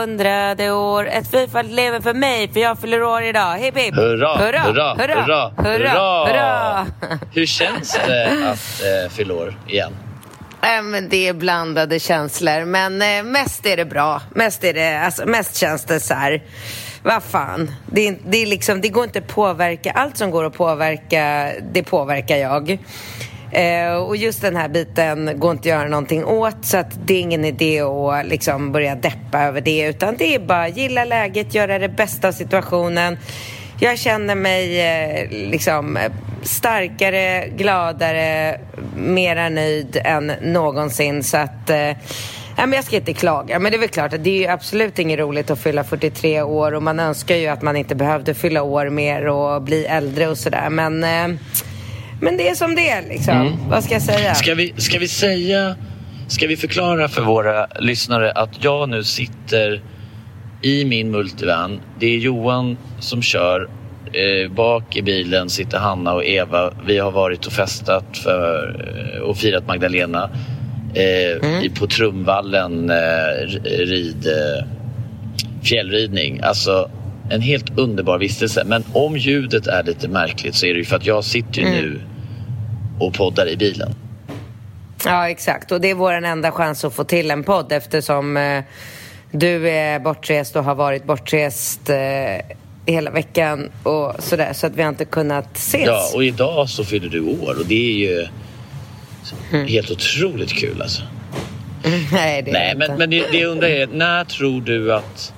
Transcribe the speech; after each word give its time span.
Hundrade 0.00 0.70
år. 0.70 1.08
Ett 1.08 1.30
fyrfaldigt 1.30 1.74
leven 1.74 2.02
för 2.02 2.14
mig, 2.14 2.48
för 2.52 2.60
jag 2.60 2.78
fyller 2.78 3.02
år 3.02 3.22
idag. 3.22 3.58
Hipp 3.58 3.76
hipp! 3.76 3.94
Hurra, 3.94 4.36
hurra, 4.36 4.60
hurra, 4.60 4.94
hurra, 4.94 5.52
hurra, 5.56 6.26
hurra. 6.26 6.86
Hur 7.34 7.46
känns 7.46 7.98
det 8.06 8.50
att 8.50 8.82
eh, 8.82 9.10
fylla 9.10 9.34
år 9.34 9.58
igen? 9.68 9.92
Äh, 10.62 10.82
men 10.82 11.08
det 11.08 11.28
är 11.28 11.32
blandade 11.32 12.00
känslor, 12.00 12.64
men 12.64 13.02
eh, 13.02 13.22
mest 13.22 13.66
är 13.66 13.76
det 13.76 13.84
bra. 13.84 14.22
Mest, 14.34 14.64
är 14.64 14.74
det, 14.74 15.00
alltså, 15.00 15.26
mest 15.26 15.56
känns 15.56 15.84
det 15.84 16.00
så 16.00 16.14
här, 16.14 16.42
vad 17.02 17.22
fan. 17.22 17.70
Det, 17.86 18.18
det, 18.26 18.42
är 18.42 18.46
liksom, 18.46 18.80
det 18.80 18.88
går 18.88 19.04
inte 19.04 19.18
att 19.18 19.28
påverka. 19.28 19.90
Allt 19.90 20.16
som 20.16 20.30
går 20.30 20.44
att 20.44 20.54
påverka, 20.54 21.52
det 21.72 21.82
påverkar 21.82 22.36
jag. 22.36 22.78
Eh, 23.52 23.94
och 23.94 24.16
just 24.16 24.42
den 24.42 24.56
här 24.56 24.68
biten 24.68 25.32
går 25.36 25.50
inte 25.50 25.60
att 25.60 25.66
göra 25.66 25.88
någonting 25.88 26.24
åt 26.24 26.56
så 26.64 26.76
att 26.76 27.06
det 27.06 27.14
är 27.14 27.20
ingen 27.20 27.44
idé 27.44 27.80
att 27.80 28.26
liksom 28.26 28.72
börja 28.72 28.94
deppa 28.94 29.42
över 29.42 29.60
det 29.60 29.86
utan 29.86 30.16
det 30.16 30.34
är 30.34 30.38
bara 30.38 30.68
gilla 30.68 31.04
läget, 31.04 31.54
göra 31.54 31.78
det 31.78 31.88
bästa 31.88 32.28
av 32.28 32.32
situationen. 32.32 33.18
Jag 33.80 33.98
känner 33.98 34.34
mig 34.34 34.80
eh, 34.80 35.30
liksom 35.30 35.98
starkare, 36.42 37.48
gladare, 37.48 38.60
mera 38.96 39.48
nöjd 39.48 40.00
än 40.04 40.32
någonsin 40.42 41.22
så 41.22 41.36
att 41.36 41.70
eh, 41.70 41.96
Ja, 42.56 42.66
men 42.66 42.76
jag 42.76 42.84
ska 42.84 42.96
inte 42.96 43.12
klaga, 43.12 43.58
men 43.58 43.72
det 43.72 43.76
är 43.76 43.80
väl 43.80 43.88
klart 43.88 44.12
att 44.12 44.24
det 44.24 44.30
är 44.30 44.38
ju 44.38 44.46
absolut 44.46 44.98
inget 44.98 45.18
roligt 45.18 45.50
att 45.50 45.58
fylla 45.58 45.84
43 45.84 46.42
år 46.42 46.72
och 46.72 46.82
man 46.82 47.00
önskar 47.00 47.36
ju 47.36 47.46
att 47.46 47.62
man 47.62 47.76
inte 47.76 47.94
behövde 47.94 48.34
fylla 48.34 48.62
år 48.62 48.88
mer 48.88 49.26
och 49.28 49.62
bli 49.62 49.84
äldre 49.86 50.28
och 50.28 50.38
sådär. 50.38 50.70
Men, 50.70 51.04
eh, 51.04 51.38
men 52.20 52.36
det 52.36 52.48
är 52.48 52.54
som 52.54 52.74
det 52.74 52.90
är 52.90 53.02
liksom. 53.08 53.56
Vad 53.68 53.84
ska 53.84 53.92
jag 53.92 54.02
säga? 54.02 54.34
Ska 54.34 54.54
vi, 54.54 54.74
ska 54.76 54.98
vi 54.98 55.08
säga, 55.08 55.76
ska 56.28 56.46
vi 56.46 56.56
förklara 56.56 57.08
för 57.08 57.22
våra 57.22 57.66
lyssnare 57.66 58.32
att 58.32 58.64
jag 58.64 58.88
nu 58.88 59.04
sitter 59.04 59.82
i 60.62 60.84
min 60.84 61.10
multivan. 61.10 61.80
Det 61.98 62.06
är 62.06 62.18
Johan 62.18 62.76
som 63.00 63.22
kör. 63.22 63.68
Eh, 64.12 64.52
bak 64.52 64.96
i 64.96 65.02
bilen 65.02 65.50
sitter 65.50 65.78
Hanna 65.78 66.12
och 66.12 66.24
Eva. 66.24 66.72
Vi 66.86 66.98
har 66.98 67.10
varit 67.10 67.46
och 67.46 67.52
festat 67.52 68.18
för, 68.18 68.76
eh, 69.14 69.20
och 69.20 69.36
firat 69.36 69.66
Magdalena 69.66 70.30
eh, 70.94 71.62
i, 71.64 71.70
på 71.78 71.86
Trumvallen 71.86 72.90
eh, 72.90 73.46
rid, 73.64 74.26
eh, 74.26 74.66
fjällridning. 75.62 76.40
Alltså 76.42 76.90
en 77.30 77.40
helt 77.40 77.78
underbar 77.78 78.18
vistelse. 78.18 78.64
Men 78.66 78.84
om 78.92 79.16
ljudet 79.16 79.66
är 79.66 79.82
lite 79.82 80.08
märkligt 80.08 80.54
så 80.54 80.66
är 80.66 80.72
det 80.72 80.78
ju 80.78 80.84
för 80.84 80.96
att 80.96 81.06
jag 81.06 81.24
sitter 81.24 81.60
ju 81.60 81.68
nu 81.68 82.00
och 83.00 83.14
poddar 83.14 83.48
i 83.48 83.56
bilen. 83.56 83.94
Ja, 85.04 85.28
exakt. 85.28 85.72
Och 85.72 85.80
det 85.80 85.90
är 85.90 85.94
vår 85.94 86.12
enda 86.12 86.52
chans 86.52 86.84
att 86.84 86.94
få 86.94 87.04
till 87.04 87.30
en 87.30 87.44
podd 87.44 87.72
eftersom 87.72 88.36
eh, 88.36 88.64
du 89.30 89.70
är 89.70 89.98
bortrest 89.98 90.56
och 90.56 90.64
har 90.64 90.74
varit 90.74 91.04
bortrest 91.04 91.90
eh, 91.90 91.96
hela 92.86 93.10
veckan 93.10 93.70
och 93.82 94.14
sådär. 94.18 94.52
Så 94.52 94.66
att 94.66 94.76
vi 94.76 94.82
har 94.82 94.88
inte 94.88 95.04
kunnat 95.04 95.56
ses. 95.56 95.86
Ja, 95.86 96.10
och 96.14 96.24
idag 96.24 96.68
så 96.68 96.84
fyller 96.84 97.08
du 97.08 97.20
år 97.20 97.58
och 97.58 97.66
det 97.66 97.90
är 97.90 98.08
ju 98.08 98.26
helt 99.66 99.90
otroligt 99.90 100.52
kul 100.52 100.82
alltså. 100.82 101.02
Nej, 102.12 102.42
det 102.42 102.50
är 102.50 102.52
Nej, 102.52 102.72
inte. 102.72 102.88
men, 102.88 102.98
men 102.98 103.10
det, 103.10 103.24
det 103.32 103.38
jag 103.38 103.50
undrar 103.50 103.68
är, 103.68 103.86
när 103.86 104.24
tror 104.24 104.60
du 104.60 104.94
att... 104.94 105.32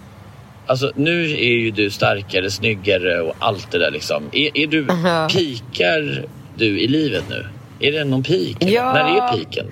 Alltså 0.67 0.93
nu 0.97 1.25
är 1.31 1.53
ju 1.53 1.71
du 1.71 1.91
starkare, 1.91 2.51
snyggare 2.51 3.21
och 3.21 3.35
allt 3.39 3.71
det 3.71 3.79
där 3.79 3.91
liksom. 3.91 4.23
Är, 4.33 4.59
är 4.59 4.67
du, 4.67 4.87
Aha. 4.91 5.29
pikar 5.29 6.25
du 6.57 6.81
i 6.81 6.89
livet 6.89 7.25
nu? 7.29 7.47
Är 7.83 7.93
det 7.93 8.05
någon 8.05 8.23
peak? 8.23 8.57
Ja. 8.61 8.93
När 8.93 9.01
är 9.01 9.37
piken? 9.37 9.67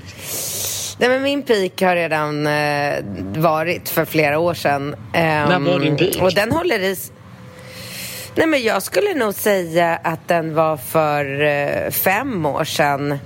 Nej, 0.99 1.09
men 1.09 1.23
min 1.23 1.43
peak 1.43 1.83
har 1.83 1.97
redan 1.97 2.47
eh, 2.47 2.95
varit 3.37 3.89
för 3.89 4.05
flera 4.05 4.39
år 4.39 4.55
sedan. 4.55 4.95
Ehm, 5.15 5.49
När 5.49 5.73
var 5.73 5.81
din 5.81 5.97
peak? 5.97 6.23
Och 6.23 6.33
den 6.35 6.53
håller 6.53 6.79
i... 6.81 6.97
Nej, 8.35 8.47
men 8.47 8.63
jag 8.63 8.83
skulle 8.83 9.15
nog 9.15 9.35
säga 9.35 9.97
att 10.05 10.29
den 10.29 10.55
var 10.55 10.77
för 10.77 11.43
eh, 11.43 11.91
fem 11.91 12.47
år 12.47 12.65
sedan. 12.65 13.19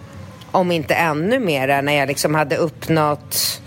Om 0.50 0.70
inte 0.72 0.94
ännu 0.94 1.38
mera, 1.38 1.80
när 1.80 1.92
jag 1.92 2.08
liksom 2.08 2.34
hade 2.34 2.56
uppnått... 2.56 3.60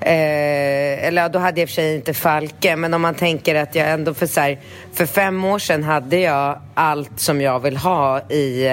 Eh, 0.00 1.06
eller 1.06 1.22
ja, 1.22 1.28
då 1.28 1.38
hade 1.38 1.60
jag 1.60 1.62
i 1.62 1.66
och 1.66 1.68
för 1.68 1.74
sig 1.74 1.94
inte 1.94 2.14
Falke, 2.14 2.76
men 2.76 2.94
om 2.94 3.02
man 3.02 3.14
tänker 3.14 3.54
att 3.54 3.74
jag 3.74 3.90
ändå 3.90 4.14
för 4.14 4.26
så 4.26 4.40
här, 4.40 4.58
För 4.94 5.06
fem 5.06 5.44
år 5.44 5.58
sedan 5.58 5.82
hade 5.82 6.16
jag 6.16 6.60
allt 6.74 7.20
som 7.20 7.40
jag 7.40 7.60
vill 7.60 7.76
ha 7.76 8.20
i... 8.20 8.68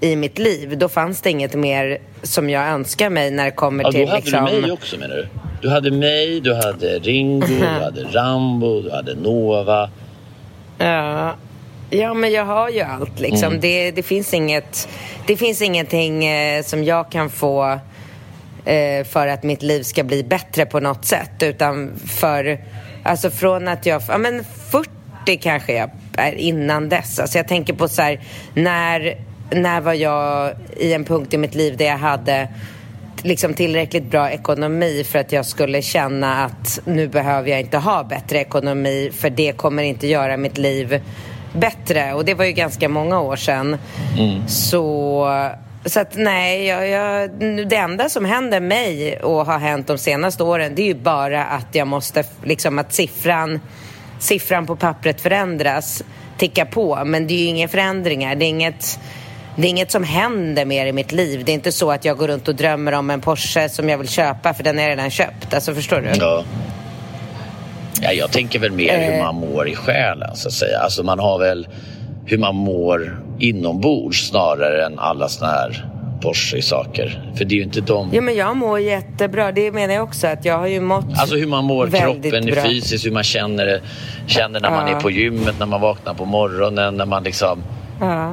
I 0.00 0.16
mitt 0.16 0.38
liv. 0.38 0.78
Då 0.78 0.88
fanns 0.88 1.20
det 1.20 1.30
inget 1.30 1.54
mer 1.54 1.98
som 2.22 2.50
jag 2.50 2.68
önskar 2.68 3.10
mig 3.10 3.30
när 3.30 3.44
det 3.44 3.50
kommer 3.50 3.84
Ja, 3.84 3.90
då 3.90 3.92
till 3.92 4.08
hade 4.08 4.20
liksom... 4.20 4.44
du 4.44 4.60
mig 4.60 4.72
också 4.72 4.98
menar 4.98 5.16
du? 5.16 5.28
Du 5.62 5.70
hade 5.70 5.90
mig, 5.90 6.40
du 6.40 6.54
hade 6.54 6.98
Ringo, 6.98 7.46
du 7.46 7.64
hade 7.84 8.02
Rambo, 8.02 8.82
du 8.82 8.90
hade 8.90 9.14
Nova. 9.14 9.90
Ja. 10.78 11.34
ja, 11.90 12.14
men 12.14 12.32
jag 12.32 12.44
har 12.44 12.68
ju 12.68 12.80
allt 12.80 13.20
liksom. 13.20 13.48
Mm. 13.48 13.60
Det, 13.60 13.90
det, 13.90 14.02
finns 14.02 14.34
inget, 14.34 14.88
det 15.26 15.36
finns 15.36 15.62
ingenting 15.62 16.24
eh, 16.24 16.62
som 16.62 16.84
jag 16.84 17.10
kan 17.10 17.30
få 17.30 17.78
eh, 18.64 19.04
för 19.04 19.26
att 19.26 19.42
mitt 19.42 19.62
liv 19.62 19.82
ska 19.82 20.04
bli 20.04 20.24
bättre 20.24 20.66
på 20.66 20.80
något 20.80 21.04
sätt. 21.04 21.42
Utan 21.42 21.92
för, 22.06 22.58
alltså 23.02 23.30
från 23.30 23.68
att 23.68 23.86
jag, 23.86 24.02
ja 24.08 24.18
men 24.18 24.44
40 24.70 25.36
kanske 25.40 25.72
jag 25.72 25.90
är 26.16 26.32
innan 26.32 26.88
dess. 26.88 27.18
Alltså 27.18 27.38
jag 27.38 27.48
tänker 27.48 27.72
på 27.72 27.88
så 27.88 28.02
här, 28.02 28.20
när, 28.54 29.16
när 29.50 29.80
var 29.80 29.94
jag 29.94 30.52
i 30.76 30.92
en 30.92 31.04
punkt 31.04 31.34
i 31.34 31.38
mitt 31.38 31.54
liv 31.54 31.76
där 31.76 31.84
jag 31.84 31.98
hade 31.98 32.48
liksom 33.22 33.54
tillräckligt 33.54 34.10
bra 34.10 34.30
ekonomi 34.30 35.04
för 35.04 35.18
att 35.18 35.32
jag 35.32 35.46
skulle 35.46 35.82
känna 35.82 36.44
att 36.44 36.80
nu 36.84 37.08
behöver 37.08 37.50
jag 37.50 37.60
inte 37.60 37.78
ha 37.78 38.04
bättre 38.04 38.38
ekonomi 38.38 39.10
för 39.14 39.30
det 39.30 39.52
kommer 39.52 39.82
inte 39.82 40.06
göra 40.06 40.36
mitt 40.36 40.58
liv 40.58 41.00
bättre. 41.52 42.14
Och 42.14 42.24
det 42.24 42.34
var 42.34 42.44
ju 42.44 42.52
ganska 42.52 42.88
många 42.88 43.20
år 43.20 43.36
sedan. 43.36 43.76
Så, 44.46 45.28
så 45.84 46.00
att 46.00 46.16
nej, 46.16 46.66
jag, 46.66 46.88
jag, 46.88 47.30
det 47.68 47.76
enda 47.76 48.08
som 48.08 48.24
händer 48.24 48.60
mig 48.60 49.20
och 49.20 49.46
har 49.46 49.58
hänt 49.58 49.86
de 49.86 49.98
senaste 49.98 50.42
åren 50.42 50.74
det 50.74 50.82
är 50.82 50.86
ju 50.86 50.94
bara 50.94 51.44
att 51.44 51.74
jag 51.74 51.88
måste, 51.88 52.24
liksom 52.44 52.78
att 52.78 52.94
siffran, 52.94 53.60
siffran 54.18 54.66
på 54.66 54.76
pappret 54.76 55.20
förändras, 55.20 56.02
ticka 56.38 56.66
på. 56.66 57.04
Men 57.04 57.26
det 57.26 57.34
är 57.34 57.38
ju 57.38 57.44
inga 57.44 57.68
förändringar, 57.68 58.34
det 58.34 58.44
är 58.44 58.48
inget 58.48 58.98
det 59.62 59.66
är 59.66 59.70
inget 59.70 59.90
som 59.90 60.04
händer 60.04 60.64
mer 60.64 60.86
i 60.86 60.92
mitt 60.92 61.12
liv. 61.12 61.42
Det 61.44 61.52
är 61.52 61.54
inte 61.54 61.72
så 61.72 61.90
att 61.90 62.04
jag 62.04 62.16
går 62.16 62.28
runt 62.28 62.48
och 62.48 62.54
drömmer 62.54 62.92
om 62.92 63.10
en 63.10 63.20
Porsche 63.20 63.68
som 63.68 63.88
jag 63.88 63.98
vill 63.98 64.08
köpa 64.08 64.54
för 64.54 64.62
den 64.64 64.78
är 64.78 64.88
redan 64.88 65.10
köpt. 65.10 65.54
Alltså 65.54 65.74
förstår 65.74 66.00
du? 66.00 66.08
Ja. 66.20 66.44
Ja, 68.02 68.12
jag 68.12 68.30
tänker 68.32 68.58
väl 68.58 68.72
mer 68.72 68.98
hur 68.98 69.12
Eh. 69.18 69.24
man 69.24 69.34
mår 69.34 69.68
i 69.68 69.74
själen 69.74 70.36
så 70.36 70.48
att 70.48 70.54
säga. 70.54 70.78
Alltså 70.78 71.02
man 71.02 71.18
har 71.18 71.38
väl 71.38 71.68
hur 72.26 72.38
man 72.38 72.54
mår 72.54 73.22
inombords 73.38 74.28
snarare 74.28 74.86
än 74.86 74.98
alla 74.98 75.28
såna 75.28 75.50
här 75.50 75.84
Porsche 76.22 76.62
saker. 76.62 77.32
För 77.36 77.44
det 77.44 77.54
är 77.54 77.56
ju 77.56 77.62
inte 77.62 77.80
de... 77.80 78.08
Ja, 78.12 78.20
men 78.20 78.36
jag 78.36 78.56
mår 78.56 78.80
jättebra. 78.80 79.52
Det 79.52 79.72
menar 79.72 79.94
jag 79.94 80.04
också. 80.04 80.26
Att 80.26 80.44
jag 80.44 80.58
har 80.58 80.66
ju 80.66 80.80
mått 80.80 81.04
Alltså 81.16 81.36
hur 81.36 81.46
man 81.46 81.64
mår, 81.64 81.86
kroppen 81.90 82.46
bra. 82.46 82.62
fysiskt, 82.64 83.06
hur 83.06 83.10
man 83.12 83.22
känner, 83.24 83.80
känner 84.26 84.60
när 84.60 84.70
man 84.70 84.90
Ja. 84.90 84.96
är 84.96 85.00
på 85.00 85.10
gymmet, 85.10 85.54
när 85.58 85.66
man 85.66 85.80
vaknar 85.80 86.14
på 86.14 86.24
morgonen, 86.24 86.96
när 86.96 87.06
man 87.06 87.22
liksom... 87.24 87.62
Ja. 88.00 88.32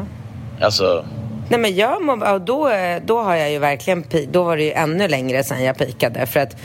Alltså, 0.62 1.06
Nej 1.50 1.60
men 1.60 1.76
jag 1.76 2.04
mår, 2.04 2.40
då, 2.40 2.72
då 3.06 3.24
har 3.24 3.36
jag 3.36 3.52
ju 3.52 3.60
verkligen 3.60 4.04
Då 4.32 4.44
var 4.44 4.58
det 4.58 4.64
ju 4.64 4.72
ännu 4.72 5.08
längre 5.08 5.44
sedan 5.44 5.64
jag 5.64 5.78
pikade. 5.78 6.26
För 6.26 6.40
att 6.40 6.56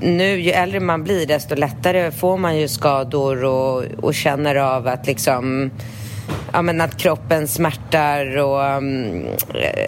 nu, 0.00 0.40
ju 0.40 0.50
äldre 0.50 0.80
man 0.80 1.04
blir 1.04 1.26
desto 1.26 1.54
lättare 1.54 2.10
får 2.10 2.36
man 2.36 2.58
ju 2.58 2.68
skador 2.68 3.44
och, 3.44 3.84
och 4.02 4.14
känner 4.14 4.54
av 4.54 4.88
att 4.88 5.06
liksom 5.06 5.70
Ja 6.52 6.62
men 6.62 6.80
att 6.80 6.96
kroppen 6.96 7.48
smärtar 7.48 8.36
och 8.36 8.76
um, 8.76 9.26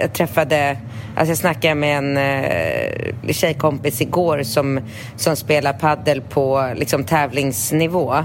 jag 0.00 0.12
träffade 0.12 0.76
Alltså 1.16 1.30
jag 1.30 1.38
snackade 1.38 1.74
med 1.74 1.98
en 1.98 2.16
uh, 2.16 3.32
tjejkompis 3.32 4.00
igår 4.00 4.42
som, 4.42 4.80
som 5.16 5.36
spelar 5.36 5.72
paddel 5.72 6.20
på 6.20 6.72
liksom 6.76 7.04
tävlingsnivå. 7.04 8.24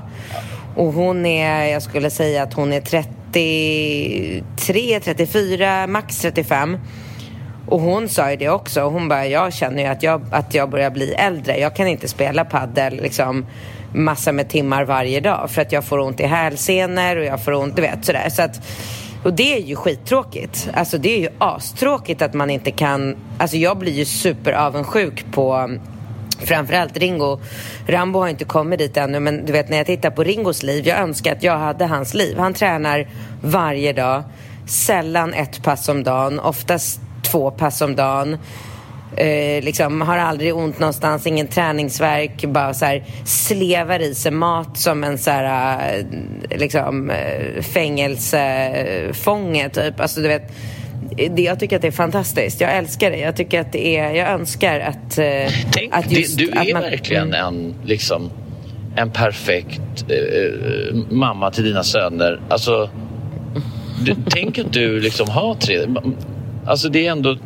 Och 0.75 0.93
hon 0.93 1.25
är, 1.25 1.65
jag 1.65 1.81
skulle 1.81 2.09
säga 2.09 2.43
att 2.43 2.53
hon 2.53 2.73
är 2.73 2.81
30 2.81 3.09
33, 3.35 4.99
34, 4.99 5.87
max 5.87 6.21
35. 6.21 6.77
Och 7.67 7.79
hon 7.79 8.09
sa 8.09 8.31
ju 8.31 8.37
det 8.37 8.49
också. 8.49 8.81
Hon 8.81 9.07
bara, 9.07 9.27
jag 9.27 9.53
känner 9.53 9.83
ju 9.83 9.89
att 9.89 10.03
jag, 10.03 10.21
att 10.31 10.53
jag 10.53 10.69
börjar 10.69 10.89
bli 10.89 11.13
äldre. 11.13 11.57
Jag 11.57 11.75
kan 11.75 11.87
inte 11.87 12.07
spela 12.07 12.45
paddel 12.45 12.95
liksom 12.95 13.45
massor 13.93 14.31
med 14.31 14.49
timmar 14.49 14.83
varje 14.83 15.19
dag 15.19 15.49
för 15.49 15.61
att 15.61 15.71
jag 15.71 15.83
får 15.83 15.99
ont 15.99 16.19
i 16.19 16.25
hälsenor 16.25 17.15
och 17.15 17.25
jag 17.25 17.43
får 17.43 17.51
ont, 17.51 17.75
du 17.75 17.81
vet 17.81 18.05
sådär. 18.05 18.29
Så 18.29 18.41
att, 18.41 18.61
och 19.23 19.33
det 19.33 19.53
är 19.53 19.61
ju 19.61 19.75
skittråkigt. 19.75 20.69
Alltså 20.73 20.97
det 20.97 21.15
är 21.15 21.19
ju 21.19 21.29
astråkigt 21.37 22.21
att 22.21 22.33
man 22.33 22.49
inte 22.49 22.71
kan, 22.71 23.15
alltså 23.37 23.57
jag 23.57 23.77
blir 23.77 23.93
ju 23.93 24.05
superavundsjuk 24.05 25.25
på 25.31 25.69
Framförallt 26.39 26.97
Ringo. 26.97 27.39
Rambo 27.87 28.19
har 28.19 28.27
inte 28.27 28.45
kommit 28.45 28.79
dit 28.79 28.97
ännu 28.97 29.19
men 29.19 29.45
du 29.45 29.53
vet 29.53 29.69
när 29.69 29.77
jag 29.77 29.85
tittar 29.85 30.09
på 30.09 30.23
Ringos 30.23 30.63
liv, 30.63 30.87
jag 30.87 30.99
önskar 30.99 31.31
att 31.31 31.43
jag 31.43 31.57
hade 31.57 31.85
hans 31.85 32.13
liv. 32.13 32.37
Han 32.37 32.53
tränar 32.53 33.07
varje 33.41 33.93
dag, 33.93 34.23
sällan 34.67 35.33
ett 35.33 35.63
pass 35.63 35.89
om 35.89 36.03
dagen, 36.03 36.39
oftast 36.39 36.99
två 37.23 37.51
pass 37.51 37.81
om 37.81 37.95
dagen. 37.95 38.37
Eh, 39.17 39.63
liksom, 39.63 40.01
har 40.01 40.17
aldrig 40.17 40.55
ont 40.55 40.79
någonstans, 40.79 41.27
ingen 41.27 41.47
träningsverk, 41.47 42.45
bara 42.45 42.73
så 42.73 42.85
här, 42.85 43.03
slevar 43.25 43.99
i 43.99 44.15
sig 44.15 44.31
mat 44.31 44.77
som 44.77 45.03
en 45.03 45.17
så 45.17 45.31
här, 45.31 45.97
eh, 45.97 46.05
liksom, 46.57 47.09
eh, 47.09 47.61
fängelsefånge 47.61 49.69
typ. 49.69 49.99
Alltså 49.99 50.21
du 50.21 50.27
vet, 50.27 50.51
det, 51.29 51.41
jag 51.41 51.59
tycker 51.59 51.75
att 51.75 51.81
det 51.81 51.87
är 51.87 51.91
fantastiskt. 51.91 52.61
Jag 52.61 52.77
älskar 52.77 53.11
det. 53.11 53.17
Jag 53.17 53.35
tycker 53.35 53.61
att 53.61 53.71
det 53.71 53.97
är, 53.97 54.11
jag 54.11 54.29
önskar 54.29 54.79
att, 54.79 55.17
eh, 55.17 55.25
tänk, 55.71 55.95
att 55.95 56.11
just, 56.11 56.37
det, 56.37 56.45
du 56.45 56.51
att 56.51 56.67
är 56.67 56.73
man, 56.73 56.81
verkligen 56.81 57.33
en, 57.33 57.75
liksom, 57.83 58.29
en 58.95 59.09
perfekt 59.09 60.05
eh, 60.09 60.95
mamma 61.09 61.51
till 61.51 61.63
dina 61.63 61.83
söner. 61.83 62.39
Alltså, 62.49 62.89
du, 64.05 64.15
tänk 64.29 64.57
att 64.59 64.73
du 64.73 64.99
liksom 64.99 65.29
har 65.29 65.55
tre... 65.55 65.87
Alltså 66.65 66.89
det 66.89 67.07
är 67.07 67.11
ändå... 67.11 67.37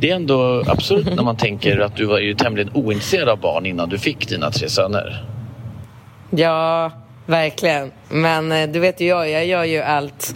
Det 0.00 0.10
är 0.10 0.16
ändå 0.16 0.64
absurt 0.66 1.06
när 1.16 1.22
man 1.22 1.36
tänker 1.36 1.78
att 1.78 1.96
du 1.96 2.04
var 2.04 2.18
ju 2.18 2.34
tämligen 2.34 2.70
ointresserad 2.74 3.28
av 3.28 3.40
barn 3.40 3.66
innan 3.66 3.88
du 3.88 3.98
fick 3.98 4.28
dina 4.28 4.50
tre 4.50 4.68
söner. 4.68 5.24
Ja, 6.30 6.90
verkligen. 7.26 7.90
Men 8.08 8.52
eh, 8.52 8.68
du 8.68 8.80
vet 8.80 9.00
ju 9.00 9.06
jag, 9.06 9.30
jag 9.30 9.46
gör 9.46 9.64
ju 9.64 9.82
allt 9.82 10.34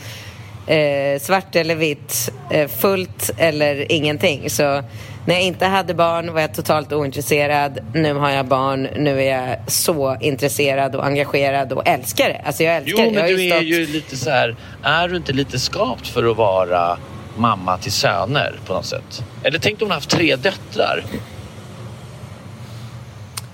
eh, 0.66 1.20
svart 1.20 1.56
eller 1.56 1.74
vitt, 1.74 2.32
eh, 2.50 2.68
fullt 2.68 3.30
eller 3.38 3.92
ingenting. 3.92 4.50
Så 4.50 4.82
när 5.26 5.34
jag 5.34 5.42
inte 5.42 5.66
hade 5.66 5.94
barn 5.94 6.32
var 6.34 6.40
jag 6.40 6.54
totalt 6.54 6.92
ointresserad. 6.92 7.78
Nu 7.94 8.14
har 8.14 8.30
jag 8.30 8.46
barn, 8.46 8.82
nu 8.96 9.22
är 9.22 9.36
jag 9.48 9.56
så 9.70 10.16
intresserad 10.20 10.94
och 10.96 11.06
engagerad 11.06 11.72
och 11.72 11.88
älskar 11.88 12.28
det. 12.28 12.42
Alltså 12.46 12.62
jag 12.62 12.82
Jo, 12.86 12.96
älskar 12.98 13.04
det. 13.04 13.10
men 13.20 13.28
Jag 13.28 13.38
du 13.38 13.54
är 13.56 13.62
ju 13.62 13.86
lite 13.86 14.16
så 14.16 14.30
här... 14.30 14.56
Är 14.82 15.08
du 15.08 15.16
inte 15.16 15.32
lite 15.32 15.58
skapt 15.58 16.08
för 16.08 16.30
att 16.30 16.36
vara 16.36 16.98
mamma 17.36 17.78
till 17.78 17.92
söner 17.92 18.54
på 18.66 18.72
något 18.72 18.86
sätt? 18.86 19.22
Eller 19.42 19.58
tänk 19.58 19.82
om 19.82 19.88
du 19.88 19.94
haft 19.94 20.10
tre 20.10 20.36
döttrar. 20.36 21.04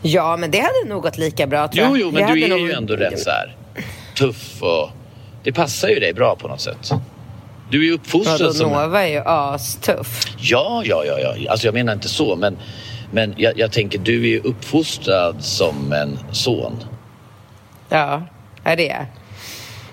Ja, 0.02 0.36
men 0.36 0.50
det 0.50 0.58
hade 0.58 0.88
nog 0.94 1.02
gått 1.02 1.18
lika 1.18 1.46
bra 1.46 1.68
tror 1.68 1.84
jag. 1.86 1.90
Jo, 1.90 1.96
jo, 1.96 2.10
men 2.10 2.26
Det 2.26 2.34
du 2.34 2.44
är 2.44 2.48
nog- 2.48 2.60
ju 2.60 2.72
ändå 2.72 2.94
rätt 2.96 3.20
så 3.20 3.30
här 3.30 3.56
tuff 4.16 4.62
och 4.62 4.90
det 5.42 5.52
passar 5.52 5.88
ju 5.88 6.00
dig 6.00 6.12
bra 6.12 6.36
på 6.36 6.48
något 6.48 6.60
sätt. 6.60 6.92
Du 7.70 7.80
är 7.80 7.84
ju 7.84 7.92
uppfostrad 7.92 8.40
då 8.40 8.52
som... 8.52 8.70
Nova 8.70 9.02
är 9.02 9.08
ju 9.08 9.22
astuff. 9.24 10.24
Ja, 10.38 10.82
ja, 10.84 11.04
ja, 11.04 11.18
ja. 11.18 11.50
Alltså 11.50 11.66
jag 11.66 11.74
menar 11.74 11.92
inte 11.92 12.08
så, 12.08 12.36
men, 12.36 12.56
men 13.10 13.34
jag, 13.36 13.58
jag 13.58 13.72
tänker 13.72 13.98
du 13.98 14.22
är 14.22 14.28
ju 14.28 14.40
uppfostrad 14.40 15.44
som 15.44 15.92
en 15.92 16.18
son. 16.32 16.84
Ja, 17.88 18.22
är 18.64 18.76
det 18.76 18.90
är. 18.90 19.06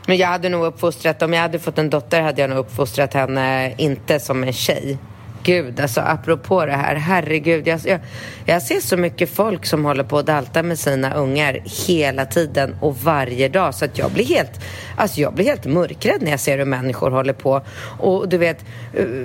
Men 0.08 0.18
jag 0.18 0.28
hade 0.28 0.50
nog 0.50 0.66
uppfostrat, 0.66 1.22
om 1.22 1.34
jag 1.34 1.42
hade 1.42 1.60
fått 1.60 1.78
en 1.78 1.90
dotter 1.90 2.22
hade 2.22 2.42
jag 2.42 2.50
nog 2.50 2.60
uppfostrat 2.60 3.14
henne 3.14 3.74
inte 3.78 4.20
som 4.20 4.44
en 4.44 4.54
tjej. 4.54 4.98
Gud, 5.44 5.80
alltså 5.80 6.02
apropå 6.02 6.66
det 6.66 6.72
här, 6.72 6.96
herregud. 6.96 7.68
Jag, 7.68 7.80
jag, 7.86 8.00
jag 8.46 8.62
ser 8.62 8.80
så 8.80 8.98
mycket 8.98 9.30
folk 9.30 9.66
som 9.66 9.86
håller 9.86 10.04
på 10.04 10.18
att 10.18 10.26
dalta 10.26 10.64
med 10.64 10.80
sina 10.80 11.14
ungar 11.14 11.60
hela 11.88 12.26
tiden 12.26 12.76
och 12.82 12.98
varje 12.98 13.50
dag. 13.50 13.76
Så 13.76 13.86
att 13.86 13.98
jag 13.98 14.12
blir 14.12 14.26
helt, 14.26 14.52
alltså 14.96 15.22
jag 15.22 15.34
blir 15.34 15.46
helt 15.46 15.66
mörkrädd 15.66 16.22
när 16.22 16.32
jag 16.32 16.40
ser 16.40 16.58
hur 16.58 16.66
människor 16.66 17.12
håller 17.12 17.34
på. 17.34 17.62
Och 18.00 18.30
du 18.30 18.38
vet, 18.38 18.66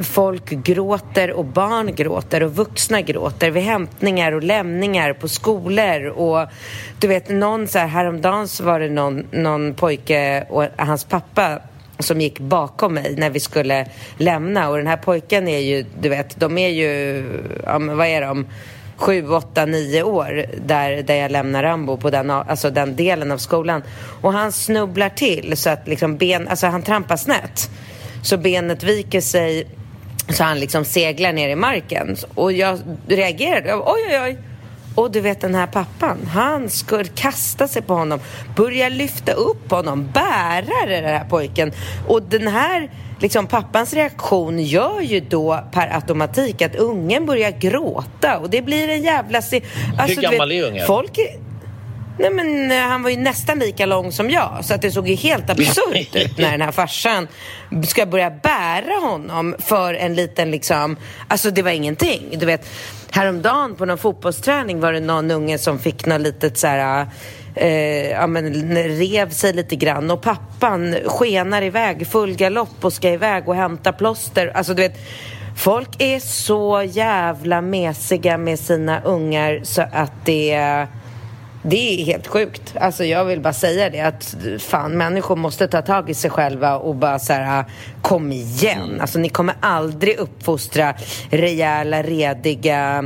folk 0.03 0.51
gråter 0.51 1.31
och 1.33 1.45
barn 1.45 1.95
gråter 1.95 2.43
och 2.43 2.57
vuxna 2.57 3.01
gråter 3.01 3.51
vid 3.51 3.63
hämtningar 3.63 4.33
och 4.33 4.43
lämningar 4.43 5.13
på 5.13 5.29
skolor. 5.29 6.05
Och 6.07 6.49
du 7.01 7.07
vet, 7.07 7.29
någon 7.29 7.69
så 7.69 7.79
här, 7.79 7.87
häromdagen 7.87 8.49
så 8.49 8.65
var 8.65 8.81
det 8.81 8.89
någon, 8.89 9.27
någon 9.31 9.75
pojke 9.75 10.47
och 10.49 10.67
hans 10.77 11.05
pappa 11.05 11.61
som 11.99 12.21
gick 12.21 12.39
bakom 12.39 12.95
mig 12.95 13.15
när 13.17 13.31
vi 13.31 13.41
skulle 13.41 13.87
lämna 14.19 14.69
och 14.69 14.77
den 14.77 14.87
här 14.87 14.97
pojken 14.97 15.49
är 15.49 15.59
ju, 15.59 15.85
du 16.01 16.09
vet, 16.09 16.41
de 16.41 16.59
är 16.59 16.69
ju, 16.69 17.25
ja 17.65 17.79
men 17.79 17.97
vad 17.97 18.07
är 18.07 18.21
de? 18.21 18.47
sju, 18.97 19.29
åtta, 19.29 19.67
nio 19.67 20.03
år 20.03 20.47
där, 20.67 21.03
där 21.03 21.15
jag 21.15 21.31
lämnar 21.31 21.63
Rambo 21.63 21.97
på 21.97 22.11
den, 22.11 22.31
alltså 22.31 22.71
den 22.71 22.97
delen 22.97 23.33
av 23.33 23.39
skolan. 23.39 23.83
Och 24.21 24.33
han 24.33 24.53
snubblar 24.53 25.09
till 25.09 25.57
så 25.57 25.71
att 25.71 25.89
liksom 25.89 26.17
ben, 26.17 26.49
alltså 26.49 26.67
han 26.67 26.83
trampar 26.83 27.17
snett. 27.17 27.71
Så 28.23 28.37
benet 28.37 28.83
viker 28.83 29.21
sig 29.21 29.67
så 30.29 30.45
han 30.45 30.61
liksom 30.61 30.85
seglar 30.85 31.33
ner 31.33 31.49
i 31.49 31.57
marken. 31.57 32.17
Och 32.35 32.53
jag 32.53 32.79
reagerade, 33.09 33.75
oj 33.75 34.03
oj 34.09 34.21
oj. 34.23 34.39
Och 34.95 35.11
du 35.11 35.21
vet 35.21 35.41
den 35.41 35.55
här 35.55 35.67
pappan, 35.67 36.19
han 36.33 36.71
skulle 36.71 37.05
kasta 37.05 37.69
sig 37.69 37.83
på 37.83 37.95
honom, 37.95 38.21
börja 38.57 38.89
lyfta 38.89 39.33
upp 39.33 39.71
honom, 39.71 40.09
bära 40.13 40.87
den 40.87 41.05
här 41.05 41.25
pojken. 41.25 41.73
Och 42.09 42.23
den 42.23 42.47
här 42.47 42.91
liksom 43.21 43.47
pappans 43.47 43.95
reaktion 43.95 44.59
gör 44.59 45.01
ju 45.01 45.21
då 45.21 45.65
per 45.73 45.95
automatik 45.95 46.63
att 46.63 46.75
ungen 46.75 47.27
börjar 47.27 47.51
gråta 47.51 48.39
och 48.39 48.51
det 48.51 48.63
blir 48.63 48.89
en 48.89 49.03
jävla... 49.03 49.39
Alltså, 49.39 49.61
du 50.07 50.15
gammal 50.15 50.49
vet, 50.49 50.63
är 50.63 50.69
ungen? 50.69 50.87
Folk. 50.87 51.19
Nej 52.19 52.31
men 52.31 52.73
eh, 52.73 52.79
han 52.79 53.03
var 53.03 53.11
ju 53.11 53.17
nästan 53.17 53.59
lika 53.59 53.87
lång 53.87 54.13
som 54.13 54.31
jag 54.31 54.59
så 54.63 54.75
att 54.75 54.83
det 54.83 54.91
såg 54.91 55.09
ju 55.09 55.15
helt 55.15 55.51
absurt 55.51 56.15
ut 56.17 56.39
när 56.39 56.51
den 56.51 56.61
här 56.61 56.73
farsan 56.73 57.29
ska 57.87 58.07
börja 58.07 58.31
bära 58.31 58.95
honom 59.01 59.55
för 59.59 59.95
en 59.95 60.15
liten 60.15 60.51
liksom, 60.51 60.97
alltså 61.29 61.51
det 61.51 61.63
var 61.63 61.71
ingenting. 61.71 62.23
Du 62.39 62.47
vet, 62.47 62.69
häromdagen 63.11 63.75
på 63.75 63.85
någon 63.85 63.99
fotbollsträning 63.99 64.81
var 64.81 64.93
det 64.93 65.01
någon 65.01 65.31
unge 65.31 65.59
som 65.59 65.79
fick 65.79 66.07
något 66.07 66.21
litet 66.21 66.59
så 66.59 66.67
här 66.67 67.07
Eh, 67.57 68.11
ja, 68.11 68.27
men 68.27 68.75
rev 68.75 69.31
sig 69.31 69.53
lite 69.53 69.77
grann 69.77 70.11
och 70.11 70.23
pappan 70.23 70.97
skenar 71.07 71.63
iväg 71.63 72.07
full 72.07 72.35
galopp 72.35 72.85
och 72.85 72.93
ska 72.93 73.11
iväg 73.11 73.49
och 73.49 73.55
hämta 73.55 73.93
plåster. 73.93 74.53
Alltså 74.55 74.75
du 74.75 74.83
vet, 74.83 74.99
folk 75.57 75.89
är 75.99 76.19
så 76.19 76.83
jävla 76.87 77.61
mesiga 77.61 78.39
med 78.39 78.59
sina 78.59 79.01
ungar 79.01 79.61
så 79.63 79.83
att 79.93 80.13
det 80.25 80.87
det 81.67 82.01
är 82.01 82.05
helt 82.05 82.27
sjukt. 82.27 82.75
Alltså 82.81 83.05
jag 83.05 83.25
vill 83.25 83.41
bara 83.41 83.53
säga 83.53 83.91
det 83.91 84.01
att 84.01 84.37
fan 84.59 84.93
människor 84.93 85.37
måste 85.37 85.69
ta 85.69 85.83
tag 85.83 86.11
i 86.11 86.15
sig 86.15 86.31
själva 86.31 86.77
och 86.77 86.95
bara 86.95 87.19
så 87.19 87.33
här 87.33 87.65
kom 88.03 88.33
igen. 88.33 89.01
Alltså 89.01 89.19
ni 89.19 89.29
kommer 89.29 89.55
aldrig 89.61 90.19
uppfostra 90.19 90.95
rejäla, 91.31 92.03
rediga 92.03 93.05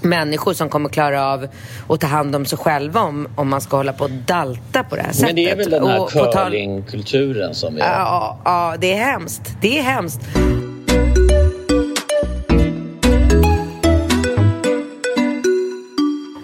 människor 0.00 0.52
som 0.52 0.68
kommer 0.68 0.88
klara 0.88 1.26
av 1.32 1.48
att 1.88 2.00
ta 2.00 2.06
hand 2.06 2.36
om 2.36 2.46
sig 2.46 2.58
själva 2.58 3.00
om, 3.00 3.28
om 3.36 3.48
man 3.48 3.60
ska 3.60 3.76
hålla 3.76 3.92
på 3.92 4.04
och 4.04 4.10
dalta 4.10 4.84
på 4.84 4.96
det 4.96 5.02
här 5.02 5.12
sättet. 5.12 5.28
Men 5.28 5.36
det 5.36 5.50
är 5.50 5.56
väl 5.56 5.70
den 5.70 5.86
här 5.86 6.32
curlingkulturen 6.32 7.54
som 7.54 7.76
är... 7.76 7.80
Ja, 7.80 8.38
ja, 8.44 8.74
det 8.78 8.92
är 8.92 9.04
hemskt. 9.04 9.56
Det 9.60 9.78
är 9.78 9.82
hemskt. 9.82 10.20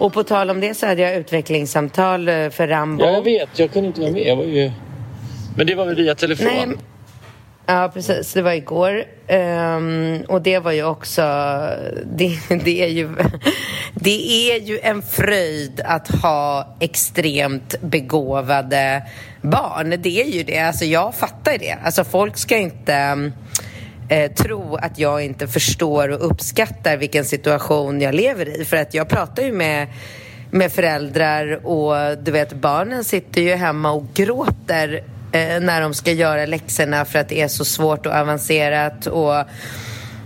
Och 0.05 0.13
på 0.13 0.23
tal 0.23 0.49
om 0.49 0.59
det 0.59 0.73
så 0.73 0.87
hade 0.87 1.01
jag 1.01 1.15
utvecklingssamtal 1.15 2.27
eh, 2.27 2.49
för 2.49 2.67
Rambo. 2.67 3.05
Ja, 3.05 3.11
jag 3.11 3.21
vet. 3.21 3.59
Jag 3.59 3.71
kunde 3.71 3.87
inte 3.87 4.01
vara 4.01 4.11
med. 4.11 4.21
Jag 4.21 4.35
var 4.35 4.43
ju... 4.43 4.71
Men 5.57 5.67
det 5.67 5.75
var 5.75 5.85
väl 5.85 5.95
via 5.95 6.15
telefon? 6.15 6.47
Nej, 6.47 6.77
Ja, 7.65 7.91
precis. 7.93 8.33
Det 8.33 8.41
var 8.41 8.51
igår. 8.51 9.03
Um, 9.29 10.21
och 10.27 10.41
det 10.41 10.59
var 10.59 10.71
ju 10.71 10.83
också... 10.83 11.21
Det, 12.05 12.39
det, 12.63 12.83
är 12.83 12.87
ju, 12.87 13.09
det 13.93 14.51
är 14.51 14.59
ju 14.59 14.79
en 14.79 15.01
fröjd 15.01 15.81
att 15.85 16.07
ha 16.07 16.75
extremt 16.79 17.81
begåvade 17.81 19.03
barn. 19.41 19.89
Det 19.99 20.21
är 20.21 20.31
ju 20.31 20.43
det. 20.43 20.59
Alltså, 20.59 20.85
jag 20.85 21.15
fattar 21.15 21.57
det. 21.57 21.77
Alltså, 21.83 22.03
folk 22.03 22.37
ska 22.37 22.57
inte 22.57 23.31
eh, 24.09 24.31
tro 24.31 24.75
att 24.75 24.99
jag 24.99 25.25
inte 25.25 25.47
förstår 25.47 26.09
och 26.09 26.31
uppskattar 26.31 26.97
vilken 26.97 27.25
situation 27.25 28.01
jag 28.01 28.15
lever 28.15 28.61
i. 28.61 28.65
För 28.65 28.77
att 28.77 28.93
jag 28.93 29.09
pratar 29.09 29.43
ju 29.43 29.51
med 29.51 29.87
med 30.51 30.71
föräldrar 30.71 31.65
och 31.65 32.17
du 32.17 32.31
vet 32.31 32.53
barnen 32.53 33.03
sitter 33.03 33.41
ju 33.41 33.53
hemma 33.53 33.91
och 33.91 34.05
gråter 34.13 35.03
eh, 35.31 35.59
när 35.59 35.81
de 35.81 35.93
ska 35.93 36.11
göra 36.11 36.45
läxorna 36.45 37.05
för 37.05 37.19
att 37.19 37.29
det 37.29 37.41
är 37.41 37.47
så 37.47 37.65
svårt 37.65 38.05
och 38.05 38.13
avancerat 38.13 39.07
och 39.07 39.35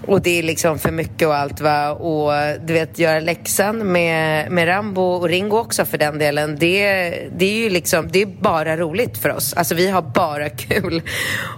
och 0.10 0.22
det 0.22 0.40
är 0.40 0.44
liksom 0.44 0.80
för 0.80 0.92
mycket 0.92 1.28
och 1.28 1.36
allt 1.36 1.62
va. 1.62 1.92
Och 1.92 2.32
du 2.66 2.74
vet, 2.74 3.00
göra 3.00 3.20
läxan 3.20 3.92
med, 3.92 4.52
med 4.52 4.68
Rambo 4.68 5.02
och 5.02 5.30
Ringo 5.30 5.58
också 5.58 5.86
för 5.86 5.98
den 5.98 6.18
delen. 6.18 6.58
Det, 6.60 7.10
det 7.38 7.46
är 7.46 7.64
ju 7.64 7.70
liksom, 7.70 8.08
det 8.12 8.22
är 8.22 8.26
bara 8.26 8.78
roligt 8.78 9.18
för 9.18 9.30
oss. 9.30 9.54
Alltså 9.54 9.76
vi 9.76 9.90
har 9.90 10.02
bara 10.02 10.50
kul. 10.50 11.02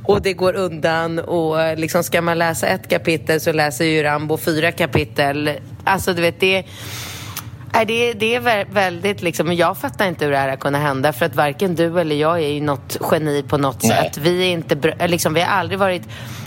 Och 0.05 0.21
det 0.21 0.33
går 0.33 0.55
undan 0.55 1.19
och 1.19 1.77
liksom 1.77 2.03
ska 2.03 2.21
man 2.21 2.37
läsa 2.37 2.67
ett 2.67 2.89
kapitel 2.89 3.41
så 3.41 3.51
läser 3.51 3.85
ju 3.85 4.03
Rambo 4.03 4.37
fyra 4.37 4.71
kapitel. 4.71 5.51
Alltså 5.83 6.13
du 6.13 6.21
vet, 6.21 6.39
det 6.39 6.65
Nej, 7.73 7.85
det, 7.85 8.13
det 8.13 8.35
är 8.35 8.65
väldigt 8.73 9.21
liksom, 9.21 9.53
jag 9.53 9.77
fattar 9.77 10.07
inte 10.07 10.25
hur 10.25 10.31
det 10.31 10.37
här 10.37 10.49
har 10.49 10.55
kunnat 10.55 10.81
hända 10.81 11.13
för 11.13 11.25
att 11.25 11.35
varken 11.35 11.75
du 11.75 11.99
eller 11.99 12.15
jag 12.15 12.41
är 12.41 12.47
ju 12.47 12.61
något 12.61 12.97
geni 13.11 13.43
på 13.43 13.57
något 13.57 13.83
Nej. 13.83 13.91
sätt. 13.91 14.17
Vi, 14.17 14.43
är 14.43 14.51
inte, 14.51 15.07
liksom, 15.07 15.33
vi 15.33 15.41
har 15.41 15.51
aldrig 15.51 15.79
varit 15.79 16.03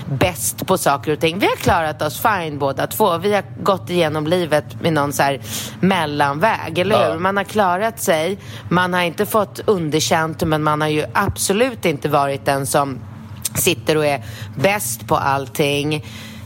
bäst 0.06 0.66
på 0.66 0.78
saker 0.78 1.12
och 1.12 1.20
ting. 1.20 1.38
Vi 1.38 1.46
har 1.46 1.56
klarat 1.56 2.02
oss 2.02 2.22
fine 2.22 2.58
båda 2.58 2.86
två. 2.86 3.18
Vi 3.18 3.34
har 3.34 3.44
gått 3.62 3.90
igenom 3.90 4.26
livet 4.26 4.82
med 4.82 4.92
någon 4.92 5.12
så 5.12 5.22
här 5.22 5.40
mellanväg, 5.80 6.78
eller 6.78 7.12
hur? 7.12 7.18
Man 7.18 7.36
har 7.36 7.44
klarat 7.44 8.00
sig, 8.00 8.38
man 8.68 8.94
har 8.94 9.02
inte 9.02 9.26
fått 9.26 9.60
underkänt 9.66 10.42
men 10.42 10.62
man 10.62 10.80
har 10.80 10.88
ju 10.88 11.04
absolut 11.12 11.84
inte 11.84 12.08
varit 12.08 12.44
den 12.44 12.66
som 12.66 12.98
sitter 13.54 13.96
och 13.96 14.06
är 14.06 14.24
bäst 14.56 15.06
på 15.06 15.16
allting 15.16 15.94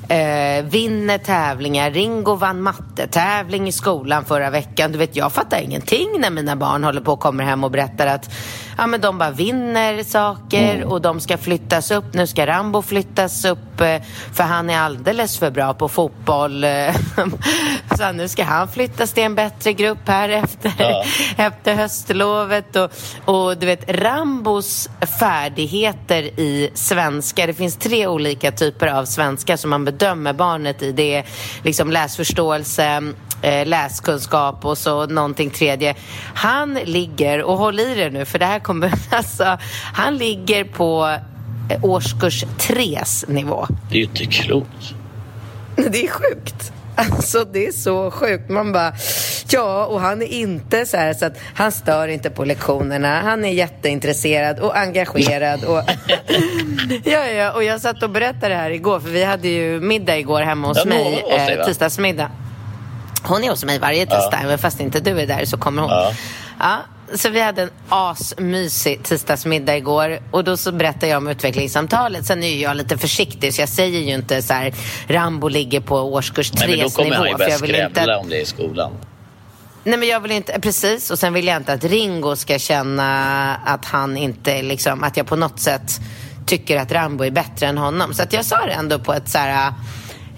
eh, 0.08 0.64
vinner 0.64 1.18
tävlingar. 1.18 1.90
Ringo 1.90 2.34
vann 2.34 2.62
mattetävling 2.62 3.68
i 3.68 3.72
skolan 3.72 4.24
förra 4.24 4.50
veckan. 4.50 4.92
Du 4.92 4.98
vet, 4.98 5.16
jag 5.16 5.32
fattar 5.32 5.60
ingenting 5.60 6.08
när 6.18 6.30
mina 6.30 6.56
barn 6.56 6.84
håller 6.84 7.00
på 7.00 7.12
och 7.12 7.20
kommer 7.20 7.44
hem 7.44 7.64
och 7.64 7.70
berättar 7.70 8.06
att 8.06 8.30
ja, 8.78 8.86
men 8.86 9.00
de 9.00 9.18
bara 9.18 9.30
vinner 9.30 10.02
saker 10.02 10.74
mm. 10.74 10.88
och 10.88 11.00
de 11.00 11.20
ska 11.20 11.38
flyttas 11.38 11.90
upp. 11.90 12.14
Nu 12.14 12.26
ska 12.26 12.46
Rambo 12.46 12.82
flyttas 12.82 13.44
upp 13.44 13.67
för 14.32 14.42
han 14.42 14.70
är 14.70 14.78
alldeles 14.78 15.38
för 15.38 15.50
bra 15.50 15.74
på 15.74 15.88
fotboll. 15.88 16.64
Eh, 16.64 16.94
så 17.96 18.12
nu 18.12 18.28
ska 18.28 18.44
han 18.44 18.68
flyttas 18.68 19.12
till 19.12 19.22
en 19.22 19.34
bättre 19.34 19.72
grupp 19.72 20.08
här 20.08 20.28
efter, 20.28 20.72
ja. 20.78 21.04
efter 21.36 21.74
höstlovet. 21.74 22.76
Och, 22.76 22.90
och 23.24 23.56
du 23.56 23.66
vet, 23.66 23.90
Rambos 23.90 24.88
färdigheter 25.20 26.22
i 26.22 26.70
svenska. 26.74 27.46
Det 27.46 27.54
finns 27.54 27.76
tre 27.76 28.06
olika 28.06 28.52
typer 28.52 28.86
av 28.86 29.04
svenska 29.04 29.56
som 29.56 29.70
man 29.70 29.84
bedömer 29.84 30.32
barnet 30.32 30.82
i. 30.82 30.92
Det 30.92 31.14
är 31.14 31.24
liksom 31.62 31.90
läsförståelse, 31.90 33.02
eh, 33.42 33.66
läskunskap 33.66 34.64
och 34.64 34.78
så 34.78 35.06
någonting 35.06 35.50
tredje. 35.50 35.94
Han 36.34 36.74
ligger, 36.74 37.42
och 37.42 37.58
håll 37.58 37.80
i 37.80 37.94
det 37.94 38.10
nu 38.10 38.24
för 38.24 38.38
det 38.38 38.46
här 38.46 38.58
kommer, 38.58 38.92
alltså, 39.10 39.58
han 39.92 40.16
ligger 40.16 40.64
på 40.64 41.06
eh, 41.06 41.37
årskurs 41.82 42.44
tres 42.58 43.24
nivå. 43.28 43.66
Det 43.90 43.94
är 43.94 43.98
ju 43.98 44.04
inte 44.04 44.24
klokt. 44.24 44.94
Det 45.76 46.04
är 46.04 46.08
sjukt. 46.08 46.72
Alltså 46.98 47.44
det 47.44 47.66
är 47.66 47.72
så 47.72 48.10
sjukt. 48.10 48.50
Man 48.50 48.72
bara, 48.72 48.92
ja, 49.48 49.86
och 49.86 50.00
han 50.00 50.22
är 50.22 50.26
inte 50.26 50.86
så 50.86 50.96
här 50.96 51.14
så 51.14 51.26
att 51.26 51.38
han 51.54 51.72
stör 51.72 52.08
inte 52.08 52.30
på 52.30 52.44
lektionerna. 52.44 53.20
Han 53.20 53.44
är 53.44 53.52
jätteintresserad 53.52 54.58
och 54.58 54.76
engagerad. 54.76 55.64
Och, 55.64 55.82
ja, 57.04 57.26
ja, 57.26 57.52
och 57.52 57.64
jag 57.64 57.80
satt 57.80 58.02
och 58.02 58.10
berättade 58.10 58.48
det 58.48 58.54
här 58.54 58.70
igår, 58.70 59.00
för 59.00 59.08
vi 59.08 59.24
hade 59.24 59.48
ju 59.48 59.80
middag 59.80 60.18
igår 60.18 60.40
hemma 60.40 60.68
hos 60.68 60.84
mig, 60.84 61.24
eh, 61.30 61.66
tisdagsmiddag. 61.66 62.30
Hon 63.22 63.44
är 63.44 63.50
hos 63.50 63.64
mig 63.64 63.78
varje 63.78 64.06
tisdag, 64.06 64.40
ja. 64.50 64.58
fast 64.58 64.80
inte 64.80 65.00
du 65.00 65.20
är 65.20 65.26
där 65.26 65.44
så 65.44 65.58
kommer 65.58 65.82
hon. 65.82 65.90
Ja. 65.90 66.12
ja. 66.58 66.78
Så 67.14 67.28
vi 67.28 67.40
hade 67.40 67.62
en 67.62 67.70
asmysig 67.88 69.02
tisdagsmiddag 69.02 69.76
igår 69.76 70.18
och 70.30 70.44
då 70.44 70.56
så 70.56 70.72
berättade 70.72 71.08
jag 71.08 71.18
om 71.18 71.28
utvecklingssamtalet. 71.28 72.26
Sen 72.26 72.42
är 72.42 72.62
jag 72.62 72.76
lite 72.76 72.98
försiktig 72.98 73.54
så 73.54 73.62
jag 73.62 73.68
säger 73.68 74.00
ju 74.00 74.14
inte 74.14 74.42
så 74.42 74.52
här 74.52 74.74
Rambo 75.06 75.48
ligger 75.48 75.80
på 75.80 75.96
årskurs 75.96 76.50
3 76.50 76.66
nivå. 76.66 76.76
Nej, 76.76 76.78
men 76.78 76.88
då 76.88 76.90
kommer 76.90 77.16
han 77.16 77.28
ju 77.28 77.36
börja 77.36 77.58
skrävla 77.58 77.86
inte... 77.86 78.16
om 78.16 78.28
det 78.28 78.40
i 78.40 78.44
skolan. 78.44 78.92
Nej 79.84 79.98
men 79.98 80.08
jag 80.08 80.20
vill 80.20 80.32
inte, 80.32 80.60
precis 80.60 81.10
och 81.10 81.18
sen 81.18 81.32
vill 81.32 81.46
jag 81.46 81.56
inte 81.56 81.72
att 81.72 81.84
Ringo 81.84 82.36
ska 82.36 82.58
känna 82.58 83.54
att 83.56 83.84
han 83.84 84.16
inte 84.16 84.62
liksom, 84.62 85.04
att 85.04 85.16
jag 85.16 85.26
på 85.26 85.36
något 85.36 85.60
sätt 85.60 86.00
tycker 86.46 86.76
att 86.76 86.92
Rambo 86.92 87.24
är 87.24 87.30
bättre 87.30 87.66
än 87.66 87.78
honom. 87.78 88.14
Så 88.14 88.22
att 88.22 88.32
jag 88.32 88.44
sa 88.44 88.66
det 88.66 88.72
ändå 88.72 88.98
på 88.98 89.14
ett 89.14 89.28
så 89.28 89.38
här 89.38 89.72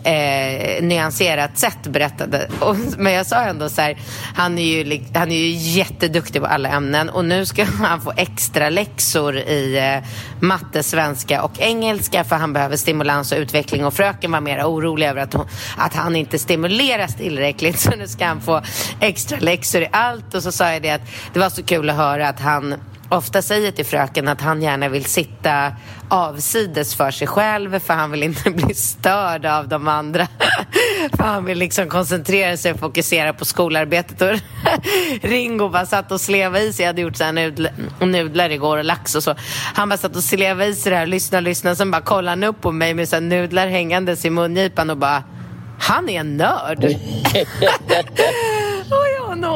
eh, 0.04 0.82
nyanserat 0.82 1.58
sätt 1.58 1.82
berättade. 1.82 2.48
Och, 2.60 2.76
men 2.98 3.12
jag 3.12 3.26
sa 3.26 3.36
ändå 3.36 3.68
så 3.68 3.80
här, 3.80 3.98
han 4.34 4.58
är, 4.58 4.62
ju, 4.62 5.04
han 5.14 5.30
är 5.30 5.36
ju 5.36 5.50
jätteduktig 5.50 6.42
på 6.42 6.48
alla 6.48 6.68
ämnen 6.68 7.08
och 7.08 7.24
nu 7.24 7.46
ska 7.46 7.64
han 7.82 8.00
få 8.00 8.12
extra 8.16 8.70
läxor 8.70 9.36
i 9.36 9.78
eh, 9.78 10.08
matte, 10.40 10.82
svenska 10.82 11.42
och 11.42 11.60
engelska 11.60 12.24
för 12.24 12.36
han 12.36 12.52
behöver 12.52 12.76
stimulans 12.76 13.32
och 13.32 13.38
utveckling 13.38 13.84
och 13.84 13.94
fröken 13.94 14.32
var 14.32 14.40
mer 14.40 14.64
orolig 14.64 15.06
över 15.06 15.22
att, 15.22 15.34
hon, 15.34 15.48
att 15.76 15.94
han 15.94 16.16
inte 16.16 16.38
stimuleras 16.38 17.14
tillräckligt 17.14 17.80
så 17.80 17.90
nu 17.90 18.08
ska 18.08 18.26
han 18.26 18.40
få 18.40 18.62
extra 19.00 19.38
läxor 19.38 19.82
i 19.82 19.88
allt 19.92 20.34
och 20.34 20.42
så 20.42 20.52
sa 20.52 20.72
jag 20.72 20.82
det 20.82 20.90
att 20.90 21.02
det 21.32 21.40
var 21.40 21.50
så 21.50 21.62
kul 21.62 21.90
att 21.90 21.96
höra 21.96 22.28
att 22.28 22.40
han 22.40 22.74
ofta 23.10 23.42
säger 23.42 23.72
till 23.72 23.86
fröken 23.86 24.28
att 24.28 24.40
han 24.40 24.62
gärna 24.62 24.88
vill 24.88 25.04
sitta 25.04 25.72
avsides 26.08 26.94
för 26.94 27.10
sig 27.10 27.26
själv 27.26 27.78
för 27.78 27.94
han 27.94 28.10
vill 28.10 28.22
inte 28.22 28.50
bli 28.50 28.74
störd 28.74 29.46
av 29.46 29.68
de 29.68 29.88
andra. 29.88 30.26
för 31.16 31.24
han 31.24 31.44
vill 31.44 31.58
liksom 31.58 31.88
koncentrera 31.88 32.56
sig 32.56 32.72
och 32.72 32.80
fokusera 32.80 33.32
på 33.32 33.44
skolarbetet. 33.44 34.22
Och 34.22 34.28
Ringo 35.22 35.68
bara 35.68 35.86
satt 35.86 36.12
och 36.12 36.20
slevade 36.20 36.64
i 36.64 36.72
sig. 36.72 36.82
Jag 36.82 36.88
hade 36.88 37.00
gjort 37.00 37.16
så 37.16 37.24
här 37.24 37.32
nudlar, 37.32 37.72
nudlar 38.00 38.50
igår 38.50 38.78
och 38.78 38.84
lax 38.84 39.14
och 39.14 39.22
så. 39.22 39.34
Han 39.74 39.88
bara 39.88 39.96
satt 39.96 40.16
och 40.16 40.24
slevade 40.24 40.66
i 40.66 40.74
sig 40.74 40.90
det 40.90 40.96
här, 40.98 41.06
lyssnade 41.06 41.40
och 41.40 41.44
lyssnade. 41.48 41.76
Sen 41.76 41.90
bara 41.90 42.02
kollade 42.02 42.30
han 42.30 42.44
upp 42.44 42.60
på 42.60 42.72
mig 42.72 42.94
med 42.94 43.08
så 43.08 43.16
här 43.16 43.20
nudlar 43.20 43.68
hängandes 43.68 44.24
i 44.24 44.30
mungipan 44.30 44.90
och 44.90 44.96
bara 44.96 45.22
han 45.78 46.08
är 46.08 46.20
en 46.20 46.36
nörd. 46.36 46.96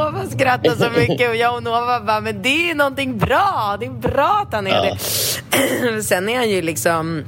Nova 0.04 0.26
skrattade 0.30 0.76
så 0.76 0.90
mycket 0.90 1.28
och 1.28 1.36
jag 1.36 1.56
och 1.56 1.62
Nova 1.62 2.00
bara, 2.00 2.20
men 2.20 2.42
det 2.42 2.70
är 2.70 2.74
någonting 2.74 3.18
bra. 3.18 3.76
Det 3.80 3.86
är 3.86 3.90
bra 3.90 4.44
att 4.46 4.54
han 4.54 4.66
är 4.66 4.70
ja. 4.70 4.82
det. 4.82 6.02
Sen 6.02 6.28
är 6.28 6.36
han 6.36 6.50
ju 6.50 6.62
liksom 6.62 7.24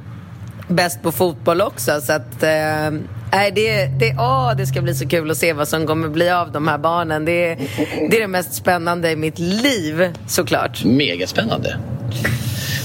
bäst 0.69 1.03
på 1.03 1.13
fotboll 1.13 1.61
också 1.61 2.01
så 2.01 2.13
att 2.13 2.43
eh, 2.43 2.91
Nej, 3.33 3.53
det, 3.55 3.87
det, 3.87 4.17
åh, 4.19 4.53
det 4.57 4.67
ska 4.67 4.83
bli 4.83 4.95
så 4.95 5.09
kul 5.09 5.31
att 5.31 5.37
se 5.37 5.53
vad 5.53 5.69
som 5.69 5.87
kommer 5.87 6.09
bli 6.09 6.31
av 6.31 6.53
de 6.53 6.69
här 6.69 6.79
barnen. 6.79 7.25
Det, 7.25 7.59
det 8.11 8.17
är 8.17 8.21
det 8.21 8.29
mest 8.29 8.55
spännande 8.55 9.11
i 9.11 9.17
mitt 9.17 9.39
liv, 9.39 10.13
såklart. 10.27 10.85
Megaspännande. 10.85 11.77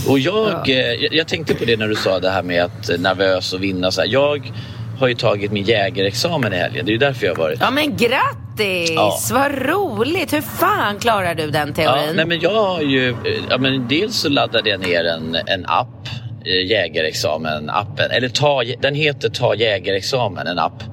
Och 0.08 0.20
jag, 0.20 0.62
ja. 0.66 0.74
Eh, 0.74 0.76
jag, 0.76 1.14
jag, 1.14 1.28
tänkte 1.28 1.56
på 1.56 1.66
det 1.66 1.78
när 1.78 1.88
du 1.88 1.96
sa 1.96 2.20
det 2.20 2.30
här 2.30 2.44
med 2.44 2.64
att 2.64 3.00
nervös 3.00 3.54
och 3.54 3.64
vinna. 3.64 3.92
Så 3.92 4.02
här. 4.02 4.08
Jag 4.08 4.52
har 5.00 5.08
ju 5.08 5.16
tagit 5.16 5.52
min 5.52 5.64
jägarexamen 5.64 6.54
i 6.54 6.58
helgen. 6.58 6.86
Det 6.86 6.90
är 6.90 6.94
ju 6.94 7.00
därför 7.00 7.26
jag 7.26 7.36
har 7.36 7.44
varit 7.44 7.60
Ja 7.60 7.72
men 7.72 7.98
grattis! 7.98 8.51
Ja. 8.96 9.20
Vad 9.32 9.52
roligt! 9.52 10.34
Hur 10.34 10.42
fan 10.42 11.00
klarar 11.00 11.36
du 11.36 11.52
den 11.52 11.74
teorin? 11.74 12.04
Ja, 12.08 12.14
nej 12.14 12.26
men 12.26 12.40
jag 12.40 12.54
har 12.54 12.82
ju... 12.82 13.16
Ja, 13.50 13.58
men 13.58 13.88
dels 13.88 14.16
så 14.16 14.30
laddade 14.30 14.70
jag 14.70 14.80
ner 14.80 15.04
en, 15.04 15.36
en 15.36 15.66
app 15.66 16.08
eh, 16.46 16.70
jägarexamen-appen. 16.70 18.10
Eller 18.12 18.30
ta, 18.30 18.64
den 18.82 18.96
heter 18.96 19.30
Ta 19.30 19.56
jägarexamen, 19.56 20.48
en 20.48 20.60
app. 20.60 20.84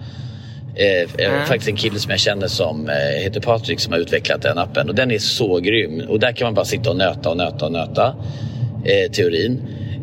Eh, 0.74 1.26
mm. 1.26 1.46
Faktiskt 1.46 1.68
en 1.68 1.76
kille 1.76 1.98
som 1.98 2.10
jag 2.10 2.20
känner 2.20 2.48
som 2.48 2.88
eh, 2.88 3.22
heter 3.22 3.40
Patrik 3.40 3.80
som 3.80 3.92
har 3.92 4.00
utvecklat 4.00 4.42
den 4.42 4.58
appen 4.58 4.88
och 4.88 4.94
den 4.94 5.10
är 5.10 5.18
så 5.18 5.58
grym. 5.58 6.02
Och 6.08 6.20
där 6.20 6.32
kan 6.32 6.46
man 6.46 6.54
bara 6.54 6.64
sitta 6.64 6.90
och 6.90 6.96
nöta 6.96 7.30
och 7.30 7.36
nöta 7.36 7.66
och 7.66 7.72
nöta 7.72 8.16
eh, 8.84 9.10
teorin. 9.12 9.60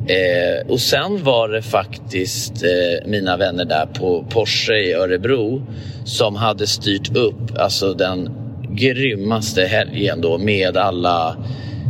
Eh, 0.08 0.68
och 0.68 0.80
sen 0.80 1.24
var 1.24 1.50
det 1.50 1.62
faktiskt 1.62 2.64
eh, 2.64 3.10
mina 3.10 3.38
vänner 3.38 3.66
där 3.66 3.86
på 3.86 4.26
Porsche 4.30 4.74
i 4.74 4.94
Örebro 4.94 5.62
som 6.06 6.36
hade 6.36 6.68
styrt 6.68 7.16
upp 7.16 7.58
alltså 7.58 7.94
den 7.94 8.30
grymmaste 8.70 9.66
helgen 9.66 10.22
då 10.22 10.38
med 10.38 10.78
alla 10.78 11.38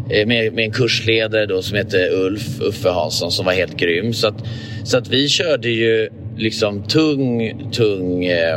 eh, 0.09 0.27
med, 0.27 0.53
med, 0.53 0.65
en 0.65 0.71
kursledare 0.71 1.45
då 1.45 1.61
som 1.61 1.77
hette 1.77 2.09
Ulf, 2.09 2.61
Uffe 2.61 2.89
Hansson 2.89 3.31
som 3.31 3.45
var 3.45 3.53
helt 3.53 3.77
grym. 3.77 4.13
Så 4.13 4.27
att, 4.27 4.43
så 4.83 4.97
att 4.97 5.07
vi 5.07 5.29
körde 5.29 5.69
ju 5.69 6.09
liksom 6.37 6.83
tung, 6.83 7.53
tung 7.71 8.25
eh, 8.25 8.55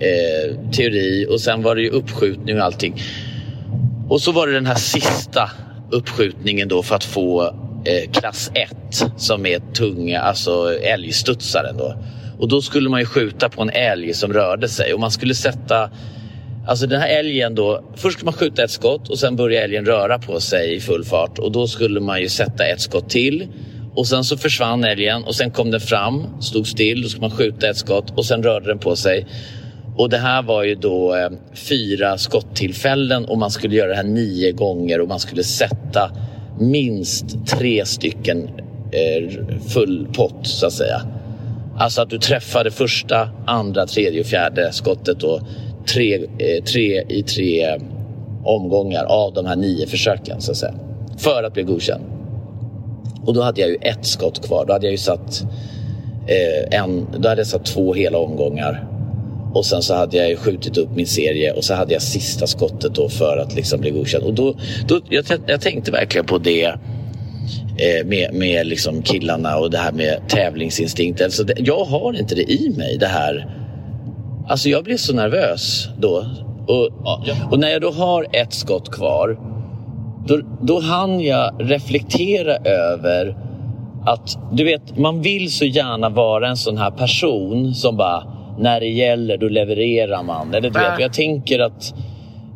eh, 0.00 0.70
teori 0.72 1.26
och 1.30 1.40
sen 1.40 1.62
var 1.62 1.74
det 1.74 1.82
ju 1.82 1.90
uppskjutning 1.90 2.58
och 2.58 2.64
allting. 2.64 3.02
Och 4.08 4.20
så 4.20 4.32
var 4.32 4.46
det 4.46 4.52
den 4.52 4.66
här 4.66 4.74
sista 4.74 5.50
uppskjutningen 5.90 6.68
då 6.68 6.82
för 6.82 6.94
att 6.94 7.04
få 7.04 7.54
eh, 7.86 8.10
klass 8.10 8.50
1 8.54 9.04
som 9.16 9.46
är 9.46 9.58
tunga, 9.74 10.20
alltså 10.20 10.78
älgstudsaren 10.82 11.76
då. 11.76 11.96
Och 12.38 12.48
då 12.48 12.62
skulle 12.62 12.88
man 12.88 13.00
ju 13.00 13.06
skjuta 13.06 13.48
på 13.48 13.62
en 13.62 13.70
älg 13.70 14.14
som 14.14 14.32
rörde 14.32 14.68
sig 14.68 14.94
och 14.94 15.00
man 15.00 15.10
skulle 15.10 15.34
sätta 15.34 15.90
Alltså 16.68 16.86
den 16.86 17.00
här 17.00 17.08
älgen 17.08 17.54
då, 17.54 17.84
först 17.96 18.18
skulle 18.18 18.24
man 18.24 18.34
skjuta 18.34 18.64
ett 18.64 18.70
skott 18.70 19.08
och 19.08 19.18
sen 19.18 19.36
börjar 19.36 19.62
älgen 19.62 19.86
röra 19.86 20.18
på 20.18 20.40
sig 20.40 20.74
i 20.74 20.80
full 20.80 21.04
fart 21.04 21.38
och 21.38 21.52
då 21.52 21.66
skulle 21.66 22.00
man 22.00 22.20
ju 22.20 22.28
sätta 22.28 22.66
ett 22.66 22.80
skott 22.80 23.10
till 23.10 23.48
och 23.94 24.06
sen 24.06 24.24
så 24.24 24.36
försvann 24.36 24.84
älgen 24.84 25.24
och 25.24 25.34
sen 25.34 25.50
kom 25.50 25.70
den 25.70 25.80
fram, 25.80 26.40
stod 26.40 26.66
still, 26.66 27.02
då 27.02 27.08
skulle 27.08 27.28
man 27.28 27.36
skjuta 27.36 27.68
ett 27.68 27.76
skott 27.76 28.18
och 28.18 28.24
sen 28.24 28.42
rörde 28.42 28.66
den 28.66 28.78
på 28.78 28.96
sig. 28.96 29.26
Och 29.96 30.10
det 30.10 30.18
här 30.18 30.42
var 30.42 30.62
ju 30.62 30.74
då 30.74 31.14
eh, 31.14 31.30
fyra 31.54 32.18
skottillfällen 32.18 33.24
och 33.24 33.38
man 33.38 33.50
skulle 33.50 33.76
göra 33.76 33.88
det 33.88 33.96
här 33.96 34.02
nio 34.02 34.52
gånger 34.52 35.00
och 35.00 35.08
man 35.08 35.20
skulle 35.20 35.44
sätta 35.44 36.10
minst 36.58 37.46
tre 37.46 37.84
stycken 37.84 38.50
eh, 38.92 39.30
full 39.68 40.08
pott 40.16 40.46
så 40.46 40.66
att 40.66 40.72
säga. 40.72 41.02
Alltså 41.78 42.02
att 42.02 42.10
du 42.10 42.18
träffade 42.18 42.70
första, 42.70 43.28
andra, 43.46 43.86
tredje 43.86 44.20
och 44.20 44.26
fjärde 44.26 44.72
skottet 44.72 45.20
då 45.20 45.40
tre, 45.94 46.14
eh, 46.14 46.64
tre 46.64 47.04
i 47.08 47.22
tre 47.22 47.78
omgångar 48.44 49.04
av 49.04 49.32
de 49.34 49.46
här 49.46 49.56
nio 49.56 49.86
försöken 49.86 50.40
så 50.40 50.50
att 50.50 50.56
säga. 50.56 50.74
För 51.18 51.42
att 51.42 51.54
bli 51.54 51.62
godkänd. 51.62 52.04
Och 53.26 53.34
då 53.34 53.42
hade 53.42 53.60
jag 53.60 53.70
ju 53.70 53.76
ett 53.80 54.06
skott 54.06 54.46
kvar. 54.46 54.64
Då 54.66 54.72
hade 54.72 54.86
jag 54.86 54.92
ju 54.92 54.98
satt, 54.98 55.42
eh, 56.26 56.80
en, 56.80 57.06
då 57.18 57.28
hade 57.28 57.40
jag 57.40 57.46
satt 57.46 57.64
två 57.64 57.94
hela 57.94 58.18
omgångar. 58.18 58.95
Och 59.56 59.66
sen 59.66 59.82
så 59.82 59.94
hade 59.94 60.16
jag 60.16 60.38
skjutit 60.38 60.78
upp 60.78 60.90
min 60.90 61.06
serie 61.06 61.52
och 61.52 61.64
så 61.64 61.74
hade 61.74 61.92
jag 61.92 62.02
sista 62.02 62.46
skottet 62.46 62.94
då 62.94 63.08
för 63.08 63.36
att 63.36 63.54
liksom 63.54 63.80
bli 63.80 63.90
godkänd. 63.90 64.24
Och 64.24 64.34
då, 64.34 64.54
då, 64.88 65.00
jag, 65.08 65.24
jag 65.46 65.60
tänkte 65.60 65.90
verkligen 65.90 66.26
på 66.26 66.38
det 66.38 66.64
eh, 66.64 68.06
med, 68.06 68.34
med 68.34 68.66
liksom 68.66 69.02
killarna 69.02 69.56
och 69.56 69.70
det 69.70 69.78
här 69.78 69.92
med 69.92 70.28
tävlingsinstinkt. 70.28 71.22
Alltså 71.22 71.44
det, 71.44 71.54
jag 71.58 71.84
har 71.84 72.18
inte 72.18 72.34
det 72.34 72.52
i 72.52 72.74
mig 72.76 72.96
det 72.98 73.06
här. 73.06 73.50
Alltså 74.48 74.68
jag 74.68 74.84
blir 74.84 74.96
så 74.96 75.14
nervös 75.14 75.88
då. 75.98 76.26
Och, 76.68 76.90
och 77.52 77.58
när 77.58 77.68
jag 77.68 77.80
då 77.80 77.90
har 77.90 78.26
ett 78.32 78.52
skott 78.54 78.90
kvar 78.92 79.38
då, 80.26 80.40
då 80.62 80.80
hann 80.80 81.20
jag 81.20 81.54
reflektera 81.58 82.56
över 82.56 83.36
att 84.06 84.38
du 84.52 84.64
vet, 84.64 84.98
man 84.98 85.22
vill 85.22 85.52
så 85.52 85.64
gärna 85.64 86.08
vara 86.08 86.48
en 86.48 86.56
sån 86.56 86.78
här 86.78 86.90
person 86.90 87.74
som 87.74 87.96
bara 87.96 88.35
när 88.58 88.80
det 88.80 88.88
gäller 88.88 89.36
då 89.36 89.48
levererar 89.48 90.22
man. 90.22 90.54
Eller 90.54 90.70
du 90.70 90.78
vet, 90.78 91.00
jag 91.00 91.12
tänker 91.12 91.58
att 91.58 91.94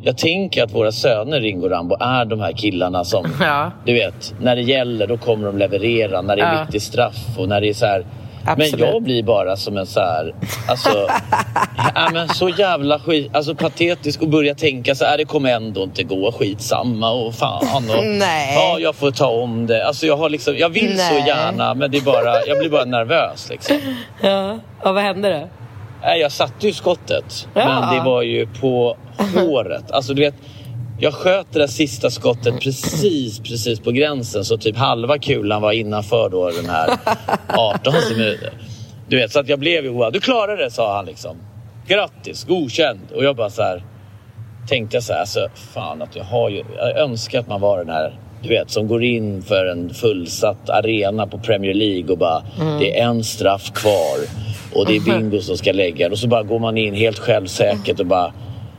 jag 0.03 0.17
tänker 0.17 0.63
att 0.63 0.73
våra 0.73 0.91
söner 0.91 1.41
Ringo 1.41 1.65
och 1.65 1.71
Rambo 1.71 1.95
är 1.99 2.25
de 2.25 2.39
här 2.39 2.51
killarna 2.51 3.03
som, 3.03 3.25
ja. 3.39 3.71
du 3.85 3.93
vet, 3.93 4.33
när 4.41 4.55
det 4.55 4.61
gäller 4.61 5.07
då 5.07 5.17
kommer 5.17 5.45
de 5.45 5.57
leverera. 5.57 6.21
När 6.21 6.35
det 6.35 6.41
är 6.41 6.53
ja. 6.53 6.67
i 6.73 6.79
straff 6.79 7.37
och 7.37 7.49
när 7.49 7.61
det 7.61 7.69
är 7.69 7.73
så 7.73 7.85
här, 7.85 8.05
Absolut. 8.45 8.79
Men 8.79 8.89
jag 8.89 9.03
blir 9.03 9.23
bara 9.23 9.57
som 9.57 9.77
en 9.77 9.85
så 9.85 9.99
här, 9.99 10.33
alltså, 10.67 10.89
ja, 11.95 12.09
men 12.13 12.29
så 12.29 12.49
jävla 12.49 12.99
skit, 12.99 13.35
alltså 13.35 13.55
patetisk 13.55 14.21
och 14.21 14.29
börja 14.29 14.55
tänka 14.55 14.95
så 14.95 15.05
här, 15.05 15.17
det 15.17 15.25
kommer 15.25 15.51
ändå 15.51 15.83
inte 15.83 16.03
gå, 16.03 16.31
skitsamma 16.31 17.11
och 17.11 17.35
fan 17.35 17.89
och 17.89 18.05
Nej. 18.05 18.55
ja, 18.55 18.79
jag 18.79 18.95
får 18.95 19.11
ta 19.11 19.27
om 19.27 19.67
det. 19.67 19.87
Alltså 19.87 20.05
jag 20.05 20.17
har 20.17 20.29
liksom, 20.29 20.57
jag 20.57 20.69
vill 20.69 20.95
Nej. 20.95 21.21
så 21.21 21.27
gärna 21.27 21.73
men 21.73 21.91
det 21.91 21.97
är 21.97 22.01
bara, 22.01 22.45
jag 22.47 22.59
blir 22.59 22.69
bara 22.69 22.85
nervös 22.85 23.49
liksom. 23.49 23.77
Ja, 24.21 24.59
och 24.79 24.93
vad 24.93 25.03
hände 25.03 25.29
då? 25.29 25.60
Nej, 26.01 26.19
jag 26.19 26.31
satte 26.31 26.67
ju 26.67 26.73
skottet, 26.73 27.47
ja. 27.53 27.65
men 27.65 27.95
det 27.95 28.03
var 28.09 28.21
ju 28.21 28.47
på 28.47 28.97
håret. 29.35 29.83
Alltså 29.91 30.13
du 30.13 30.21
vet, 30.21 30.35
jag 30.99 31.13
sköt 31.13 31.47
det 31.51 31.59
där 31.59 31.67
sista 31.67 32.09
skottet 32.09 32.59
precis, 32.59 33.39
precis 33.39 33.79
på 33.79 33.91
gränsen 33.91 34.45
så 34.45 34.57
typ 34.57 34.77
halva 34.77 35.17
kulan 35.17 35.61
var 35.61 35.71
innanför 35.71 36.29
då 36.29 36.49
den 36.49 36.69
här 36.69 36.89
18 37.47 37.93
minuter. 38.17 38.53
Du 39.07 39.17
vet, 39.17 39.31
så 39.31 39.39
att 39.39 39.49
jag 39.49 39.59
blev 39.59 39.85
ju 39.85 40.09
Du 40.11 40.19
klarade 40.19 40.63
det, 40.63 40.71
sa 40.71 40.95
han 40.95 41.05
liksom. 41.05 41.37
Grattis, 41.87 42.43
godkänd. 42.43 43.11
Och 43.15 43.23
jag 43.23 43.35
bara 43.35 43.49
så 43.49 43.61
här 43.61 43.83
tänkte 44.67 44.97
jag 44.97 45.03
så 45.03 45.13
här, 45.13 45.19
alltså 45.19 45.49
fan 45.73 46.01
att 46.01 46.15
jag 46.15 46.23
har 46.23 46.49
ju, 46.49 46.63
jag 46.77 46.97
önskar 46.97 47.39
att 47.39 47.47
man 47.47 47.61
var 47.61 47.77
den 47.77 47.89
här 47.89 48.19
du 48.41 48.49
vet, 48.49 48.71
som 48.71 48.87
går 48.87 49.03
in 49.03 49.41
för 49.41 49.65
en 49.65 49.93
fullsatt 49.93 50.69
arena 50.69 51.27
på 51.27 51.37
Premier 51.37 51.73
League 51.73 52.11
och 52.11 52.17
bara 52.17 52.43
mm. 52.61 52.79
det 52.79 52.99
är 52.99 53.05
en 53.05 53.23
straff 53.23 53.71
kvar 53.73 54.17
och 54.75 54.85
det 54.85 54.95
är 54.95 54.99
bingo 54.99 55.41
som 55.41 55.57
ska 55.57 55.71
lägga 55.71 56.09
och 56.09 56.19
så 56.19 56.27
bara 56.27 56.43
går 56.43 56.59
man 56.59 56.77
in 56.77 56.93
helt 56.93 57.19
självsäkert 57.19 57.99
och 57.99 58.05
bara 58.05 58.33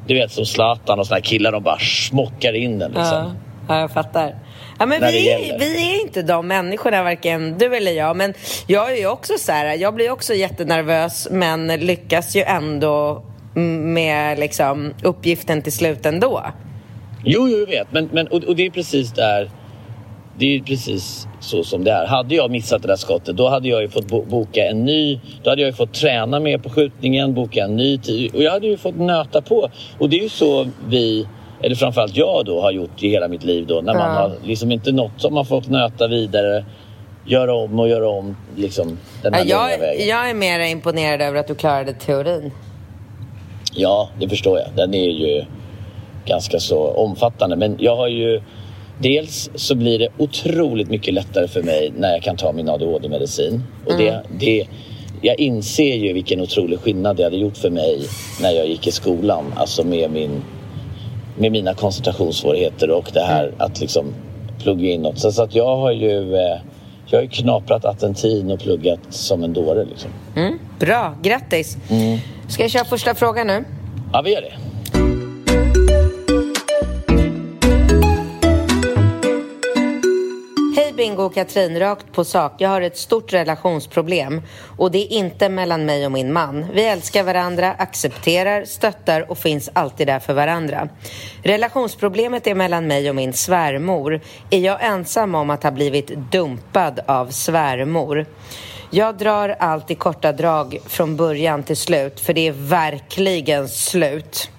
du 0.06 0.14
vet 0.14 0.32
som 0.32 0.46
Zlatan 0.46 0.98
och 0.98 1.06
såna 1.06 1.16
här 1.16 1.22
killar, 1.22 1.52
de 1.52 1.62
bara 1.62 1.78
smockar 1.78 2.52
in 2.52 2.78
den 2.78 2.90
liksom. 2.90 3.04
Ja, 3.04 3.32
ja 3.68 3.80
jag 3.80 3.90
fattar. 3.90 4.34
Ja, 4.78 4.86
men 4.86 5.00
vi, 5.00 5.54
vi 5.58 5.94
är 5.94 6.00
inte 6.02 6.22
de 6.22 6.46
människorna, 6.46 7.02
varken 7.02 7.58
du 7.58 7.76
eller 7.76 7.92
jag. 7.92 8.16
Men 8.16 8.34
jag 8.66 8.92
är 8.92 8.96
ju 8.96 9.06
också 9.06 9.32
så 9.38 9.52
här, 9.52 9.74
jag 9.74 9.94
blir 9.94 10.10
också 10.10 10.34
jättenervös 10.34 11.28
men 11.30 11.66
lyckas 11.66 12.36
ju 12.36 12.42
ändå 12.42 13.22
med 13.54 14.38
liksom, 14.38 14.94
uppgiften 15.02 15.62
till 15.62 15.72
slut 15.72 16.06
ändå. 16.06 16.42
Jo, 17.24 17.48
jo, 17.48 17.58
jag 17.58 17.66
vet. 17.66 17.92
Men, 17.92 18.08
men, 18.12 18.26
och, 18.26 18.44
och 18.44 18.56
det 18.56 18.66
är 18.66 18.70
precis 18.70 19.12
där 19.12 19.50
det 20.38 20.56
är 20.56 20.60
precis 20.60 21.28
så 21.40 21.64
som 21.64 21.84
det 21.84 21.90
är. 21.90 22.06
Hade 22.06 22.34
jag 22.34 22.50
missat 22.50 22.82
det 22.82 22.88
där 22.88 22.96
skottet 22.96 23.36
då 23.36 23.48
hade 23.48 23.68
jag 23.68 23.82
ju 23.82 23.88
fått 23.88 24.06
boka 24.06 24.64
en 24.64 24.84
ny. 24.84 25.20
Då 25.42 25.50
hade 25.50 25.62
jag 25.62 25.68
ju 25.68 25.72
fått 25.72 25.94
träna 25.94 26.40
mer 26.40 26.58
på 26.58 26.70
skjutningen, 26.70 27.34
boka 27.34 27.64
en 27.64 27.76
ny 27.76 27.98
tid 27.98 28.34
och 28.34 28.42
jag 28.42 28.52
hade 28.52 28.66
ju 28.66 28.76
fått 28.76 28.96
nöta 28.96 29.42
på. 29.42 29.70
Och 29.98 30.08
det 30.08 30.18
är 30.18 30.22
ju 30.22 30.28
så 30.28 30.66
vi, 30.88 31.28
eller 31.62 31.74
framförallt 31.74 32.16
jag 32.16 32.44
då, 32.44 32.60
har 32.60 32.72
gjort 32.72 33.02
i 33.02 33.08
hela 33.08 33.28
mitt 33.28 33.44
liv 33.44 33.66
då. 33.66 33.80
När 33.80 33.94
man 33.94 34.14
ja. 34.14 34.20
har 34.20 34.32
liksom 34.44 34.72
inte 34.72 34.92
nått 34.92 35.12
som 35.16 35.34
man 35.34 35.46
fått 35.46 35.68
nöta 35.68 36.08
vidare 36.08 36.64
göra 37.26 37.54
om 37.54 37.80
och 37.80 37.88
göra 37.88 38.08
om 38.08 38.36
liksom, 38.56 38.98
den 39.22 39.34
här 39.34 39.44
ja, 39.46 39.70
jag, 39.70 39.78
vägen. 39.78 40.08
Jag 40.08 40.30
är 40.30 40.34
mer 40.34 40.60
imponerad 40.60 41.20
över 41.20 41.40
att 41.40 41.46
du 41.46 41.54
klarade 41.54 41.92
teorin. 41.92 42.52
Ja, 43.74 44.08
det 44.20 44.28
förstår 44.28 44.58
jag. 44.58 44.68
Den 44.76 44.94
är 44.94 45.08
ju 45.08 45.44
ganska 46.24 46.60
så 46.60 46.88
omfattande. 46.88 47.56
Men 47.56 47.76
jag 47.80 47.96
har 47.96 48.08
ju 48.08 48.40
Dels 49.02 49.50
så 49.54 49.74
blir 49.74 49.98
det 49.98 50.08
otroligt 50.18 50.90
mycket 50.90 51.14
lättare 51.14 51.48
för 51.48 51.62
mig 51.62 51.92
när 51.96 52.12
jag 52.12 52.22
kan 52.22 52.36
ta 52.36 52.52
min 52.52 52.68
ADHD-medicin. 52.68 53.62
Och 53.86 53.96
det, 53.98 54.08
mm. 54.08 54.26
det, 54.38 54.66
jag 55.20 55.40
inser 55.40 55.96
ju 55.96 56.12
vilken 56.12 56.40
otrolig 56.40 56.80
skillnad 56.80 57.16
det 57.16 57.24
hade 57.24 57.36
gjort 57.36 57.56
för 57.56 57.70
mig 57.70 58.00
när 58.42 58.50
jag 58.50 58.66
gick 58.66 58.86
i 58.86 58.90
skolan. 58.90 59.44
Alltså 59.56 59.84
med, 59.84 60.10
min, 60.10 60.42
med 61.38 61.52
mina 61.52 61.74
koncentrationssvårigheter 61.74 62.90
och 62.90 63.10
det 63.12 63.20
här 63.20 63.44
mm. 63.44 63.54
att 63.58 63.80
liksom 63.80 64.14
plugga 64.62 64.90
in 64.90 65.02
något. 65.02 65.18
Så, 65.18 65.32
så 65.32 65.42
att 65.42 65.54
jag 65.54 65.76
har 65.76 65.92
ju 65.92 66.34
eh, 66.34 66.58
jag 67.06 67.18
har 67.18 67.22
ju 67.22 67.28
knaprat 67.28 67.84
attentin 67.84 68.50
och 68.50 68.60
pluggat 68.60 69.00
som 69.10 69.44
en 69.44 69.52
dåre. 69.52 69.84
Liksom. 69.84 70.10
Mm, 70.36 70.58
bra, 70.78 71.14
grattis! 71.22 71.76
Mm. 71.90 72.18
Ska 72.48 72.62
jag 72.62 72.70
köra 72.70 72.84
första 72.84 73.14
frågan 73.14 73.46
nu? 73.46 73.64
Ja, 74.12 74.22
vi 74.22 74.32
gör 74.32 74.40
det. 74.40 74.71
Bingo 81.02 81.22
och 81.22 81.34
Katrin, 81.34 81.78
rakt 81.78 82.12
på 82.12 82.24
sak. 82.24 82.52
Jag 82.58 82.68
har 82.68 82.80
ett 82.80 82.96
stort 82.96 83.32
relationsproblem 83.32 84.42
och 84.76 84.90
det 84.90 84.98
är 84.98 85.12
inte 85.12 85.48
mellan 85.48 85.84
mig 85.84 86.06
och 86.06 86.12
min 86.12 86.32
man. 86.32 86.66
Vi 86.72 86.84
älskar 86.84 87.24
varandra, 87.24 87.72
accepterar, 87.72 88.64
stöttar 88.64 89.30
och 89.30 89.38
finns 89.38 89.70
alltid 89.72 90.06
där 90.06 90.18
för 90.18 90.34
varandra. 90.34 90.88
Relationsproblemet 91.42 92.46
är 92.46 92.54
mellan 92.54 92.86
mig 92.86 93.08
och 93.08 93.16
min 93.16 93.32
svärmor. 93.32 94.20
Är 94.50 94.58
jag 94.58 94.84
ensam 94.84 95.34
om 95.34 95.50
att 95.50 95.62
ha 95.62 95.70
blivit 95.70 96.08
dumpad 96.32 97.00
av 97.06 97.26
svärmor? 97.26 98.26
Jag 98.90 99.18
drar 99.18 99.56
allt 99.58 99.90
i 99.90 99.94
korta 99.94 100.32
drag 100.32 100.78
från 100.86 101.16
början 101.16 101.62
till 101.62 101.76
slut, 101.76 102.20
för 102.20 102.34
det 102.34 102.48
är 102.48 102.52
verkligen 102.52 103.68
slut. 103.68 104.50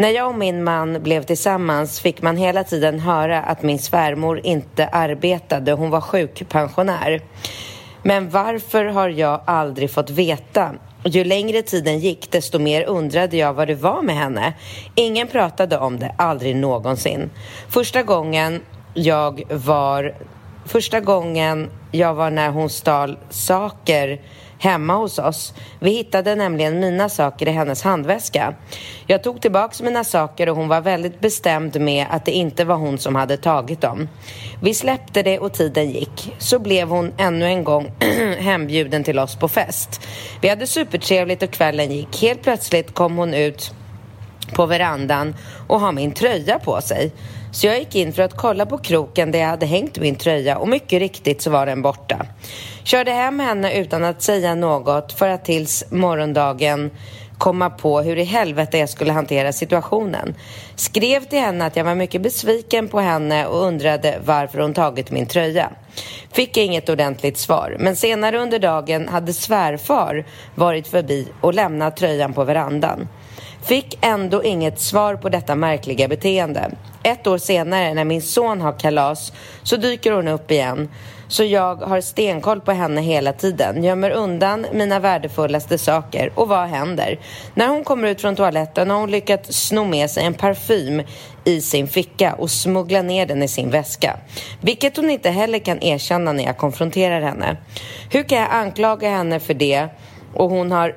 När 0.00 0.10
jag 0.10 0.28
och 0.28 0.38
min 0.38 0.64
man 0.64 1.02
blev 1.02 1.22
tillsammans 1.22 2.00
fick 2.00 2.22
man 2.22 2.36
hela 2.36 2.64
tiden 2.64 3.00
höra 3.00 3.42
att 3.42 3.62
min 3.62 3.78
svärmor 3.78 4.40
inte 4.44 4.86
arbetade. 4.86 5.72
Hon 5.72 5.90
var 5.90 6.00
sjukpensionär. 6.00 7.20
Men 8.02 8.30
varför 8.30 8.84
har 8.84 9.08
jag 9.08 9.40
aldrig 9.44 9.90
fått 9.90 10.10
veta? 10.10 10.74
Ju 11.04 11.24
längre 11.24 11.62
tiden 11.62 11.98
gick, 11.98 12.30
desto 12.30 12.58
mer 12.58 12.84
undrade 12.84 13.36
jag 13.36 13.54
vad 13.54 13.68
det 13.68 13.74
var 13.74 14.02
med 14.02 14.16
henne. 14.16 14.52
Ingen 14.94 15.26
pratade 15.26 15.78
om 15.78 15.98
det, 15.98 16.14
aldrig 16.18 16.56
någonsin. 16.56 17.30
Första 17.68 18.02
gången 18.02 18.60
jag 18.94 19.42
var... 19.50 20.14
Första 20.66 21.00
gången 21.00 21.70
jag 21.92 22.14
var 22.14 22.30
när 22.30 22.50
hon 22.50 22.70
stal 22.70 23.18
saker 23.30 24.20
hemma 24.60 24.94
hos 24.94 25.18
oss. 25.18 25.54
Vi 25.78 25.90
hittade 25.90 26.34
nämligen 26.34 26.80
mina 26.80 27.08
saker 27.08 27.48
i 27.48 27.50
hennes 27.50 27.82
handväska. 27.82 28.54
Jag 29.06 29.22
tog 29.22 29.40
tillbaka 29.40 29.84
mina 29.84 30.04
saker 30.04 30.48
och 30.48 30.56
hon 30.56 30.68
var 30.68 30.80
väldigt 30.80 31.20
bestämd 31.20 31.80
med 31.80 32.06
att 32.10 32.24
det 32.24 32.32
inte 32.32 32.64
var 32.64 32.76
hon 32.76 32.98
som 32.98 33.14
hade 33.14 33.36
tagit 33.36 33.80
dem. 33.80 34.08
Vi 34.62 34.74
släppte 34.74 35.22
det 35.22 35.38
och 35.38 35.52
tiden 35.52 35.90
gick. 35.90 36.34
Så 36.38 36.58
blev 36.58 36.88
hon 36.88 37.12
ännu 37.16 37.46
en 37.46 37.64
gång 37.64 37.92
hembjuden 38.38 39.04
till 39.04 39.18
oss 39.18 39.36
på 39.36 39.48
fest. 39.48 40.00
Vi 40.40 40.48
hade 40.48 40.66
supertrevligt 40.66 41.42
och 41.42 41.50
kvällen 41.50 41.92
gick. 41.92 42.22
Helt 42.22 42.42
plötsligt 42.42 42.94
kom 42.94 43.16
hon 43.16 43.34
ut 43.34 43.74
på 44.54 44.66
verandan 44.66 45.34
och 45.68 45.80
har 45.80 45.92
min 45.92 46.12
tröja 46.12 46.58
på 46.58 46.80
sig. 46.80 47.12
Så 47.52 47.66
jag 47.66 47.78
gick 47.78 47.94
in 47.94 48.12
för 48.12 48.22
att 48.22 48.36
kolla 48.36 48.66
på 48.66 48.78
kroken 48.78 49.32
där 49.32 49.38
jag 49.38 49.48
hade 49.48 49.66
hängt 49.66 49.98
min 49.98 50.16
tröja 50.16 50.58
och 50.58 50.68
mycket 50.68 50.98
riktigt 50.98 51.42
så 51.42 51.50
var 51.50 51.66
den 51.66 51.82
borta. 51.82 52.26
Körde 52.90 53.10
hem 53.10 53.40
henne 53.40 53.78
utan 53.78 54.04
att 54.04 54.22
säga 54.22 54.54
något 54.54 55.12
för 55.12 55.28
att 55.28 55.44
tills 55.44 55.84
morgondagen 55.90 56.90
komma 57.38 57.70
på 57.70 58.00
hur 58.00 58.18
i 58.18 58.24
helvete 58.24 58.78
jag 58.78 58.88
skulle 58.88 59.12
hantera 59.12 59.52
situationen. 59.52 60.34
Skrev 60.76 61.24
till 61.24 61.38
henne 61.38 61.66
att 61.66 61.76
jag 61.76 61.84
var 61.84 61.94
mycket 61.94 62.22
besviken 62.22 62.88
på 62.88 63.00
henne 63.00 63.46
och 63.46 63.66
undrade 63.66 64.20
varför 64.24 64.58
hon 64.58 64.74
tagit 64.74 65.10
min 65.10 65.26
tröja. 65.26 65.70
Fick 66.32 66.56
inget 66.56 66.88
ordentligt 66.88 67.38
svar, 67.38 67.76
men 67.78 67.96
senare 67.96 68.38
under 68.38 68.58
dagen 68.58 69.08
hade 69.08 69.32
svärfar 69.32 70.26
varit 70.54 70.88
förbi 70.88 71.28
och 71.40 71.54
lämnat 71.54 71.96
tröjan 71.96 72.32
på 72.32 72.44
verandan. 72.44 73.08
Fick 73.62 73.98
ändå 74.00 74.44
inget 74.44 74.80
svar 74.80 75.16
på 75.16 75.28
detta 75.28 75.54
märkliga 75.54 76.08
beteende. 76.08 76.70
Ett 77.02 77.26
år 77.26 77.38
senare, 77.38 77.94
när 77.94 78.04
min 78.04 78.22
son 78.22 78.60
har 78.60 78.78
kalas, 78.78 79.32
så 79.62 79.76
dyker 79.76 80.12
hon 80.12 80.28
upp 80.28 80.50
igen. 80.50 80.88
Så 81.28 81.44
jag 81.44 81.76
har 81.76 82.00
stenkoll 82.00 82.60
på 82.60 82.72
henne 82.72 83.00
hela 83.00 83.32
tiden, 83.32 83.84
gömmer 83.84 84.10
undan 84.10 84.66
mina 84.72 84.98
värdefullaste 84.98 85.78
saker. 85.78 86.32
Och 86.34 86.48
vad 86.48 86.68
händer? 86.68 87.18
När 87.54 87.68
hon 87.68 87.84
kommer 87.84 88.08
ut 88.08 88.20
från 88.20 88.36
toaletten 88.36 88.90
har 88.90 89.00
hon 89.00 89.10
lyckats 89.10 89.66
sno 89.68 89.84
med 89.84 90.10
sig 90.10 90.24
en 90.24 90.34
parfym 90.34 91.02
i 91.44 91.60
sin 91.60 91.88
ficka 91.88 92.34
och 92.34 92.50
smuggla 92.50 93.02
ner 93.02 93.26
den 93.26 93.42
i 93.42 93.48
sin 93.48 93.70
väska. 93.70 94.16
Vilket 94.60 94.96
hon 94.96 95.10
inte 95.10 95.30
heller 95.30 95.58
kan 95.58 95.82
erkänna 95.82 96.32
när 96.32 96.44
jag 96.44 96.56
konfronterar 96.56 97.20
henne. 97.20 97.56
Hur 98.10 98.22
kan 98.22 98.38
jag 98.38 98.48
anklaga 98.50 99.10
henne 99.10 99.40
för 99.40 99.54
det? 99.54 99.88
Och 100.34 100.50
hon 100.50 100.72
har 100.72 100.96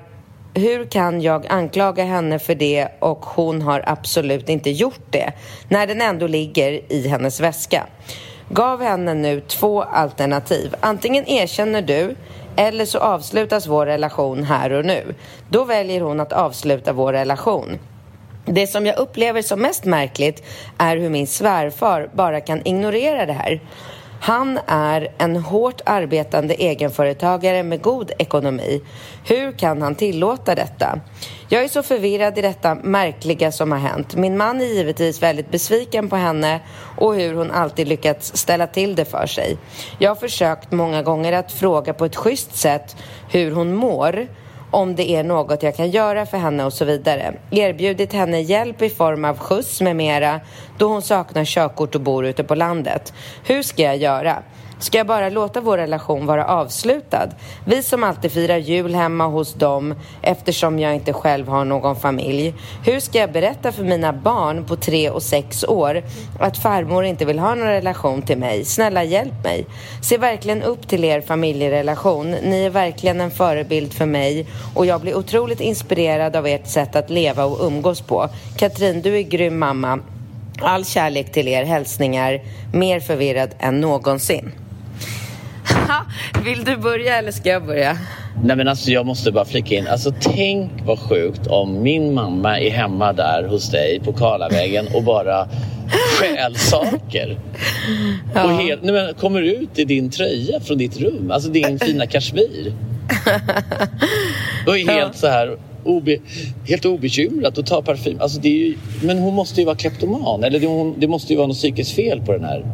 hur 0.53 0.85
kan 0.85 1.21
jag 1.21 1.47
anklaga 1.47 2.03
henne 2.03 2.39
för 2.39 2.55
det 2.55 2.87
och 2.99 3.25
hon 3.25 3.61
har 3.61 3.83
absolut 3.87 4.49
inte 4.49 4.69
gjort 4.69 5.05
det 5.09 5.33
när 5.67 5.87
den 5.87 6.01
ändå 6.01 6.27
ligger 6.27 6.91
i 6.93 7.07
hennes 7.07 7.39
väska? 7.39 7.87
Gav 8.49 8.81
henne 8.81 9.13
nu 9.13 9.41
två 9.41 9.81
alternativ. 9.81 10.75
Antingen 10.79 11.27
erkänner 11.27 11.81
du 11.81 12.15
eller 12.55 12.85
så 12.85 12.99
avslutas 12.99 13.67
vår 13.67 13.85
relation 13.85 14.43
här 14.43 14.71
och 14.71 14.85
nu. 14.85 15.15
Då 15.49 15.63
väljer 15.63 16.01
hon 16.01 16.19
att 16.19 16.33
avsluta 16.33 16.93
vår 16.93 17.13
relation. 17.13 17.79
Det 18.45 18.67
som 18.67 18.85
jag 18.85 18.97
upplever 18.97 19.41
som 19.41 19.61
mest 19.61 19.85
märkligt 19.85 20.43
är 20.77 20.97
hur 20.97 21.09
min 21.09 21.27
svärfar 21.27 22.09
bara 22.13 22.41
kan 22.41 22.61
ignorera 22.65 23.25
det 23.25 23.33
här. 23.33 23.61
Han 24.25 24.59
är 24.67 25.11
en 25.17 25.35
hårt 25.35 25.81
arbetande 25.85 26.53
egenföretagare 26.53 27.63
med 27.63 27.81
god 27.81 28.11
ekonomi. 28.17 28.81
Hur 29.25 29.51
kan 29.51 29.81
han 29.81 29.95
tillåta 29.95 30.55
detta? 30.55 30.99
Jag 31.49 31.63
är 31.63 31.67
så 31.67 31.83
förvirrad 31.83 32.37
i 32.37 32.41
detta 32.41 32.75
märkliga 32.75 33.51
som 33.51 33.71
har 33.71 33.79
hänt. 33.79 34.15
Min 34.15 34.37
man 34.37 34.61
är 34.61 34.65
givetvis 34.65 35.23
väldigt 35.23 35.51
besviken 35.51 36.09
på 36.09 36.15
henne 36.15 36.59
och 36.97 37.15
hur 37.15 37.33
hon 37.33 37.51
alltid 37.51 37.87
lyckats 37.87 38.37
ställa 38.37 38.67
till 38.67 38.95
det 38.95 39.05
för 39.05 39.25
sig. 39.25 39.57
Jag 39.97 40.09
har 40.09 40.15
försökt 40.15 40.71
många 40.71 41.03
gånger 41.03 41.33
att 41.33 41.51
fråga 41.51 41.93
på 41.93 42.05
ett 42.05 42.15
schysst 42.15 42.55
sätt 42.55 42.95
hur 43.29 43.51
hon 43.51 43.75
mår 43.75 44.27
om 44.73 44.95
det 44.95 45.11
är 45.11 45.23
något 45.23 45.63
jag 45.63 45.75
kan 45.75 45.89
göra 45.89 46.25
för 46.25 46.37
henne 46.37 46.65
och 46.65 46.73
så 46.73 46.85
vidare. 46.85 47.33
Erbjudit 47.51 48.13
henne 48.13 48.41
hjälp 48.41 48.81
i 48.81 48.89
form 48.89 49.25
av 49.25 49.37
skjuts 49.37 49.81
med 49.81 49.95
mera 49.95 50.39
då 50.77 50.87
hon 50.87 51.01
saknar 51.01 51.45
körkort 51.45 51.95
och 51.95 52.01
bor 52.01 52.25
ute 52.25 52.43
på 52.43 52.55
landet. 52.55 53.13
Hur 53.43 53.63
ska 53.63 53.81
jag 53.83 53.97
göra? 53.97 54.43
Ska 54.83 54.97
jag 54.97 55.07
bara 55.07 55.29
låta 55.29 55.61
vår 55.61 55.77
relation 55.77 56.25
vara 56.25 56.45
avslutad? 56.45 57.29
Vi 57.65 57.83
som 57.83 58.03
alltid 58.03 58.31
firar 58.31 58.57
jul 58.57 58.95
hemma 58.95 59.27
hos 59.27 59.53
dem 59.53 59.95
eftersom 60.21 60.79
jag 60.79 60.95
inte 60.95 61.13
själv 61.13 61.47
har 61.47 61.65
någon 61.65 61.95
familj. 61.95 62.53
Hur 62.85 62.99
ska 62.99 63.19
jag 63.19 63.31
berätta 63.31 63.71
för 63.71 63.83
mina 63.83 64.13
barn 64.13 64.65
på 64.65 64.75
tre 64.75 65.09
och 65.09 65.23
sex 65.23 65.63
år 65.63 66.03
att 66.39 66.57
farmor 66.57 67.05
inte 67.05 67.25
vill 67.25 67.39
ha 67.39 67.55
någon 67.55 67.67
relation 67.67 68.21
till 68.21 68.37
mig? 68.37 68.65
Snälla 68.65 69.03
hjälp 69.03 69.43
mig. 69.43 69.65
Se 70.01 70.17
verkligen 70.17 70.63
upp 70.63 70.87
till 70.87 71.03
er 71.03 71.21
familjerelation. 71.21 72.31
Ni 72.31 72.65
är 72.65 72.69
verkligen 72.69 73.21
en 73.21 73.31
förebild 73.31 73.93
för 73.93 74.05
mig 74.05 74.47
och 74.75 74.85
jag 74.85 75.01
blir 75.01 75.17
otroligt 75.17 75.61
inspirerad 75.61 76.35
av 76.35 76.47
ert 76.47 76.67
sätt 76.67 76.95
att 76.95 77.09
leva 77.09 77.45
och 77.45 77.67
umgås 77.67 78.01
på. 78.01 78.29
Katrin, 78.57 79.01
du 79.01 79.17
är 79.17 79.21
grym 79.21 79.59
mamma. 79.59 79.99
All 80.61 80.85
kärlek 80.85 81.31
till 81.31 81.47
er. 81.47 81.63
Hälsningar. 81.63 82.41
Mer 82.73 82.99
förvirrad 82.99 83.49
än 83.59 83.81
någonsin. 83.81 84.51
Vill 86.45 86.63
du 86.63 86.77
börja 86.77 87.17
eller 87.17 87.31
ska 87.31 87.49
jag 87.49 87.65
börja? 87.65 87.97
Nej 88.43 88.55
men 88.55 88.67
alltså 88.67 88.91
jag 88.91 89.05
måste 89.05 89.31
bara 89.31 89.45
flika 89.45 89.75
in. 89.75 89.87
Alltså 89.87 90.13
tänk 90.21 90.71
vad 90.85 90.99
sjukt 90.99 91.47
om 91.47 91.83
min 91.83 92.13
mamma 92.13 92.59
är 92.59 92.71
hemma 92.71 93.13
där 93.13 93.47
hos 93.47 93.71
dig 93.71 93.99
på 93.99 94.13
Karlavägen 94.13 94.87
och 94.93 95.03
bara 95.03 95.47
stjäl 96.19 96.55
saker. 96.55 97.37
Ja. 98.35 98.43
Och 98.43 98.49
helt, 98.49 98.83
nej 98.83 98.93
men, 98.93 99.13
kommer 99.13 99.41
ut 99.41 99.79
i 99.79 99.85
din 99.85 100.09
tröja 100.09 100.59
från 100.59 100.77
ditt 100.77 100.99
rum. 100.99 101.31
Alltså 101.31 101.49
din 101.49 101.79
fina 101.79 102.07
kashmir. 102.07 102.73
och 104.67 104.77
är 104.77 104.87
helt 104.87 104.89
ja. 104.89 105.13
så 105.13 105.27
här 105.27 105.57
obe, 105.83 106.17
helt 106.67 106.85
obekymrat 106.85 107.57
och 107.57 107.65
tar 107.65 107.81
parfym. 107.81 108.17
Alltså 108.21 108.39
det 108.39 108.47
är 108.47 108.67
ju, 108.67 108.77
men 109.01 109.19
hon 109.19 109.33
måste 109.33 109.59
ju 109.61 109.65
vara 109.65 109.75
kleptoman. 109.75 110.43
Eller 110.43 110.59
det, 110.59 110.99
det 110.99 111.07
måste 111.07 111.33
ju 111.33 111.37
vara 111.37 111.47
något 111.47 111.57
psykiskt 111.57 111.95
fel 111.95 112.21
på 112.21 112.31
den 112.31 112.43
här 112.43 112.65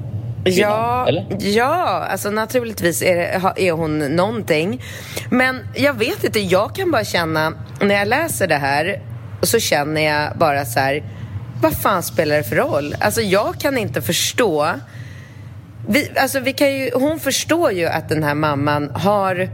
Ja, 0.44 1.06
eller? 1.08 1.26
ja 1.40 2.08
alltså 2.10 2.30
naturligtvis 2.30 3.02
är, 3.02 3.16
det, 3.16 3.68
är 3.68 3.72
hon 3.72 4.00
någonting. 4.00 4.82
Men 5.30 5.68
jag 5.76 5.94
vet 5.94 6.24
inte, 6.24 6.40
jag 6.40 6.76
kan 6.76 6.92
bara 6.92 7.04
känna, 7.04 7.54
när 7.82 7.96
jag 7.96 8.08
läser 8.08 8.48
det 8.48 8.56
här 8.56 9.02
så 9.42 9.60
känner 9.60 10.02
jag 10.02 10.38
bara 10.38 10.66
så 10.66 10.80
här, 10.80 11.04
vad 11.62 11.74
fan 11.82 12.04
spelar 12.04 12.38
det 12.38 12.44
för 12.44 12.56
roll? 12.56 12.96
Alltså 13.00 13.22
jag 13.22 13.60
kan 13.60 13.78
inte 13.78 14.02
förstå. 14.02 14.68
Vi, 15.88 16.10
alltså 16.16 16.40
vi 16.40 16.54
kan 16.54 16.74
ju, 16.74 16.92
hon 16.94 17.20
förstår 17.20 17.72
ju 17.72 17.86
att 17.86 18.10
den 18.10 18.24
här 18.24 18.36
mamman 18.36 18.92
har 18.94 19.50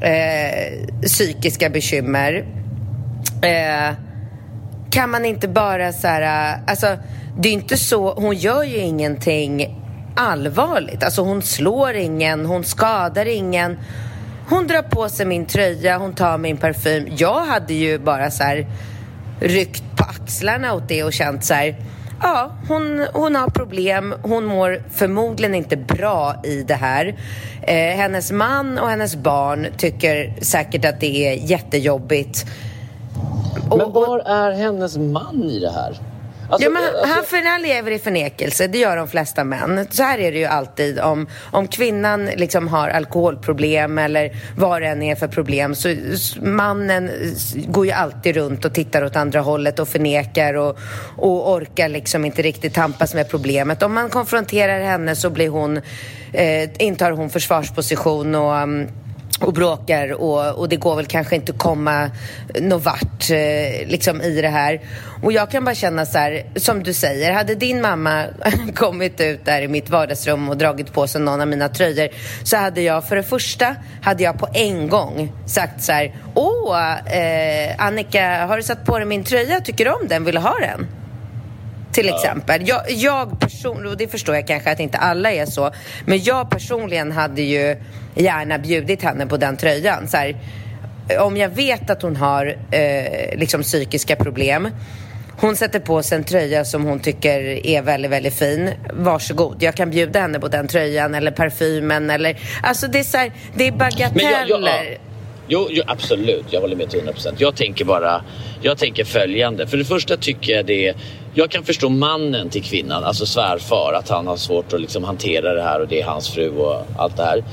eh, 0.00 0.88
psykiska 1.02 1.70
bekymmer. 1.70 2.46
Eh, 3.42 3.94
kan 4.90 5.10
man 5.10 5.24
inte 5.24 5.48
bara 5.48 5.92
så 5.92 6.08
här, 6.08 6.58
alltså 6.66 6.96
det 7.38 7.48
är 7.48 7.52
inte 7.52 7.76
så, 7.76 8.14
hon 8.14 8.36
gör 8.36 8.62
ju 8.62 8.76
ingenting 8.76 9.78
allvarligt. 10.18 11.04
Alltså 11.04 11.22
hon 11.22 11.42
slår 11.42 11.94
ingen, 11.94 12.46
hon 12.46 12.64
skadar 12.64 13.26
ingen. 13.26 13.78
Hon 14.48 14.66
drar 14.66 14.82
på 14.82 15.08
sig 15.08 15.26
min 15.26 15.46
tröja, 15.46 15.98
hon 15.98 16.14
tar 16.14 16.38
min 16.38 16.56
parfym. 16.56 17.08
Jag 17.16 17.44
hade 17.44 17.74
ju 17.74 17.98
bara 17.98 18.30
så 18.30 18.42
här 18.42 18.66
ryckt 19.40 19.82
på 19.96 20.04
axlarna 20.04 20.74
åt 20.74 20.88
det 20.88 21.04
och 21.04 21.12
känt 21.12 21.44
så 21.44 21.54
här 21.54 21.76
Ja, 22.22 22.50
hon, 22.68 23.06
hon 23.12 23.36
har 23.36 23.50
problem. 23.50 24.14
Hon 24.22 24.44
mår 24.44 24.82
förmodligen 24.90 25.54
inte 25.54 25.76
bra 25.76 26.34
i 26.44 26.62
det 26.62 26.74
här. 26.74 27.16
Eh, 27.62 27.96
hennes 27.96 28.32
man 28.32 28.78
och 28.78 28.88
hennes 28.88 29.16
barn 29.16 29.66
tycker 29.76 30.34
säkert 30.40 30.84
att 30.84 31.00
det 31.00 31.28
är 31.28 31.50
jättejobbigt. 31.50 32.46
Men 33.70 33.92
var 33.92 34.18
är 34.18 34.52
hennes 34.52 34.96
man 34.96 35.42
i 35.42 35.60
det 35.60 35.70
här? 35.70 35.96
Alltså, 36.48 36.68
ja, 36.68 36.70
men 36.70 36.82
alltså... 36.84 37.06
Han, 37.06 37.24
för 37.24 37.50
han 37.50 37.62
lever 37.62 37.90
i 37.90 37.98
förnekelse, 37.98 38.66
det 38.66 38.78
gör 38.78 38.96
de 38.96 39.08
flesta 39.08 39.44
män. 39.44 39.86
Så 39.90 40.02
här 40.02 40.18
är 40.18 40.32
det 40.32 40.38
ju 40.38 40.44
alltid. 40.44 41.00
Om, 41.00 41.26
om 41.50 41.68
kvinnan 41.68 42.26
liksom 42.26 42.68
har 42.68 42.88
alkoholproblem 42.88 43.98
eller 43.98 44.30
vad 44.56 44.82
det 44.82 44.88
än 44.88 45.02
är 45.02 45.14
för 45.14 45.28
problem 45.28 45.74
så 45.74 45.94
mannen 46.40 47.10
går 47.54 47.86
ju 47.86 47.92
alltid 47.92 48.36
runt 48.36 48.64
och 48.64 48.74
tittar 48.74 49.04
åt 49.04 49.16
andra 49.16 49.40
hållet 49.40 49.78
och 49.78 49.88
förnekar 49.88 50.54
och, 50.54 50.78
och 51.16 51.52
orkar 51.52 51.88
liksom 51.88 52.24
inte 52.24 52.42
riktigt 52.42 52.74
tampas 52.74 53.14
med 53.14 53.30
problemet. 53.30 53.82
Om 53.82 53.94
man 53.94 54.10
konfronterar 54.10 54.80
henne 54.80 55.16
så 55.16 55.30
blir 55.30 55.48
hon, 55.48 55.76
eh, 56.32 56.70
intar 56.78 57.10
hon 57.10 57.30
försvarsposition 57.30 58.34
och 58.34 58.62
um, 58.62 58.88
och 59.40 59.52
bråkar 59.52 60.12
och, 60.12 60.58
och 60.58 60.68
det 60.68 60.76
går 60.76 60.96
väl 60.96 61.06
kanske 61.06 61.36
inte 61.36 61.52
att 61.52 61.58
komma 61.58 62.10
någon 62.60 62.80
vart 62.80 63.30
eh, 63.30 63.88
liksom 63.88 64.22
i 64.22 64.40
det 64.40 64.48
här. 64.48 64.80
Och 65.22 65.32
jag 65.32 65.50
kan 65.50 65.64
bara 65.64 65.74
känna 65.74 66.06
så 66.06 66.18
här, 66.18 66.46
som 66.56 66.82
du 66.82 66.92
säger, 66.92 67.32
hade 67.32 67.54
din 67.54 67.80
mamma 67.80 68.24
kommit 68.74 69.20
ut 69.20 69.44
där 69.44 69.62
i 69.62 69.68
mitt 69.68 69.90
vardagsrum 69.90 70.48
och 70.48 70.56
dragit 70.56 70.92
på 70.92 71.06
sig 71.06 71.20
någon 71.20 71.40
av 71.40 71.48
mina 71.48 71.68
tröjor 71.68 72.08
så 72.44 72.56
hade 72.56 72.82
jag 72.82 73.08
för 73.08 73.16
det 73.16 73.22
första, 73.22 73.76
hade 74.02 74.22
jag 74.22 74.38
på 74.38 74.48
en 74.54 74.88
gång 74.88 75.32
sagt 75.46 75.82
så 75.82 75.92
här, 75.92 76.14
åh, 76.34 77.12
eh, 77.12 77.74
Annika, 77.78 78.46
har 78.46 78.56
du 78.56 78.62
satt 78.62 78.84
på 78.84 78.98
dig 78.98 79.06
min 79.06 79.24
tröja? 79.24 79.60
Tycker 79.60 79.84
du 79.84 79.90
om 79.90 80.08
den? 80.08 80.24
Vill 80.24 80.34
du 80.34 80.40
ha 80.40 80.54
den? 80.60 80.86
Till 81.92 82.08
exempel. 82.08 82.68
Jag, 82.68 82.90
jag 82.90 83.40
personligen, 83.40 83.92
och 83.92 83.96
det 83.96 84.08
förstår 84.08 84.34
jag 84.34 84.46
kanske 84.46 84.72
att 84.72 84.80
inte 84.80 84.98
alla 84.98 85.32
är 85.32 85.46
så, 85.46 85.70
men 86.06 86.22
jag 86.22 86.50
personligen 86.50 87.12
hade 87.12 87.42
ju 87.42 87.76
gärna 88.14 88.58
bjudit 88.58 89.02
henne 89.02 89.26
på 89.26 89.36
den 89.36 89.56
tröjan. 89.56 90.08
Så 90.08 90.16
här, 90.16 90.36
om 91.20 91.36
jag 91.36 91.48
vet 91.48 91.90
att 91.90 92.02
hon 92.02 92.16
har 92.16 92.56
eh, 92.70 93.38
liksom 93.38 93.62
psykiska 93.62 94.16
problem 94.16 94.68
hon 95.40 95.56
sätter 95.56 95.80
på 95.80 96.02
sig 96.02 96.18
en 96.18 96.24
tröja 96.24 96.64
som 96.64 96.84
hon 96.84 97.00
tycker 97.00 97.66
är 97.66 97.82
väldigt, 97.82 98.10
väldigt 98.10 98.34
fin. 98.34 98.70
Varsågod, 98.92 99.62
jag 99.62 99.74
kan 99.74 99.90
bjuda 99.90 100.20
henne 100.20 100.40
på 100.40 100.48
den 100.48 100.68
tröjan 100.68 101.14
eller 101.14 101.30
parfymen 101.30 102.10
eller... 102.10 102.38
Alltså 102.62 102.86
det 102.86 102.98
är 102.98 103.04
så 103.04 103.18
här, 103.18 103.32
det 103.54 103.66
är 103.66 103.72
bagateller. 103.72 104.98
Jo, 105.48 105.68
jo, 105.70 105.82
absolut. 105.86 106.44
Jag 106.50 106.60
håller 106.60 106.76
med 106.76 106.90
till 106.90 106.98
100 106.98 107.12
procent. 107.12 107.40
Jag 107.40 107.56
tänker 107.56 107.84
bara, 107.84 108.22
jag 108.62 108.78
tänker 108.78 109.04
följande. 109.04 109.66
För 109.66 109.76
det 109.76 109.84
första 109.84 110.16
tycker 110.16 110.52
jag 110.52 110.66
det 110.66 110.94
jag 111.34 111.50
kan 111.50 111.64
förstå 111.64 111.88
mannen 111.88 112.48
till 112.48 112.62
kvinnan, 112.62 113.04
alltså 113.04 113.26
svärfar, 113.26 113.92
att 113.92 114.08
han 114.08 114.26
har 114.26 114.36
svårt 114.36 114.72
att 114.72 114.80
liksom 114.80 115.04
hantera 115.04 115.54
det 115.54 115.62
här 115.62 115.80
och 115.80 115.88
det 115.88 116.00
är 116.00 116.04
hans 116.04 116.28
fru 116.28 116.50
och 116.50 116.86
allt 116.96 117.16
det 117.16 117.24
här. 117.24 117.44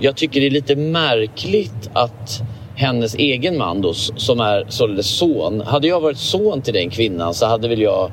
Jag 0.00 0.16
tycker 0.16 0.40
det 0.40 0.46
är 0.46 0.50
lite 0.50 0.76
märkligt 0.76 1.90
att 1.92 2.42
hennes 2.74 3.14
egen 3.14 3.58
man 3.58 3.80
då, 3.80 3.94
som 3.94 4.40
är 4.40 4.66
således 4.68 5.06
son. 5.06 5.60
Hade 5.60 5.88
jag 5.88 6.00
varit 6.00 6.18
son 6.18 6.62
till 6.62 6.74
den 6.74 6.90
kvinnan 6.90 7.34
så 7.34 7.46
hade 7.46 7.68
väl 7.68 7.80
jag 7.80 8.10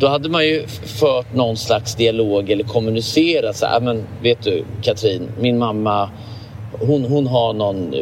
då 0.00 0.08
hade 0.08 0.28
man 0.28 0.46
ju 0.46 0.66
fört 1.00 1.34
någon 1.34 1.56
slags 1.56 1.94
dialog 1.94 2.50
eller 2.50 2.64
kommunicerat 2.64 3.56
så 3.56 3.66
här, 3.66 3.80
men 3.80 4.06
vet 4.22 4.42
du 4.42 4.64
Katrin, 4.82 5.28
min 5.40 5.58
mamma 5.58 6.10
hon, 6.80 7.04
hon 7.04 7.26
har 7.26 7.52
någon 7.52 7.94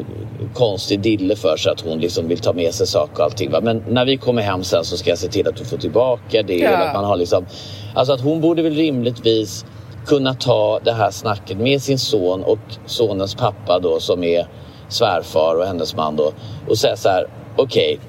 konstig 0.55 1.01
dille 1.01 1.37
för 1.37 1.57
sig 1.57 1.73
att 1.73 1.81
hon 1.81 1.99
liksom 1.99 2.29
vill 2.29 2.39
ta 2.39 2.53
med 2.53 2.75
sig 2.75 2.87
saker 2.87 3.19
och 3.19 3.25
allting. 3.25 3.51
Va? 3.51 3.61
Men 3.61 3.85
när 3.89 4.05
vi 4.05 4.17
kommer 4.17 4.43
hem 4.43 4.65
sen 4.65 4.85
så 4.85 4.97
ska 4.97 5.11
jag 5.11 5.19
se 5.19 5.29
till 5.29 5.49
att 5.49 5.57
du 5.57 5.65
får 5.65 5.77
tillbaka 5.77 6.43
det. 6.43 6.59
Ja. 6.59 6.77
Att 6.77 6.95
man 6.95 7.05
har 7.05 7.17
liksom, 7.17 7.47
alltså 7.95 8.13
att 8.13 8.21
hon 8.21 8.41
borde 8.41 8.63
väl 8.63 8.75
rimligtvis 8.75 9.65
kunna 10.07 10.35
ta 10.35 10.81
det 10.85 10.93
här 10.93 11.11
snacket 11.11 11.59
med 11.59 11.83
sin 11.83 11.99
son 11.99 12.45
och 12.45 12.59
sonens 12.87 13.35
pappa 13.35 13.79
då 13.79 14.01
som 14.01 14.25
är 14.25 14.47
svärfar 14.89 15.57
och 15.59 15.67
hennes 15.67 15.97
man 15.97 16.17
då 16.17 16.33
och 16.69 16.79
säga 16.79 16.97
så 16.97 17.09
här 17.09 17.27
okej, 17.57 17.95
okay, 17.95 18.09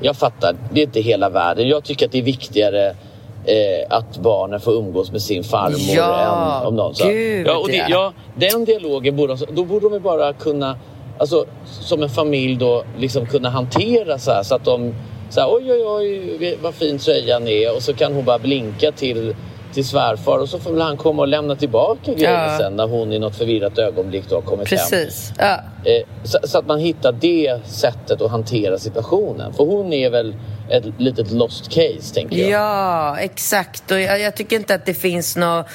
jag 0.00 0.16
fattar, 0.16 0.56
det 0.72 0.80
är 0.80 0.84
inte 0.84 1.00
hela 1.00 1.28
världen. 1.28 1.68
Jag 1.68 1.84
tycker 1.84 2.06
att 2.06 2.12
det 2.12 2.18
är 2.18 2.22
viktigare 2.22 2.96
eh, 3.44 3.96
att 3.96 4.18
barnen 4.18 4.60
får 4.60 4.72
umgås 4.72 5.12
med 5.12 5.22
sin 5.22 5.44
farmor 5.44 5.96
ja, 5.96 6.60
än 6.60 6.66
om 6.66 6.76
någon. 6.76 6.94
Så. 6.94 7.04
Gud, 7.04 7.46
ja, 7.46 7.58
och 7.58 7.68
det, 7.68 7.86
ja, 7.88 8.12
den 8.34 8.64
dialogen 8.64 9.16
borde 9.16 9.34
de, 9.34 9.54
då 9.54 9.64
borde 9.64 9.88
de 9.88 9.98
bara 9.98 10.32
kunna, 10.32 10.76
alltså 11.18 11.44
som 11.64 12.02
en 12.02 12.08
familj 12.08 12.56
då, 12.56 12.84
liksom 12.98 13.26
kunna 13.26 13.50
hantera 13.50 14.18
så 14.18 14.30
här 14.30 14.42
så 14.42 14.54
att 14.54 14.64
de 14.64 14.94
så 15.30 15.40
här, 15.40 15.54
oj 15.54 15.72
oj 15.72 15.84
oj 15.86 16.58
vad 16.62 16.74
fin 16.74 16.98
tröjan 16.98 17.48
är 17.48 17.76
och 17.76 17.82
så 17.82 17.94
kan 17.94 18.14
hon 18.14 18.24
bara 18.24 18.38
blinka 18.38 18.92
till 18.92 19.34
till 19.72 19.84
svärfar 19.84 20.38
och 20.38 20.48
så 20.48 20.58
får 20.58 20.70
väl 20.70 20.80
han 20.80 20.96
komma 20.96 21.22
och 21.22 21.28
lämna 21.28 21.56
tillbaka 21.56 22.14
grejerna 22.14 22.46
ja. 22.46 22.58
sen 22.58 22.76
när 22.76 22.86
hon 22.86 23.12
i 23.12 23.18
något 23.18 23.36
förvirrat 23.36 23.78
ögonblick 23.78 24.24
då 24.28 24.34
har 24.34 24.42
kommit 24.42 24.68
Precis. 24.68 25.32
hem. 25.38 25.48
Ja. 25.84 25.90
Eh, 25.90 26.06
så, 26.24 26.38
så, 26.42 26.58
att 26.58 26.66
man 26.66 26.78
hittar 26.78 27.12
det 27.12 27.60
sättet 27.66 28.20
att 28.20 28.30
hantera 28.30 28.78
situationen. 28.78 29.52
För 29.52 29.64
hon 29.64 29.92
är 29.92 30.10
väl 30.10 30.34
ett 30.70 30.84
litet 30.98 31.30
lost 31.30 31.68
case, 31.68 32.14
tänker 32.14 32.36
jag. 32.36 32.50
Ja, 32.50 33.18
exakt. 33.18 33.90
Och 33.90 34.00
jag, 34.00 34.20
jag 34.20 34.36
tycker 34.36 34.56
inte 34.56 34.74
att 34.74 34.86
det 34.86 34.94
finns 34.94 35.36
något... 35.36 35.66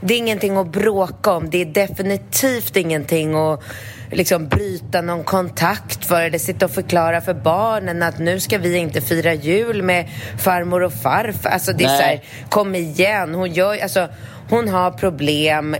Det 0.00 0.14
är 0.14 0.18
ingenting 0.18 0.56
att 0.56 0.72
bråka 0.72 1.32
om. 1.32 1.50
Det 1.50 1.60
är 1.60 1.66
definitivt 1.66 2.76
ingenting 2.76 3.34
att 3.34 3.62
liksom 4.10 4.48
bryta 4.48 5.02
någon 5.02 5.24
kontakt 5.24 6.06
för 6.06 6.22
eller 6.22 6.38
sitta 6.38 6.64
och 6.64 6.70
förklara 6.70 7.20
för 7.20 7.34
barnen 7.34 8.02
att 8.02 8.18
nu 8.18 8.40
ska 8.40 8.58
vi 8.58 8.76
inte 8.76 9.00
fira 9.00 9.34
jul 9.34 9.82
med 9.82 10.08
farmor 10.38 10.82
och 10.82 10.92
farfar. 10.92 11.50
Alltså 11.50 11.72
det 11.72 11.84
är 11.84 11.88
Nej. 11.88 11.98
så 11.98 12.02
här, 12.02 12.20
kom 12.50 12.74
igen. 12.74 13.34
Hon 13.34 13.52
gör, 13.52 13.82
alltså 13.82 14.08
hon 14.50 14.68
har 14.68 14.90
problem, 14.90 15.76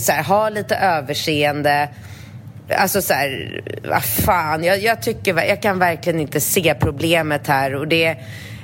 så 0.00 0.12
här, 0.12 0.22
ha 0.22 0.48
lite 0.48 0.76
överseende. 0.76 1.88
Alltså 2.78 3.02
så 3.02 3.14
här, 3.14 3.62
vad 3.90 4.04
fan, 4.04 4.64
jag, 4.64 4.78
jag, 4.78 5.02
tycker, 5.02 5.42
jag 5.48 5.62
kan 5.62 5.78
verkligen 5.78 6.20
inte 6.20 6.40
se 6.40 6.74
problemet 6.74 7.46
här 7.46 7.74
och 7.74 7.88
det 7.88 8.16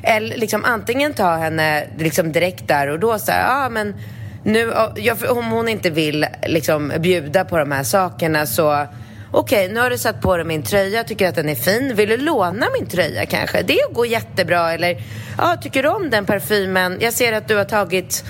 eller 0.06 0.36
liksom 0.36 0.64
antingen 0.64 1.14
ta 1.14 1.36
henne 1.36 1.86
liksom 1.98 2.32
direkt 2.32 2.68
där 2.68 2.88
och 2.88 2.98
då 2.98 3.18
så 3.18 3.32
här, 3.32 3.66
ah, 3.66 3.68
men 3.68 3.94
nu, 4.42 4.72
jag, 4.96 5.16
om 5.30 5.50
hon 5.50 5.68
inte 5.68 5.90
vill 5.90 6.26
liksom 6.46 6.92
bjuda 6.98 7.44
på 7.44 7.58
de 7.58 7.72
här 7.72 7.82
sakerna 7.82 8.46
så 8.46 8.86
okej, 9.38 9.68
nu 9.68 9.80
har 9.80 9.90
du 9.90 9.98
satt 9.98 10.20
på 10.20 10.36
dig 10.36 10.46
min 10.46 10.62
tröja, 10.62 11.04
tycker 11.04 11.28
att 11.28 11.34
den 11.34 11.48
är 11.48 11.54
fin. 11.54 11.94
Vill 11.94 12.08
du 12.08 12.16
låna 12.16 12.66
min 12.80 12.88
tröja 12.88 13.26
kanske? 13.26 13.62
Det 13.62 13.80
går 13.92 14.06
jättebra. 14.06 14.72
Eller, 14.72 14.96
ja, 15.38 15.56
tycker 15.62 15.82
du 15.82 15.88
om 15.88 16.10
den 16.10 16.26
parfymen? 16.26 16.98
Jag 17.00 17.12
ser 17.12 17.32
att 17.32 17.48
du 17.48 17.56
har 17.56 17.64
tagit, 17.64 18.24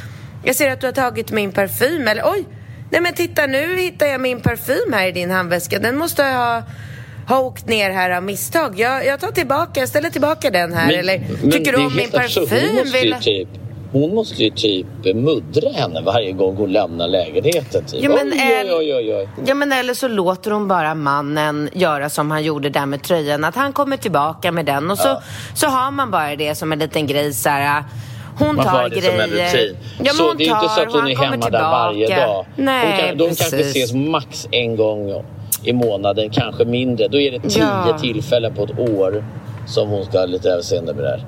jag 0.45 0.57
ser 0.57 0.71
att 0.71 0.81
du 0.81 0.87
har 0.87 0.93
tagit 0.93 1.31
min 1.31 1.53
parfym. 1.53 2.09
Eller 2.09 2.23
oj, 2.27 2.45
nej 2.91 3.01
men 3.01 3.15
titta 3.15 3.47
nu 3.47 3.77
hittar 3.77 4.07
jag 4.07 4.21
min 4.21 4.41
parfym 4.41 4.93
här 4.93 5.07
i 5.07 5.13
din 5.13 5.31
handväska. 5.31 5.79
Den 5.79 5.97
måste 5.97 6.23
jag 6.23 6.35
ha 6.35 6.63
har 7.27 7.43
åkt 7.43 7.67
ner 7.69 7.91
här 7.91 8.11
av 8.11 8.23
misstag. 8.23 8.81
Jag, 8.81 9.07
jag 9.07 9.21
tar 9.21 9.31
tillbaka, 9.31 9.81
jag 9.81 9.89
ställer 9.89 10.11
tillbaka 10.11 10.51
den 10.51 10.73
här. 10.73 10.87
Men, 10.87 10.99
eller 10.99 11.19
tycker 11.53 11.73
du 11.73 11.85
om 11.85 11.97
min 11.97 12.11
parfym? 12.11 12.93
Vill... 12.93 13.17
Typ 13.21 13.49
hon 13.95 14.15
måste 14.15 14.45
ju 14.45 14.51
typ 14.51 14.87
muddra 15.15 15.71
henne 15.71 16.01
varje 16.01 16.33
gång 16.33 16.57
hon 16.57 16.73
lämnar 16.73 17.09
lägenheten. 17.09 17.85
Typ. 17.85 18.03
Ja, 18.03 18.09
men 18.09 18.33
oj, 18.33 18.73
oj, 18.73 18.95
oj, 18.95 19.15
oj, 19.15 19.29
ja, 19.47 19.55
men 19.55 19.73
eller 19.73 19.95
så 19.95 20.09
låter 20.09 20.51
hon 20.51 20.69
bara 20.69 20.95
mannen 20.95 21.71
göra 21.73 22.11
som 22.11 22.31
han 22.31 22.45
gjorde 22.45 22.69
där 22.69 22.87
med 22.87 23.03
tröjan. 23.03 23.45
Att 23.45 23.55
han 23.55 23.73
kommer 23.73 23.97
tillbaka 23.97 24.53
med 24.53 24.67
den 24.67 24.91
och 24.91 24.99
så, 24.99 25.09
ja. 25.09 25.23
så 25.55 25.67
har 25.67 25.91
man 25.91 26.11
bara 26.11 26.37
det 26.37 26.55
som 26.55 26.73
en 26.73 26.79
liten 26.79 27.07
grej 27.07 27.33
så 27.33 27.49
här, 27.49 27.85
hon 28.39 28.57
man 28.57 28.65
tar 28.65 28.89
det 28.89 29.01
grejer. 29.01 29.11
Som 29.11 29.21
en 29.21 29.31
rutin. 29.31 29.77
Ja, 30.03 30.13
så 30.13 30.33
det 30.33 30.45
är 30.45 30.51
tar, 30.51 30.63
inte 30.63 30.75
så 30.75 30.81
att 30.81 30.93
hon 30.93 31.09
är 31.09 31.17
hemma 31.17 31.51
där 31.51 31.61
varje 31.61 32.17
dag. 32.17 32.47
Nej, 32.57 32.87
hon 32.87 33.09
kan, 33.09 33.19
de 33.19 33.29
precis. 33.29 33.51
kanske 33.51 33.61
ses 33.61 33.93
max 33.93 34.49
en 34.51 34.77
gång 34.77 35.25
i 35.65 35.73
månaden, 35.73 36.31
kanske 36.31 36.65
mindre. 36.65 37.09
Då 37.09 37.21
är 37.21 37.31
det 37.31 37.49
tio 37.49 37.63
ja. 37.63 37.99
tillfällen 38.01 38.55
på 38.55 38.65
ett 38.65 38.79
år 38.79 39.25
som 39.67 39.89
hon 39.89 40.05
ska 40.05 40.19
ha 40.19 40.27
lite 40.27 40.49
överseende 40.51 40.95
med 40.95 41.05
det 41.05 41.11
här. 41.11 41.25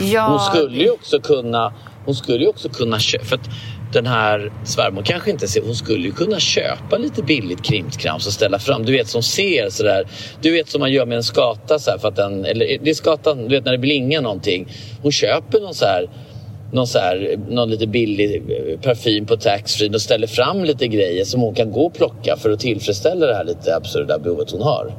Ja. 0.00 0.26
Hon 0.28 0.40
skulle 0.40 0.84
ju 0.84 0.90
också 0.90 1.20
kunna, 1.20 1.72
hon 2.04 2.14
skulle 2.14 2.38
ju 2.38 2.48
också 2.48 2.68
kunna 2.68 2.98
köpa, 2.98 3.24
för 3.24 3.36
att 3.36 3.48
den 3.92 4.06
här 4.06 4.52
svärmor 4.64 5.02
kanske 5.02 5.30
inte 5.30 5.48
ser, 5.48 5.62
hon 5.62 5.74
skulle 5.74 6.04
ju 6.04 6.12
kunna 6.12 6.40
köpa 6.40 6.98
lite 6.98 7.22
billigt 7.22 7.62
krimskrams 7.62 8.26
och 8.26 8.32
ställa 8.32 8.58
fram. 8.58 8.84
Du 8.84 8.92
vet 8.92 9.08
som 9.08 9.22
ser 9.22 9.70
sådär, 9.70 10.06
du 10.40 10.50
vet 10.50 10.68
som 10.68 10.80
man 10.80 10.92
gör 10.92 11.06
med 11.06 11.16
en 11.16 11.22
skata 11.22 11.78
så 11.78 11.98
för 11.98 12.08
att 12.08 12.16
den, 12.16 12.44
eller 12.44 12.78
det 12.82 12.90
är 12.90 12.94
skatan, 12.94 13.48
du 13.48 13.48
vet 13.48 13.64
när 13.64 13.72
det 13.72 13.78
blingar 13.78 14.20
någonting. 14.20 14.68
Hon 15.02 15.12
köper 15.12 15.60
någon 15.60 15.74
så 15.74 15.84
här 15.84 16.08
någon, 16.72 16.86
så 16.86 16.98
här, 16.98 17.38
någon 17.48 17.70
lite 17.70 17.86
billig 17.86 18.34
eh, 18.34 18.80
parfym 18.80 19.26
på 19.26 19.36
taxfree 19.36 19.94
och 19.94 20.02
ställer 20.02 20.26
fram 20.26 20.64
lite 20.64 20.88
grejer 20.88 21.24
som 21.24 21.40
hon 21.40 21.54
kan 21.54 21.72
gå 21.72 21.86
och 21.86 21.94
plocka 21.94 22.36
för 22.36 22.50
att 22.50 22.60
tillfredsställa 22.60 23.26
det 23.26 23.34
här 23.34 23.44
lite 23.44 23.76
absurda 23.76 24.18
behovet 24.18 24.50
hon 24.50 24.62
har. 24.62 24.94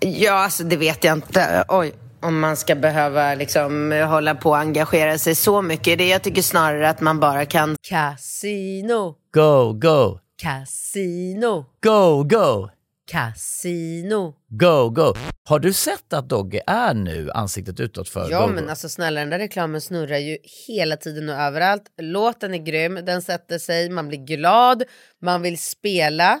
Ja, 0.00 0.32
alltså 0.32 0.64
det 0.64 0.76
vet 0.76 1.04
jag 1.04 1.12
inte. 1.12 1.64
Oj, 1.68 1.92
om 2.22 2.40
man 2.40 2.56
ska 2.56 2.74
behöva 2.74 3.34
liksom 3.34 3.92
hålla 4.08 4.34
på 4.34 4.50
och 4.50 4.58
engagera 4.58 5.18
sig 5.18 5.34
så 5.34 5.62
mycket. 5.62 5.98
Det 5.98 6.08
jag 6.08 6.22
tycker 6.22 6.42
snarare 6.42 6.88
att 6.88 7.00
man 7.00 7.20
bara 7.20 7.46
kan... 7.46 7.76
Casino. 7.88 9.14
Go, 9.34 9.72
go. 9.72 10.18
Casino. 10.42 11.64
Go, 11.82 12.22
go. 12.24 12.68
Casino. 13.10 14.34
Go, 14.48 14.90
go. 14.90 15.14
Har 15.44 15.58
du 15.58 15.72
sett 15.72 16.12
att 16.12 16.28
Dogge 16.28 16.62
är 16.66 16.94
nu 16.94 17.30
ansiktet 17.30 17.80
utåt 17.80 18.08
för 18.08 18.30
Ja, 18.30 18.46
go, 18.46 18.52
men 18.52 18.64
go? 18.64 18.70
alltså 18.70 18.88
snälla 18.88 19.20
den 19.20 19.30
där 19.30 19.38
reklamen 19.38 19.80
snurrar 19.80 20.18
ju 20.18 20.38
hela 20.68 20.96
tiden 20.96 21.28
och 21.28 21.34
överallt. 21.34 21.82
Låten 22.00 22.54
är 22.54 22.58
grym, 22.58 22.94
den 22.94 23.22
sätter 23.22 23.58
sig, 23.58 23.90
man 23.90 24.08
blir 24.08 24.18
glad, 24.18 24.82
man 25.22 25.42
vill 25.42 25.58
spela. 25.58 26.40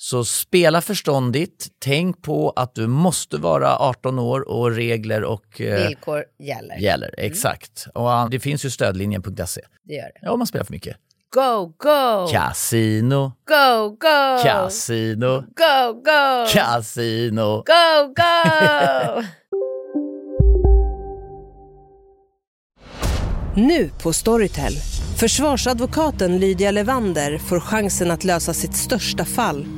Så 0.00 0.24
spela 0.24 0.80
förståndigt. 0.80 1.68
Tänk 1.78 2.22
på 2.22 2.50
att 2.56 2.74
du 2.74 2.86
måste 2.86 3.36
vara 3.36 3.76
18 3.76 4.18
år 4.18 4.48
och 4.48 4.70
regler 4.70 5.24
och 5.24 5.60
eh, 5.60 5.86
villkor 5.88 6.24
gäller. 6.38 6.76
gäller. 6.76 7.14
Mm. 7.18 7.32
Exakt. 7.32 7.86
Och 7.94 8.30
det 8.30 8.40
finns 8.40 8.64
ju 8.64 8.70
stödlinjen.se. 8.70 9.60
Det 9.84 9.94
gör 9.94 10.02
det. 10.02 10.18
Ja, 10.22 10.30
om 10.30 10.38
man 10.38 10.46
spelar 10.46 10.64
för 10.64 10.72
mycket. 10.72 10.96
Go, 11.34 11.72
go! 11.76 12.28
Casino. 12.32 13.32
Go, 13.48 13.88
go! 13.88 14.42
Casino. 14.42 15.40
Go, 15.40 15.92
go! 15.92 16.46
Casino. 16.52 17.56
Go, 17.66 18.14
go! 18.16 19.22
nu 23.60 23.90
på 24.02 24.12
Storytel. 24.12 24.72
Försvarsadvokaten 25.16 26.38
Lydia 26.38 26.70
Levander 26.70 27.38
får 27.38 27.60
chansen 27.60 28.10
att 28.10 28.24
lösa 28.24 28.54
sitt 28.54 28.74
största 28.74 29.24
fall 29.24 29.77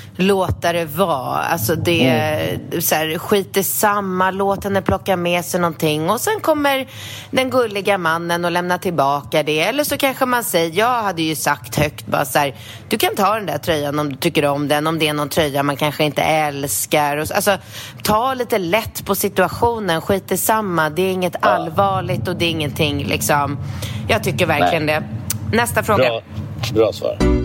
låta 0.15 0.73
det 0.73 0.85
vara. 0.85 1.37
Alltså 1.37 1.75
det, 1.75 2.07
mm. 2.07 2.81
så 2.81 2.95
här, 2.95 3.17
skit 3.17 3.57
i 3.57 3.63
samma, 3.63 4.31
låt 4.31 4.63
henne 4.63 4.81
plocka 4.81 5.17
med 5.17 5.45
sig 5.45 5.59
någonting 5.59 6.09
och 6.09 6.21
sen 6.21 6.39
kommer 6.41 6.87
den 7.31 7.49
gulliga 7.49 7.97
mannen 7.97 8.45
och 8.45 8.51
lämnar 8.51 8.77
tillbaka 8.77 9.43
det. 9.43 9.59
Eller 9.59 9.83
så 9.83 9.97
kanske 9.97 10.25
man 10.25 10.43
säger, 10.43 10.79
jag 10.79 11.03
hade 11.03 11.21
ju 11.21 11.35
sagt 11.35 11.75
högt 11.75 12.07
bara 12.07 12.25
så 12.25 12.39
här, 12.39 12.55
du 12.89 12.97
kan 12.97 13.15
ta 13.15 13.35
den 13.35 13.45
där 13.45 13.57
tröjan 13.57 13.99
om 13.99 14.09
du 14.09 14.15
tycker 14.15 14.45
om 14.45 14.67
den, 14.67 14.87
om 14.87 14.99
det 14.99 15.07
är 15.07 15.13
någon 15.13 15.29
tröja 15.29 15.63
man 15.63 15.77
kanske 15.77 16.03
inte 16.03 16.21
älskar. 16.21 17.17
Och, 17.17 17.27
alltså, 17.35 17.57
ta 18.03 18.33
lite 18.33 18.57
lätt 18.57 19.05
på 19.05 19.15
situationen, 19.15 20.01
skit 20.01 20.31
i 20.31 20.37
samma, 20.37 20.89
det 20.89 21.01
är 21.01 21.11
inget 21.11 21.35
ja. 21.41 21.47
allvarligt 21.47 22.27
och 22.27 22.35
det 22.35 22.45
är 22.45 22.49
ingenting 22.49 23.05
liksom. 23.05 23.57
Jag 24.07 24.23
tycker 24.23 24.45
verkligen 24.45 24.85
Nej. 24.85 25.01
det. 25.51 25.57
Nästa 25.57 25.83
fråga. 25.83 26.09
Bra, 26.09 26.21
bra 26.73 26.93
svar. 26.93 27.40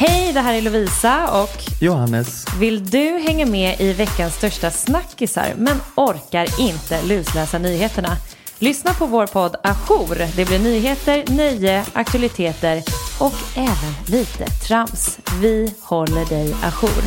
Hej, 0.00 0.32
det 0.32 0.40
här 0.40 0.54
är 0.54 0.62
Lovisa 0.62 1.42
och 1.42 1.64
Johannes. 1.80 2.44
Vill 2.58 2.90
du 2.90 2.98
hänga 2.98 3.46
med 3.46 3.80
i 3.80 3.92
veckans 3.92 4.34
största 4.34 4.70
snackisar 4.70 5.54
men 5.56 5.76
orkar 5.94 6.60
inte 6.60 7.02
lusläsa 7.02 7.58
nyheterna? 7.58 8.16
Lyssna 8.58 8.94
på 8.94 9.06
vår 9.06 9.26
podd 9.26 9.56
Ajour. 9.62 10.36
Det 10.36 10.44
blir 10.44 10.58
nyheter, 10.58 11.24
nöje, 11.36 11.84
aktualiteter 11.92 12.82
och 13.18 13.34
även 13.56 13.94
lite 14.06 14.46
trams. 14.46 15.18
Vi 15.40 15.74
håller 15.80 16.24
dig 16.24 16.54
ajour. 16.62 17.02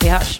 Vi 0.00 0.08
hörs. 0.08 0.38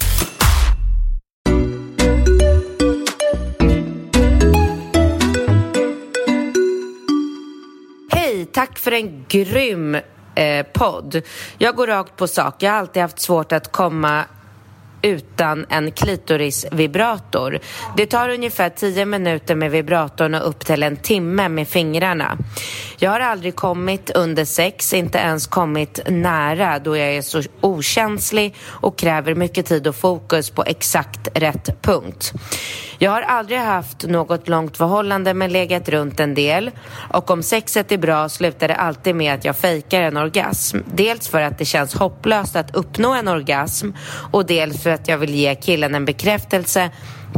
Hej, 8.11 8.46
tack 8.52 8.78
för 8.78 8.92
en 8.92 9.24
grym 9.28 9.96
eh, 10.35 10.66
podd. 10.73 11.23
Jag 11.59 11.77
går 11.77 11.87
rakt 11.87 12.16
på 12.16 12.27
sak. 12.27 12.62
Jag 12.62 12.70
har 12.70 12.79
alltid 12.79 13.03
haft 13.03 13.20
svårt 13.20 13.53
att 13.53 13.73
komma 13.73 14.25
utan 15.05 15.66
en 15.68 15.90
klitorisvibrator. 15.92 17.59
Det 17.97 18.07
tar 18.07 18.29
ungefär 18.29 18.70
10 18.70 19.05
minuter 19.05 19.55
med 19.55 19.70
vibratorn 19.70 20.35
och 20.35 20.49
upp 20.49 20.66
till 20.66 20.83
en 20.83 20.97
timme 20.97 21.49
med 21.49 21.68
fingrarna. 21.68 22.38
Jag 22.98 23.11
har 23.11 23.20
aldrig 23.20 23.57
kommit 23.57 24.11
under 24.11 24.44
sex, 24.44 24.92
inte 24.92 25.18
ens 25.18 25.46
kommit 25.46 26.00
nära 26.07 26.78
då 26.78 26.96
jag 26.96 27.09
är 27.09 27.22
så 27.22 27.42
okänslig 27.61 28.54
och 28.66 28.98
kräver 28.98 29.35
mycket 29.35 29.66
tid 29.66 29.87
och 29.87 29.96
fokus 29.96 30.50
på 30.50 30.64
exakt 30.64 31.28
rätt 31.35 31.83
punkt. 31.83 32.33
Jag 32.98 33.11
har 33.11 33.22
aldrig 33.22 33.59
haft 33.59 34.07
något 34.07 34.48
långt 34.48 34.76
förhållande 34.76 35.35
men 35.35 35.52
legat 35.52 35.88
runt 35.88 36.20
en 36.20 36.35
del 36.35 36.70
och 37.12 37.30
om 37.30 37.42
sexet 37.42 37.92
är 37.92 37.98
bra 37.98 38.28
slutar 38.28 38.68
det 38.68 38.74
alltid 38.74 39.16
med 39.16 39.35
att 39.35 39.44
jag 39.44 39.57
fejkar 39.57 40.02
en 40.02 40.16
orgasm. 40.16 40.78
Dels 40.94 41.28
för 41.28 41.40
att 41.40 41.59
det 41.59 41.64
känns 41.64 41.94
hopplöst 41.94 42.57
att 42.57 42.74
uppnå 42.74 43.14
en 43.14 43.28
orgasm 43.28 43.90
och 44.33 44.46
dels 44.46 44.83
för 44.83 44.90
att 44.90 45.09
jag 45.09 45.18
vill 45.18 45.35
ge 45.35 45.54
killen 45.54 45.94
en 45.94 46.04
bekräftelse 46.04 46.90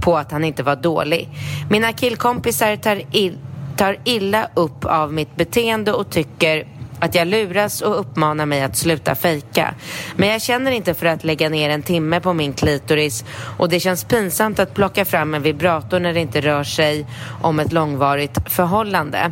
på 0.02 0.16
att 0.16 0.32
han 0.32 0.44
inte 0.44 0.62
var 0.62 0.76
dålig. 0.76 1.28
Mina 1.70 1.92
killkompisar 1.92 2.76
tar, 2.76 3.02
ill, 3.12 3.38
tar 3.76 3.98
illa 4.04 4.48
upp 4.54 4.84
av 4.84 5.12
mitt 5.12 5.36
beteende 5.36 5.92
och 5.92 6.10
tycker 6.10 6.66
att 6.98 7.14
jag 7.14 7.28
luras 7.28 7.80
och 7.80 8.00
uppmanar 8.00 8.46
mig 8.46 8.62
att 8.62 8.76
sluta 8.76 9.14
fejka. 9.14 9.74
Men 10.16 10.28
jag 10.28 10.42
känner 10.42 10.70
inte 10.70 10.94
för 10.94 11.06
att 11.06 11.24
lägga 11.24 11.48
ner 11.48 11.70
en 11.70 11.82
timme 11.82 12.20
på 12.20 12.32
min 12.32 12.52
klitoris 12.52 13.24
och 13.58 13.68
det 13.68 13.80
känns 13.80 14.04
pinsamt 14.04 14.58
att 14.58 14.74
plocka 14.74 15.04
fram 15.04 15.34
en 15.34 15.42
vibrator 15.42 16.00
när 16.00 16.14
det 16.14 16.20
inte 16.20 16.40
rör 16.40 16.64
sig 16.64 17.06
om 17.42 17.60
ett 17.60 17.72
långvarigt 17.72 18.38
förhållande. 18.46 19.30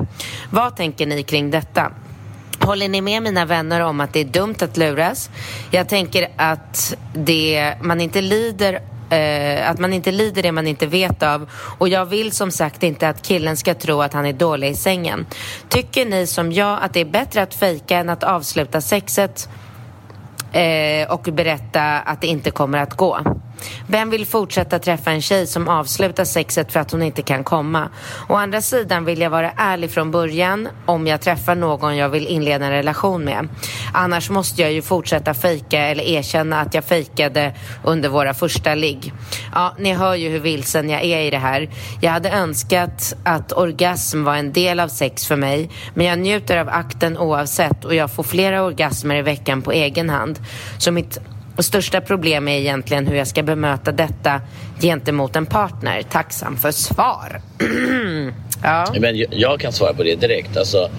Vad 0.50 0.76
tänker 0.76 1.06
ni 1.06 1.22
kring 1.22 1.50
detta? 1.50 1.92
Håller 2.60 2.88
ni 2.88 3.00
med 3.00 3.22
mina 3.22 3.44
vänner 3.44 3.80
om 3.80 4.00
att 4.00 4.12
det 4.12 4.20
är 4.20 4.24
dumt 4.24 4.54
att 4.60 4.76
luras? 4.76 5.30
Jag 5.70 5.88
tänker 5.88 6.28
att 6.36 6.96
det, 7.14 7.74
man 7.82 8.00
inte 8.00 8.20
lider 8.20 8.80
eh, 9.10 9.70
att 9.70 9.78
man 9.78 9.92
inte 9.92 10.10
lider 10.10 10.42
det 10.42 10.52
man 10.52 10.66
inte 10.66 10.86
vet 10.86 11.22
av. 11.22 11.50
Och 11.78 11.88
jag 11.88 12.06
vill 12.06 12.32
som 12.32 12.50
sagt 12.50 12.82
inte 12.82 13.08
att 13.08 13.22
killen 13.22 13.56
ska 13.56 13.74
tro 13.74 14.02
att 14.02 14.12
han 14.12 14.26
är 14.26 14.32
dålig 14.32 14.70
i 14.70 14.74
sängen. 14.74 15.26
Tycker 15.68 16.06
ni 16.06 16.26
som 16.26 16.52
jag 16.52 16.78
att 16.82 16.92
det 16.92 17.00
är 17.00 17.04
bättre 17.04 17.42
att 17.42 17.54
fejka 17.54 17.98
än 17.98 18.08
att 18.08 18.24
avsluta 18.24 18.80
sexet 18.80 19.48
eh, 20.52 21.10
och 21.10 21.22
berätta 21.22 21.82
att 21.98 22.20
det 22.20 22.26
inte 22.26 22.50
kommer 22.50 22.78
att 22.78 22.96
gå? 22.96 23.18
Vem 23.86 24.10
vill 24.10 24.26
fortsätta 24.26 24.78
träffa 24.78 25.10
en 25.10 25.22
tjej 25.22 25.46
som 25.46 25.68
avslutar 25.68 26.24
sexet 26.24 26.72
för 26.72 26.80
att 26.80 26.90
hon 26.90 27.02
inte 27.02 27.22
kan 27.22 27.44
komma? 27.44 27.88
Å 28.28 28.34
andra 28.34 28.60
sidan 28.60 29.04
vill 29.04 29.20
jag 29.20 29.30
vara 29.30 29.50
ärlig 29.56 29.90
från 29.90 30.10
början 30.10 30.68
om 30.86 31.06
jag 31.06 31.20
träffar 31.20 31.54
någon 31.54 31.96
jag 31.96 32.08
vill 32.08 32.26
inleda 32.26 32.64
en 32.64 32.70
relation 32.70 33.24
med. 33.24 33.48
Annars 33.92 34.30
måste 34.30 34.62
jag 34.62 34.72
ju 34.72 34.82
fortsätta 34.82 35.34
fejka 35.34 35.80
eller 35.80 36.04
erkänna 36.04 36.60
att 36.60 36.74
jag 36.74 36.84
fejkade 36.84 37.54
under 37.84 38.08
våra 38.08 38.34
första 38.34 38.74
ligg. 38.74 39.12
Ja, 39.54 39.74
ni 39.78 39.92
hör 39.94 40.14
ju 40.14 40.28
hur 40.28 40.40
vilsen 40.40 40.90
jag 40.90 41.04
är 41.04 41.20
i 41.20 41.30
det 41.30 41.38
här. 41.38 41.70
Jag 42.00 42.10
hade 42.10 42.30
önskat 42.30 43.14
att 43.24 43.52
orgasm 43.52 44.24
var 44.24 44.36
en 44.36 44.52
del 44.52 44.80
av 44.80 44.88
sex 44.88 45.26
för 45.26 45.36
mig, 45.36 45.70
men 45.94 46.06
jag 46.06 46.18
njuter 46.18 46.58
av 46.58 46.68
akten 46.68 47.18
oavsett 47.18 47.84
och 47.84 47.94
jag 47.94 48.10
får 48.10 48.22
flera 48.22 48.62
orgasmer 48.62 49.16
i 49.16 49.22
veckan 49.22 49.62
på 49.62 49.72
egen 49.72 50.10
hand. 50.10 50.38
Så 50.78 50.90
mitt 50.90 51.18
och 51.56 51.64
största 51.64 52.00
problem 52.00 52.48
är 52.48 52.58
egentligen 52.58 53.06
hur 53.06 53.16
jag 53.16 53.26
ska 53.26 53.42
bemöta 53.42 53.92
detta 53.92 54.40
gentemot 54.80 55.36
en 55.36 55.46
partner. 55.46 56.02
Tacksam 56.02 56.56
för 56.56 56.70
svar. 56.70 57.40
ja. 58.62 58.94
Men 59.00 59.16
jag, 59.16 59.28
jag, 59.30 59.60
kan 59.60 59.72
svara 59.72 59.94
på 59.94 60.02
det 60.02 60.20
direkt. 60.20 60.56
Alltså, 60.56 60.90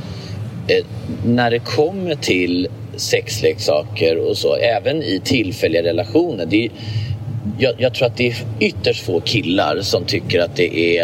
eh, 0.67 0.85
när 1.25 1.51
det 1.51 1.59
kommer 1.59 2.15
till 2.15 2.67
sexleksaker 2.95 4.29
och 4.29 4.37
så, 4.37 4.55
även 4.55 5.03
i 5.03 5.21
tillfälliga 5.23 5.83
relationer. 5.83 6.45
Det 6.45 6.65
är, 6.65 6.71
jag, 7.57 7.73
jag, 7.77 7.93
tror 7.93 8.07
att 8.07 8.17
det 8.17 8.27
är 8.27 8.35
ytterst 8.59 9.05
få 9.05 9.19
killar 9.19 9.81
som 9.81 10.05
tycker 10.05 10.39
att 10.39 10.55
det 10.55 10.97
är 10.97 11.03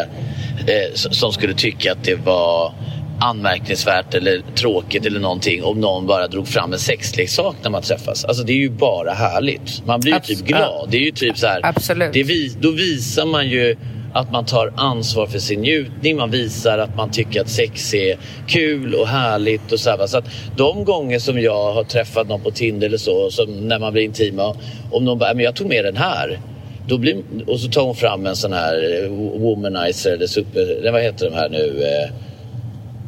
eh, 0.68 0.94
som 0.94 1.32
skulle 1.34 1.54
tycka 1.54 1.92
att 1.92 2.04
det 2.04 2.16
var 2.16 2.74
anmärkningsvärt 3.22 4.14
eller 4.14 4.42
tråkigt 4.56 5.06
eller 5.06 5.20
någonting 5.20 5.64
om 5.64 5.82
någon 5.82 6.08
bara 6.08 6.28
drog 6.28 6.48
fram 6.48 6.74
en 6.74 6.80
sexleksak 6.80 7.56
när 7.64 7.70
man 7.70 7.82
träffas. 7.82 8.26
Alltså 8.26 8.44
det 8.44 8.54
är 8.54 8.58
ju 8.58 8.70
bara 8.70 9.12
härligt. 9.12 9.86
Man 9.86 10.00
blir 10.00 10.14
ju 10.14 10.20
typ 10.20 10.46
glad. 10.46 10.90
Det 10.92 10.98
är 10.98 11.02
ju 11.02 11.12
typ 11.12 11.38
så 11.38 11.48
här, 11.48 11.60
Absolut. 11.64 12.14
Det 12.14 12.24
vis, 12.24 12.56
då 12.62 12.72
visar 12.72 13.26
man 13.26 13.50
ju 13.50 13.76
att 14.14 14.32
man 14.32 14.46
tar 14.46 14.74
ansvar 14.76 15.28
för 15.28 15.40
sin 15.40 15.62
njutning. 15.62 16.18
Man 16.18 16.32
visar 16.32 16.78
att 16.78 16.96
man 16.96 17.12
tycker 17.12 17.42
att 17.42 17.50
sex 17.50 17.94
är 17.94 18.18
kul 18.48 18.96
och 18.96 19.08
härligt. 19.08 19.72
och 19.72 19.80
så, 19.80 19.90
här. 19.90 20.08
så 20.08 20.18
att 20.18 20.26
De 20.58 20.86
gånger 20.86 21.20
som 21.20 21.42
jag 21.42 21.74
har 21.74 21.84
träffat 21.84 22.28
någon 22.28 22.42
på 22.42 22.52
Tinder 22.52 22.88
eller 22.88 22.98
så, 22.98 23.32
som 23.32 23.68
när 23.68 23.80
man 23.80 23.94
blir 23.94 24.04
intima. 24.04 24.56
Om 24.92 25.06
någon 25.06 25.20
bara, 25.20 25.34
men 25.34 25.44
jag 25.44 25.56
tog 25.56 25.68
med 25.68 25.86
den 25.86 25.98
här. 25.98 26.40
Då 26.88 26.98
blir, 26.98 27.18
och 27.48 27.60
så 27.60 27.68
tar 27.70 27.82
hon 27.82 27.96
fram 27.96 28.26
en 28.26 28.36
sån 28.36 28.54
här 28.54 29.08
womanizer 29.40 30.12
eller 30.12 30.28
super... 30.28 30.92
Vad 30.92 31.02
heter 31.02 31.30
de 31.30 31.36
här 31.36 31.50
nu? 31.50 31.84
Eh, 31.84 32.31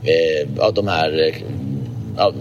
eh, 0.03 0.65
av 0.65 0.73
de 0.73 0.87
här... 0.87 1.27
Eh, 1.27 1.35
ja, 2.17 2.33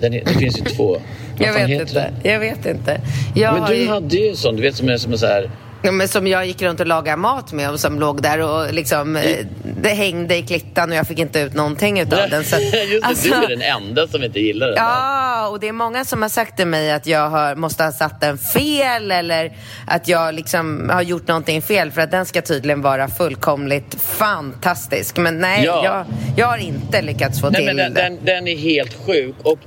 den, 0.00 0.12
det 0.12 0.38
finns 0.38 0.58
ju 0.58 0.64
två. 0.64 0.96
jag 1.38 1.52
vet 1.52 1.80
inte. 1.80 2.10
Jag 2.22 2.40
vet 2.40 2.66
inte. 2.66 3.00
Jag 3.34 3.54
men 3.54 3.70
du 3.70 3.76
ju... 3.76 3.88
hade 3.88 4.16
ju 4.16 4.28
en 4.28 4.36
sån, 4.36 4.56
du 4.56 4.62
vet 4.62 4.74
som 4.74 4.88
är 4.88 4.96
som 4.96 5.12
en 5.12 5.18
så 5.18 5.26
här 5.26 5.50
Ja, 5.82 5.92
men 5.92 6.08
som 6.08 6.26
jag 6.26 6.46
gick 6.46 6.62
runt 6.62 6.80
och 6.80 6.86
lagade 6.86 7.16
mat 7.16 7.52
med 7.52 7.70
och 7.70 7.80
som 7.80 8.00
låg 8.00 8.22
där 8.22 8.40
och 8.40 8.74
liksom 8.74 9.16
mm. 9.16 9.46
det 9.82 9.88
hängde 9.88 10.36
i 10.36 10.42
klittan 10.42 10.90
och 10.90 10.96
jag 10.96 11.06
fick 11.06 11.18
inte 11.18 11.40
ut 11.40 11.54
någonting 11.54 12.00
utav 12.00 12.30
den. 12.30 12.44
Så, 12.44 12.56
Just 12.60 12.72
det, 12.72 13.00
alltså, 13.02 13.28
du 13.28 13.34
är 13.34 13.48
den 13.48 13.62
enda 13.62 14.06
som 14.08 14.24
inte 14.24 14.40
gillar 14.40 14.66
den. 14.66 14.76
Ja, 14.76 15.42
där. 15.44 15.50
och 15.50 15.60
det 15.60 15.68
är 15.68 15.72
många 15.72 16.04
som 16.04 16.22
har 16.22 16.28
sagt 16.28 16.56
till 16.56 16.66
mig 16.66 16.92
att 16.92 17.06
jag 17.06 17.30
har, 17.30 17.54
måste 17.54 17.84
ha 17.84 17.92
satt 17.92 18.20
den 18.20 18.38
fel 18.38 19.10
eller 19.10 19.52
att 19.86 20.08
jag 20.08 20.34
liksom 20.34 20.90
har 20.92 21.02
gjort 21.02 21.28
någonting 21.28 21.62
fel 21.62 21.90
för 21.90 22.00
att 22.00 22.10
den 22.10 22.26
ska 22.26 22.42
tydligen 22.42 22.82
vara 22.82 23.08
fullkomligt 23.08 23.94
fantastisk. 24.00 25.16
Men 25.16 25.38
nej, 25.38 25.64
ja. 25.64 25.84
jag, 25.84 26.06
jag 26.36 26.46
har 26.46 26.58
inte 26.58 27.02
lyckats 27.02 27.40
få 27.40 27.50
nej, 27.50 27.56
till 27.56 27.66
men 27.66 27.76
den, 27.76 27.94
den, 27.94 28.24
den 28.24 28.48
är 28.48 28.56
helt 28.56 29.06
sjuk. 29.06 29.34
Och 29.42 29.58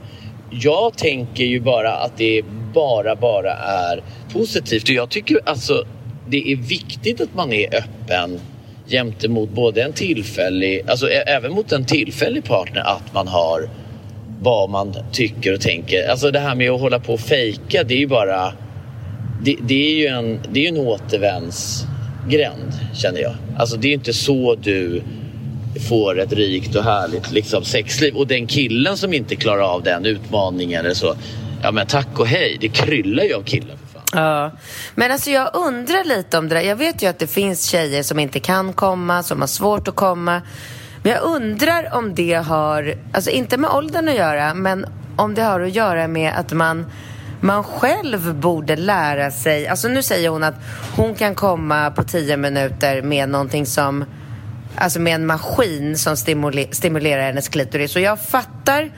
jag 0.50 0.98
tänker 0.98 1.44
ju 1.44 1.60
bara 1.60 1.94
att 1.94 2.18
det 2.18 2.42
bara, 2.74 3.16
bara 3.16 3.54
är 3.54 4.04
positivt. 4.34 4.84
Och 4.84 4.96
jag 4.96 5.10
tycker 5.10 5.40
alltså 5.46 5.86
det 6.30 6.52
är 6.52 6.56
viktigt 6.56 7.22
att 7.22 7.36
man 7.36 7.54
är 7.54 7.76
öppen 7.76 8.40
gentemot 8.88 9.50
både 9.50 9.84
en 9.84 9.94
tillfällig, 9.94 10.82
alltså 10.88 11.10
även 11.10 11.52
mot 11.52 11.72
en 11.72 11.86
tillfällig 11.86 12.44
partner 12.44 12.82
att 12.82 13.14
man 13.14 13.28
har 13.28 13.70
vad 14.42 14.70
man 14.70 14.96
tycker 15.12 15.54
och 15.54 15.62
tänker. 15.62 16.10
Alltså 16.10 16.32
det 16.32 16.40
här 16.40 16.56
med 16.56 16.72
att 16.72 16.82
hålla 16.82 17.00
på 17.00 17.14
och 17.14 17.20
fejka, 17.20 17.84
det 17.84 17.94
är 17.94 18.00
ju 18.00 18.08
bara... 18.08 18.54
Det, 19.44 19.58
det 19.62 19.92
är 19.92 19.96
ju 19.96 20.08
en, 20.08 20.40
det 20.52 20.66
är 20.66 20.70
en 20.70 20.78
återvändsgränd 20.78 22.74
känner 22.94 23.22
jag. 23.22 23.34
Alltså 23.58 23.78
det 23.78 23.88
är 23.88 23.94
inte 23.94 24.14
så 24.14 24.56
du 24.56 25.02
får 25.90 26.20
ett 26.20 26.34
rikt 26.34 26.76
och 26.76 26.84
härligt 26.84 27.32
liksom, 27.32 27.64
sexliv. 27.64 28.16
Och 28.16 28.28
den 28.28 28.48
killen 28.48 28.98
som 28.98 29.14
inte 29.14 29.36
klarar 29.36 29.62
av 29.62 29.84
den 29.84 30.06
utmaningen 30.06 30.86
eller 30.86 30.96
så, 30.96 31.16
ja 31.64 31.72
men 31.72 31.88
tack 31.88 32.20
och 32.20 32.28
hej, 32.28 32.58
det 32.62 32.70
kryllar 32.70 33.24
ju 33.24 33.34
av 33.34 33.44
killar. 33.44 33.76
Ja, 34.14 34.52
men 34.96 35.12
alltså 35.12 35.30
jag 35.30 35.50
undrar 35.54 36.04
lite 36.04 36.38
om 36.38 36.50
det 36.50 36.56
där. 36.56 36.62
Jag 36.62 36.76
vet 36.76 37.04
ju 37.04 37.08
att 37.08 37.20
det 37.20 37.28
finns 37.28 37.64
tjejer 37.66 38.04
som 38.04 38.20
inte 38.20 38.40
kan 38.40 38.74
komma, 38.74 39.24
som 39.24 39.42
har 39.42 39.48
svårt 39.48 39.88
att 39.88 39.96
komma. 39.96 40.42
Men 41.04 41.12
jag 41.12 41.24
undrar 41.24 41.94
om 41.94 42.16
det 42.16 42.34
har, 42.34 42.96
alltså 43.14 43.30
inte 43.30 43.58
med 43.58 43.70
åldern 43.70 44.08
att 44.08 44.16
göra, 44.16 44.54
men 44.54 44.86
om 45.16 45.34
det 45.34 45.42
har 45.42 45.62
att 45.62 45.76
göra 45.76 46.08
med 46.08 46.34
att 46.38 46.52
man 46.52 46.86
man 47.44 47.64
själv 47.64 48.36
borde 48.36 48.76
lära 48.76 49.32
sig, 49.32 49.68
alltså 49.68 49.88
nu 49.88 50.04
säger 50.04 50.30
hon 50.30 50.44
att 50.44 50.56
hon 50.96 51.16
kan 51.16 51.36
komma 51.36 51.92
på 51.92 52.04
tio 52.04 52.38
minuter 52.38 53.02
med 53.02 53.30
någonting 53.30 53.66
som, 53.66 54.06
alltså 54.76 55.00
med 55.00 55.16
en 55.16 55.26
maskin 55.26 55.98
som 55.98 56.18
stimuler, 56.18 56.68
stimulerar 56.72 57.22
hennes 57.22 57.50
klitoris. 57.50 57.96
Och 57.96 58.02
jag 58.02 58.22
fattar 58.22 58.92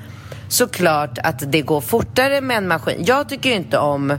såklart 0.48 1.18
att 1.24 1.52
det 1.52 1.62
går 1.62 1.82
fortare 1.82 2.42
med 2.42 2.58
en 2.58 2.68
maskin. 2.68 3.04
Jag 3.06 3.30
tycker 3.30 3.50
ju 3.50 3.56
inte 3.56 3.78
om 3.78 4.18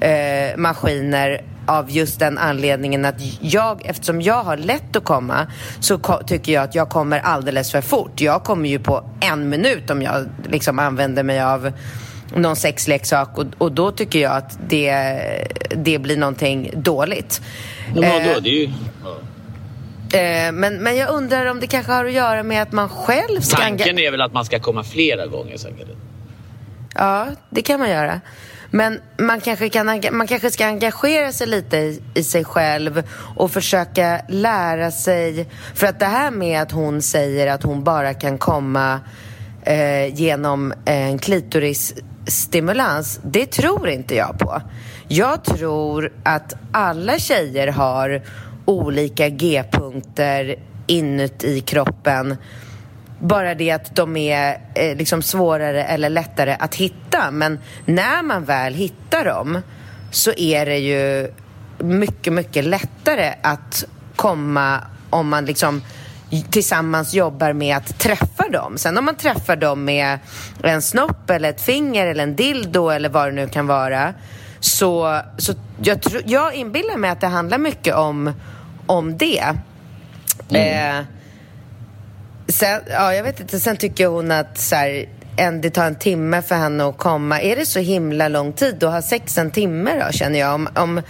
eh, 0.00 0.56
maskiner 0.56 1.42
av 1.66 1.90
just 1.90 2.18
den 2.18 2.38
anledningen 2.38 3.04
att 3.04 3.14
jag, 3.40 3.86
eftersom 3.86 4.22
jag 4.22 4.42
har 4.42 4.56
lätt 4.56 4.96
att 4.96 5.04
komma, 5.04 5.46
så 5.80 5.98
ko 5.98 6.18
tycker 6.26 6.52
jag 6.52 6.64
att 6.64 6.74
jag 6.74 6.88
kommer 6.88 7.18
alldeles 7.18 7.72
för 7.72 7.80
fort. 7.80 8.20
Jag 8.20 8.44
kommer 8.44 8.68
ju 8.68 8.78
på 8.78 9.10
en 9.20 9.48
minut 9.48 9.90
om 9.90 10.02
jag 10.02 10.28
liksom 10.48 10.78
använder 10.78 11.22
mig 11.22 11.40
av 11.40 11.72
någon 12.34 12.56
sexleksak 12.56 13.38
och, 13.38 13.44
och 13.58 13.72
då 13.72 13.90
tycker 13.90 14.18
jag 14.18 14.36
att 14.36 14.58
det, 14.68 14.92
det 15.76 15.98
blir 15.98 16.16
någonting 16.16 16.70
dåligt. 16.74 17.42
Men 17.94 18.02
vadå, 18.02 18.40
det 18.40 18.48
är 18.48 18.54
ju... 18.54 18.72
Eh, 20.12 20.52
men, 20.52 20.74
men 20.76 20.96
jag 20.96 21.10
undrar 21.10 21.46
om 21.46 21.60
det 21.60 21.66
kanske 21.66 21.92
har 21.92 22.04
att 22.04 22.12
göra 22.12 22.42
med 22.42 22.62
att 22.62 22.72
man 22.72 22.88
själv 22.88 23.40
ska... 23.40 23.56
Tanken 23.56 23.98
är 23.98 24.10
väl 24.10 24.20
att 24.20 24.32
man 24.32 24.44
ska 24.44 24.58
komma 24.58 24.84
flera 24.84 25.26
gånger 25.26 25.56
säkert. 25.56 25.88
Ja, 26.94 27.26
det 27.50 27.62
kan 27.62 27.80
man 27.80 27.90
göra. 27.90 28.20
Men 28.70 29.00
man 29.18 29.40
kanske, 29.40 29.68
kan, 29.68 30.00
man 30.12 30.26
kanske 30.26 30.50
ska 30.50 30.66
engagera 30.66 31.32
sig 31.32 31.46
lite 31.46 31.76
i, 31.76 32.02
i, 32.14 32.22
sig 32.22 32.44
själv 32.44 33.02
och 33.36 33.50
försöka 33.50 34.20
lära 34.28 34.90
sig. 34.90 35.48
För 35.74 35.86
att 35.86 35.98
det 35.98 36.06
här 36.06 36.30
med 36.30 36.62
att 36.62 36.72
hon 36.72 37.02
säger 37.02 37.46
att 37.46 37.62
hon 37.62 37.84
bara 37.84 38.14
kan 38.14 38.38
komma 38.38 39.00
eh, 39.62 40.14
genom 40.14 40.72
en 40.84 41.18
klitorisstimulans, 41.18 43.20
det 43.24 43.46
tror 43.46 43.88
inte 43.88 44.14
jag 44.14 44.38
på. 44.38 44.62
Jag 45.08 45.44
tror 45.44 46.12
att 46.22 46.54
alla 46.72 47.18
tjejer 47.18 47.66
har 47.66 48.22
olika 48.64 49.28
G-punkter 49.28 50.56
inuti 50.86 51.60
kroppen 51.60 52.36
bara 53.18 53.54
det 53.54 53.70
att 53.70 53.96
de 53.96 54.16
är 54.16 54.60
eh, 54.74 54.96
liksom 54.96 55.22
svårare 55.22 55.84
eller 55.84 56.10
lättare 56.10 56.56
att 56.60 56.74
hitta. 56.74 57.30
Men 57.30 57.58
när 57.84 58.22
man 58.22 58.44
väl 58.44 58.74
hittar 58.74 59.24
dem 59.24 59.60
så 60.10 60.32
är 60.32 60.66
det 60.66 60.78
ju 60.78 61.32
mycket, 61.78 62.32
mycket 62.32 62.64
lättare 62.64 63.34
att 63.42 63.84
komma 64.16 64.80
om 65.10 65.28
man 65.28 65.44
liksom 65.44 65.82
tillsammans 66.50 67.14
jobbar 67.14 67.52
med 67.52 67.76
att 67.76 67.98
träffa 67.98 68.48
dem. 68.48 68.78
Sen 68.78 68.98
om 68.98 69.04
man 69.04 69.14
träffar 69.14 69.56
dem 69.56 69.84
med 69.84 70.18
en 70.62 70.82
snopp 70.82 71.30
eller 71.30 71.48
ett 71.50 71.60
finger 71.60 72.06
eller 72.06 72.22
en 72.22 72.36
dildo 72.36 72.88
eller 72.88 73.08
vad 73.08 73.28
det 73.28 73.32
nu 73.32 73.48
kan 73.48 73.66
vara 73.66 74.14
så, 74.60 75.20
så 75.38 75.52
jag, 75.82 76.02
tro, 76.02 76.20
jag 76.24 76.54
inbillar 76.54 76.96
mig 76.96 77.10
att 77.10 77.20
det 77.20 77.26
handlar 77.26 77.58
mycket 77.58 77.94
om, 77.94 78.32
om 78.86 79.18
det. 79.18 79.44
Mm. 80.48 80.98
Eh, 80.98 81.04
Sen, 82.48 82.80
ja, 82.90 83.14
jag 83.14 83.22
vet 83.22 83.40
inte. 83.40 83.60
Sen 83.60 83.76
tycker 83.76 84.06
hon 84.06 84.30
att 84.30 84.58
så 84.58 84.76
här, 84.76 85.08
en, 85.36 85.60
det 85.60 85.70
tar 85.70 85.84
en 85.84 85.94
timme 85.94 86.42
för 86.42 86.54
henne 86.54 86.84
att 86.84 86.98
komma. 86.98 87.40
Är 87.40 87.56
det 87.56 87.66
så 87.66 87.78
himla 87.78 88.28
lång 88.28 88.52
tid 88.52 88.84
att 88.84 88.92
ha 88.92 89.02
sex 89.02 89.38
en 89.38 89.50
timme 89.50 90.04
då, 90.06 90.12
känner 90.12 90.38
jag? 90.38 90.54
Om, 90.54 90.68
om, 90.74 91.02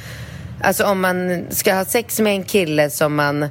alltså 0.63 0.85
om 0.85 1.01
man 1.01 1.47
ska 1.51 1.75
ha 1.75 1.85
sex 1.85 2.21
med 2.21 2.33
en 2.33 2.45
kille 2.45 2.91
som 2.91 3.15
man... 3.15 3.49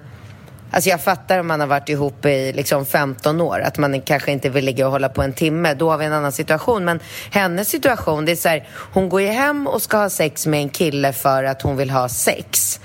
Alltså 0.72 0.90
jag 0.90 1.02
fattar 1.02 1.40
om 1.40 1.48
man 1.48 1.60
har 1.60 1.68
varit 1.68 1.90
ihop 1.90 2.26
i 2.26 2.54
liksom 2.54 2.86
15 2.86 3.42
år, 3.42 3.60
att 3.60 3.78
man 3.78 4.02
kanske 4.02 4.32
inte 4.32 4.50
vill 4.50 4.66
ligga 4.66 4.86
och 4.86 4.92
hålla 4.92 5.10
på 5.10 5.22
en 5.22 5.34
timme. 5.34 5.74
Då 5.74 5.92
har 5.92 5.98
vi 5.98 6.06
en 6.06 6.14
annan 6.14 6.32
situation. 6.32 6.86
Men 6.86 7.00
hennes 7.32 7.70
situation, 7.70 8.26
det 8.26 8.32
är 8.32 8.36
så 8.36 8.50
här, 8.50 8.68
hon 8.94 9.10
går 9.10 9.22
ju 9.22 9.28
hem 9.28 9.68
och 9.68 9.82
ska 9.82 9.98
ha 9.98 10.10
sex 10.10 10.48
med 10.48 10.62
en 10.62 10.70
kille 10.70 11.14
för 11.14 11.44
att 11.44 11.62
hon 11.62 11.78
vill 11.78 11.90
ha 11.90 12.10
sex. 12.10 12.80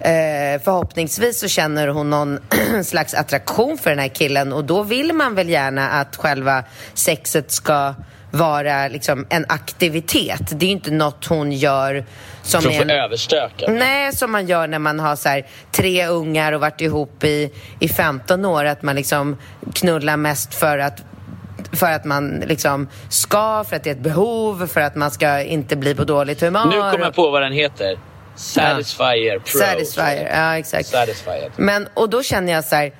Eh, 0.00 0.60
förhoppningsvis 0.64 1.40
så 1.40 1.48
känner 1.48 1.88
hon 1.88 2.10
någon 2.10 2.38
slags 2.84 3.14
attraktion 3.14 3.78
för 3.78 3.90
den 3.90 3.98
här 3.98 4.08
killen 4.08 4.52
och 4.52 4.64
då 4.64 4.82
vill 4.82 5.12
man 5.12 5.34
väl 5.34 5.48
gärna 5.48 5.90
att 5.90 6.16
själva 6.16 6.64
sexet 6.94 7.50
ska 7.50 7.94
vara 8.30 8.88
liksom 8.88 9.26
en 9.28 9.44
aktivitet. 9.48 10.42
Det 10.50 10.64
är 10.64 10.66
ju 10.66 10.72
inte 10.72 10.90
något 10.90 11.26
hon 11.26 11.52
gör 11.52 12.04
som 12.42 12.62
För 12.62 12.68
att 12.68 12.76
få 12.76 12.82
en... 12.82 12.90
överstöka? 12.90 13.70
Nej, 13.70 14.12
som 14.12 14.32
man 14.32 14.46
gör 14.46 14.66
när 14.66 14.78
man 14.78 15.00
har 15.00 15.16
så 15.16 15.42
tre 15.72 16.06
ungar 16.06 16.52
och 16.52 16.60
varit 16.60 16.80
ihop 16.80 17.24
i, 17.24 17.52
i 17.80 17.88
15 17.88 18.44
år. 18.44 18.64
Att 18.64 18.82
man 18.82 18.96
liksom 18.96 19.36
knullar 19.74 20.16
mest 20.16 20.54
för 20.54 20.78
att 20.78 21.02
för 21.72 21.86
att 21.86 22.04
man 22.04 22.42
liksom 22.46 22.88
ska, 23.08 23.64
för 23.68 23.76
att 23.76 23.84
det 23.84 23.90
är 23.90 23.94
ett 23.94 24.00
behov, 24.00 24.66
för 24.66 24.80
att 24.80 24.94
man 24.94 25.10
ska 25.10 25.42
inte 25.42 25.76
bli 25.76 25.94
på 25.94 26.04
dåligt 26.04 26.40
humör. 26.40 26.66
Nu 26.66 26.72
kommer 26.72 27.04
jag 27.04 27.14
på 27.14 27.30
vad 27.30 27.42
den 27.42 27.52
heter. 27.52 27.98
Satisfyer 28.40 29.38
Pro. 29.38 29.58
Satisfyer, 29.58 30.30
ja 30.32 30.58
exakt. 30.58 30.88
Satisfyer. 30.88 31.50
Men, 31.56 31.88
och 31.94 32.10
då 32.10 32.22
känner 32.22 32.52
jag 32.52 32.64
så 32.64 32.76
här, 32.76 32.92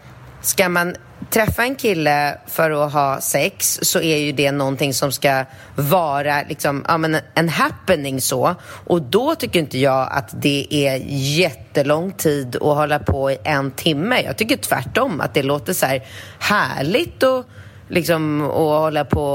ska 0.43 0.69
man 0.69 0.97
träffa 1.31 1.63
en 1.63 1.75
kille 1.75 2.39
för 2.47 2.71
att 2.71 2.93
ha 2.93 3.21
sex 3.21 3.79
så 3.83 4.01
är 4.01 4.17
ju 4.17 4.33
det 4.33 4.53
någonting 4.53 4.95
som 4.95 5.13
ska 5.13 5.45
vara 5.77 6.43
liksom, 6.49 6.85
ja, 6.89 6.99
men 6.99 7.17
en 7.35 7.49
happening 7.49 8.21
så. 8.21 8.55
Och 8.87 9.03
då 9.03 9.35
tycker 9.35 9.61
inte 9.61 9.79
jag 9.79 10.09
att 10.13 10.43
det 10.43 10.67
är 10.71 11.03
jättelång 11.39 12.13
tid 12.13 12.57
att 12.57 12.63
hålla 12.63 12.99
på 12.99 13.31
i 13.31 13.39
en 13.45 13.71
timme. 13.71 14.23
Jag 14.23 14.37
tycker 14.37 14.57
tvärtom 14.57 15.21
att 15.21 15.35
det 15.35 15.43
låter 15.43 15.73
så 15.73 15.87
här 15.87 16.03
härligt 16.39 17.23
och 17.23 17.45
liksom 17.89 18.43
att 18.43 18.57
hålla 18.57 19.05
på 19.05 19.27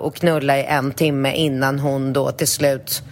och 0.00 0.16
knulla 0.16 0.58
i 0.58 0.64
en 0.64 0.92
timme 0.92 1.32
innan 1.36 1.78
hon 1.78 2.12
då 2.12 2.30
till 2.30 2.48
slut 2.48 3.02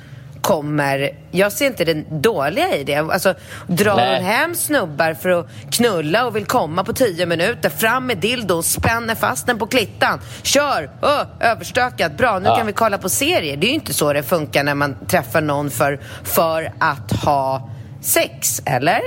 kommer... 0.43 1.11
Jag 1.31 1.53
ser 1.53 1.67
inte 1.67 1.85
det 1.85 1.95
dåliga 2.11 2.77
i 2.77 2.85
det. 2.85 2.95
Alltså, 2.97 3.35
drar 3.67 3.97
Nej. 3.97 4.17
hon 4.17 4.25
hem 4.25 4.55
snubbar 4.55 5.15
för 5.15 5.29
att 5.29 5.47
knulla 5.71 6.27
och 6.27 6.37
vill 6.37 6.47
komma 6.47 6.85
på 6.85 6.93
tio 6.93 7.27
minuter, 7.27 7.71
fram 7.71 8.07
med 8.07 8.19
dildon, 8.19 8.63
spänner 8.63 9.15
fast 9.15 9.47
den 9.47 9.59
på 9.59 9.67
klittan, 9.67 10.21
kör, 10.43 10.91
öh, 11.03 11.51
överstökat, 11.51 12.17
bra, 12.17 12.39
nu 12.39 12.49
Ja. 12.49 12.57
kan 12.57 12.67
vi 12.67 12.73
kolla 12.73 12.99
på 12.99 13.09
serier. 13.09 13.57
Det 13.57 13.67
är 13.67 13.69
ju 13.69 13.75
inte 13.75 13.95
så 13.95 14.13
det 14.13 14.23
funkar 14.23 14.65
när 14.65 14.75
man 14.75 14.97
träffar 15.09 15.41
någon 15.41 15.71
för, 15.71 16.01
för 16.25 16.73
att 16.79 17.13
ha 17.25 17.71
sex, 18.01 18.63
eller? 18.67 19.01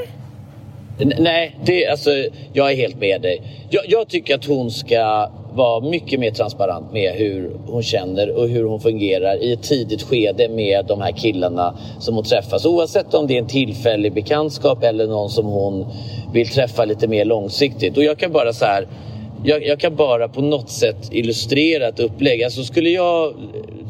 Nej, 1.19 1.59
det, 1.65 1.87
alltså, 1.87 2.09
jag 2.53 2.71
är 2.71 2.75
helt 2.75 2.95
med 2.99 3.21
dig. 3.21 3.67
Jag, 3.69 3.83
jag 3.87 4.07
tycker 4.09 4.35
att 4.35 4.45
hon 4.45 4.71
ska 4.71 5.29
vara 5.55 5.79
mycket 5.79 6.19
mer 6.19 6.31
transparent 6.31 6.93
med 6.93 7.13
hur 7.13 7.51
hon 7.67 7.83
känner 7.83 8.37
och 8.37 8.49
hur 8.49 8.63
hon 8.63 8.79
fungerar 8.79 9.43
i 9.43 9.53
ett 9.53 9.63
tidigt 9.63 10.03
skede 10.03 10.49
med 10.49 10.85
de 10.85 11.01
här 11.01 11.11
killarna 11.11 11.77
som 11.99 12.15
hon 12.15 12.23
träffar. 12.23 12.67
Oavsett 12.67 13.13
om 13.13 13.27
det 13.27 13.33
är 13.33 13.39
en 13.39 13.47
tillfällig 13.47 14.13
bekantskap 14.13 14.83
eller 14.83 15.07
någon 15.07 15.29
som 15.29 15.45
hon 15.45 15.85
vill 16.33 16.47
träffa 16.47 16.85
lite 16.85 17.07
mer 17.07 17.25
långsiktigt. 17.25 17.97
Och 17.97 18.03
jag 18.03 18.17
kan 18.17 18.31
bara 18.31 18.53
så 18.53 18.65
här 18.65 18.87
jag, 19.43 19.65
jag 19.65 19.79
kan 19.79 19.95
bara 19.95 20.27
på 20.27 20.41
något 20.41 20.69
sätt 20.69 21.09
illustrera 21.11 21.87
ett 21.87 21.99
upplägg. 21.99 22.43
Alltså 22.43 22.63
skulle 22.63 22.89
jag 22.89 23.33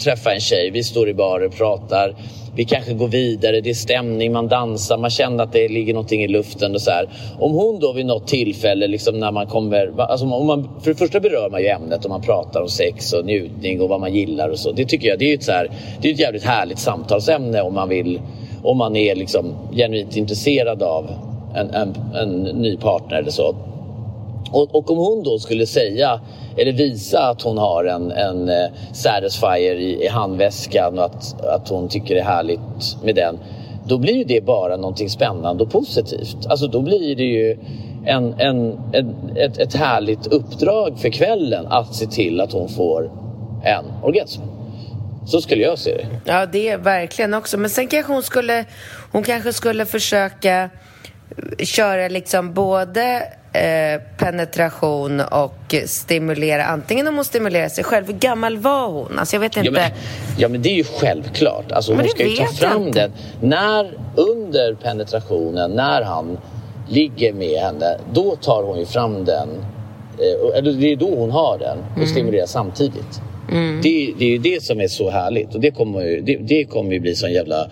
träffa 0.04 0.34
en 0.34 0.40
tjej, 0.40 0.70
vi 0.74 0.84
står 0.84 1.10
i 1.10 1.14
baren 1.14 1.48
och 1.48 1.58
pratar, 1.58 2.16
vi 2.56 2.66
kanske 2.66 2.94
går 2.94 3.08
vidare, 3.08 3.62
det 3.62 3.70
är 3.70 3.74
stämning, 3.74 4.32
man 4.32 4.48
dansar, 4.48 4.98
man 4.98 5.10
känner 5.10 5.44
att 5.44 5.54
det 5.54 5.68
ligger 5.68 5.94
någonting 5.94 6.24
i 6.24 6.28
luften 6.28 6.76
och 6.76 6.82
så 6.82 6.92
här. 6.92 7.10
Om 7.40 7.52
hon 7.52 7.80
då 7.80 7.94
vid 7.94 8.06
något 8.06 8.28
tillfälle, 8.28 8.88
liksom 8.88 9.20
när 9.20 9.32
man 9.32 9.48
kommer, 9.48 10.02
alltså 10.02 10.26
om 10.26 10.48
man, 10.48 10.70
för 10.82 10.90
det 10.90 10.98
första 10.98 11.20
berör 11.20 11.50
man 11.50 11.62
ju 11.62 11.68
ämnet 11.68 12.06
och 12.06 12.12
man 12.12 12.22
pratar 12.22 12.62
om 12.62 12.70
sex 12.70 13.14
och 13.14 13.26
njutning 13.26 13.82
och 13.82 13.90
vad 13.90 14.00
man 14.00 14.14
gillar 14.14 14.50
och 14.50 14.60
så. 14.60 14.72
Det 14.72 14.86
tycker 14.86 15.08
jag, 15.08 15.20
det 15.20 15.26
är 15.26 15.30
ju 15.30 15.36
ett, 15.36 15.44
så 15.44 15.52
här, 15.52 15.70
det 16.02 16.10
är 16.10 16.14
ett 16.14 16.20
jävligt 16.20 16.44
härligt 16.44 16.80
samtalsämne 16.80 17.62
om 17.62 17.74
man 17.74 17.90
vill, 17.90 18.22
om 18.64 18.78
man 18.78 18.96
är 18.96 19.16
liksom 19.16 19.46
genuint 19.72 20.16
intresserad 20.16 20.84
av 20.84 21.10
en, 21.56 21.70
en, 21.70 21.96
en 22.16 22.44
ny 22.44 22.78
partner 22.78 23.18
eller 23.18 23.32
så. 23.32 23.56
Och, 24.56 24.76
och 24.76 24.92
om 24.92 24.98
hon 24.98 25.24
då 25.24 25.40
skulle 25.40 25.66
säga 25.66 26.22
eller 26.58 26.72
visa 26.72 27.30
att 27.30 27.42
hon 27.42 27.58
har 27.58 27.86
en, 27.86 28.12
en 28.12 28.50
eh, 28.50 28.70
Satisfyer 28.94 29.76
i, 29.76 30.04
i 30.04 30.08
handväskan 30.08 31.00
och 31.00 31.06
att, 31.06 31.42
att 31.42 31.70
hon 31.70 31.90
tycker 31.90 32.16
det 32.16 32.22
är 32.22 32.26
härligt 32.26 33.04
med 33.04 33.16
den. 33.16 33.40
Då 33.88 33.98
blir 33.98 34.14
ju 34.14 34.24
det 34.24 34.42
bara 34.46 34.78
någonting 34.78 35.10
spännande 35.10 35.64
och 35.64 35.72
positivt. 35.72 36.46
Alltså 36.50 36.68
då 36.68 36.82
blir 36.82 37.16
det 37.16 37.24
ju 37.24 37.58
en, 38.06 38.34
en, 38.34 38.80
en, 38.94 39.16
ett, 39.36 39.58
ett 39.58 39.74
härligt 39.74 40.28
uppdrag 40.28 41.00
för 41.00 41.10
kvällen 41.10 41.68
att 41.68 41.96
se 41.96 42.06
till 42.06 42.42
att 42.42 42.52
hon 42.52 42.70
får 42.70 43.12
en 43.64 43.86
orgasm. 44.04 44.42
Så 45.28 45.42
skulle 45.42 45.64
jag 45.64 45.80
se 45.80 45.98
det. 45.98 46.08
Ja, 46.26 46.46
det 46.46 46.70
är 46.70 46.78
verkligen 46.78 47.34
också. 47.34 47.58
Men 47.58 47.70
sen 47.70 47.88
kanske 47.88 48.14
hon 48.14 48.24
skulle, 48.24 48.66
hon 49.12 49.24
kanske 49.24 49.54
skulle 49.54 49.86
försöka 49.86 50.70
köra 51.60 52.08
liksom 52.08 52.54
både 52.54 53.24
eh, 53.64 54.02
penetration 54.18 55.20
och 55.20 55.76
stimulera, 55.86 56.66
antingen 56.66 57.08
om 57.08 57.16
hon 57.16 57.26
stimulerar 57.26 57.70
sig 57.70 57.84
själv. 57.84 58.08
Hur 58.08 58.14
gammal 58.14 58.58
var 58.58 58.88
hon? 58.88 59.20
Alltså 59.20 59.36
jag 59.36 59.42
vet 59.42 59.58
inte. 59.58 59.68
Ja 59.68 59.72
men, 59.72 59.92
ja, 60.38 60.48
men 60.48 60.62
det 60.62 60.70
är 60.70 60.76
ju 60.76 60.84
självklart. 60.84 61.72
Alltså, 61.72 61.92
Men 61.92 62.00
hon 62.00 62.10
ska 62.10 62.28
ju 62.28 62.36
ta 62.36 62.46
fram 62.46 62.92
den. 62.92 63.12
När, 63.42 63.98
under 64.16 64.74
penetrationen, 64.74 65.72
när 65.72 66.02
han 66.02 66.38
ligger 66.90 67.34
med 67.34 67.60
henne, 67.60 67.98
då 68.14 68.36
tar 68.36 68.64
hon 68.64 68.80
ju 68.80 68.86
fram 68.86 69.26
den. 69.26 69.50
Eh, 70.20 70.58
eller 70.58 70.72
det 70.74 70.92
är 70.92 70.96
då 70.96 71.16
hon 71.16 71.32
har 71.32 71.58
den 71.58 71.78
och 71.92 71.98
Mm. 71.98 72.08
stimulerar 72.10 72.46
samtidigt. 72.46 73.22
Det, 73.84 74.14
det 74.20 74.26
är 74.26 74.30
ju 74.30 74.38
det 74.38 74.64
som 74.64 74.82
är 74.82 74.88
så 74.88 75.10
härligt 75.10 75.56
och 75.56 75.62
det 75.62 75.72
kommer 75.72 76.02
ju, 76.02 76.22
det, 76.22 76.38
det 76.38 76.66
kommer 76.66 76.92
ju 76.94 77.00
bli 77.00 77.16
sån 77.16 77.32
jävla 77.34 77.68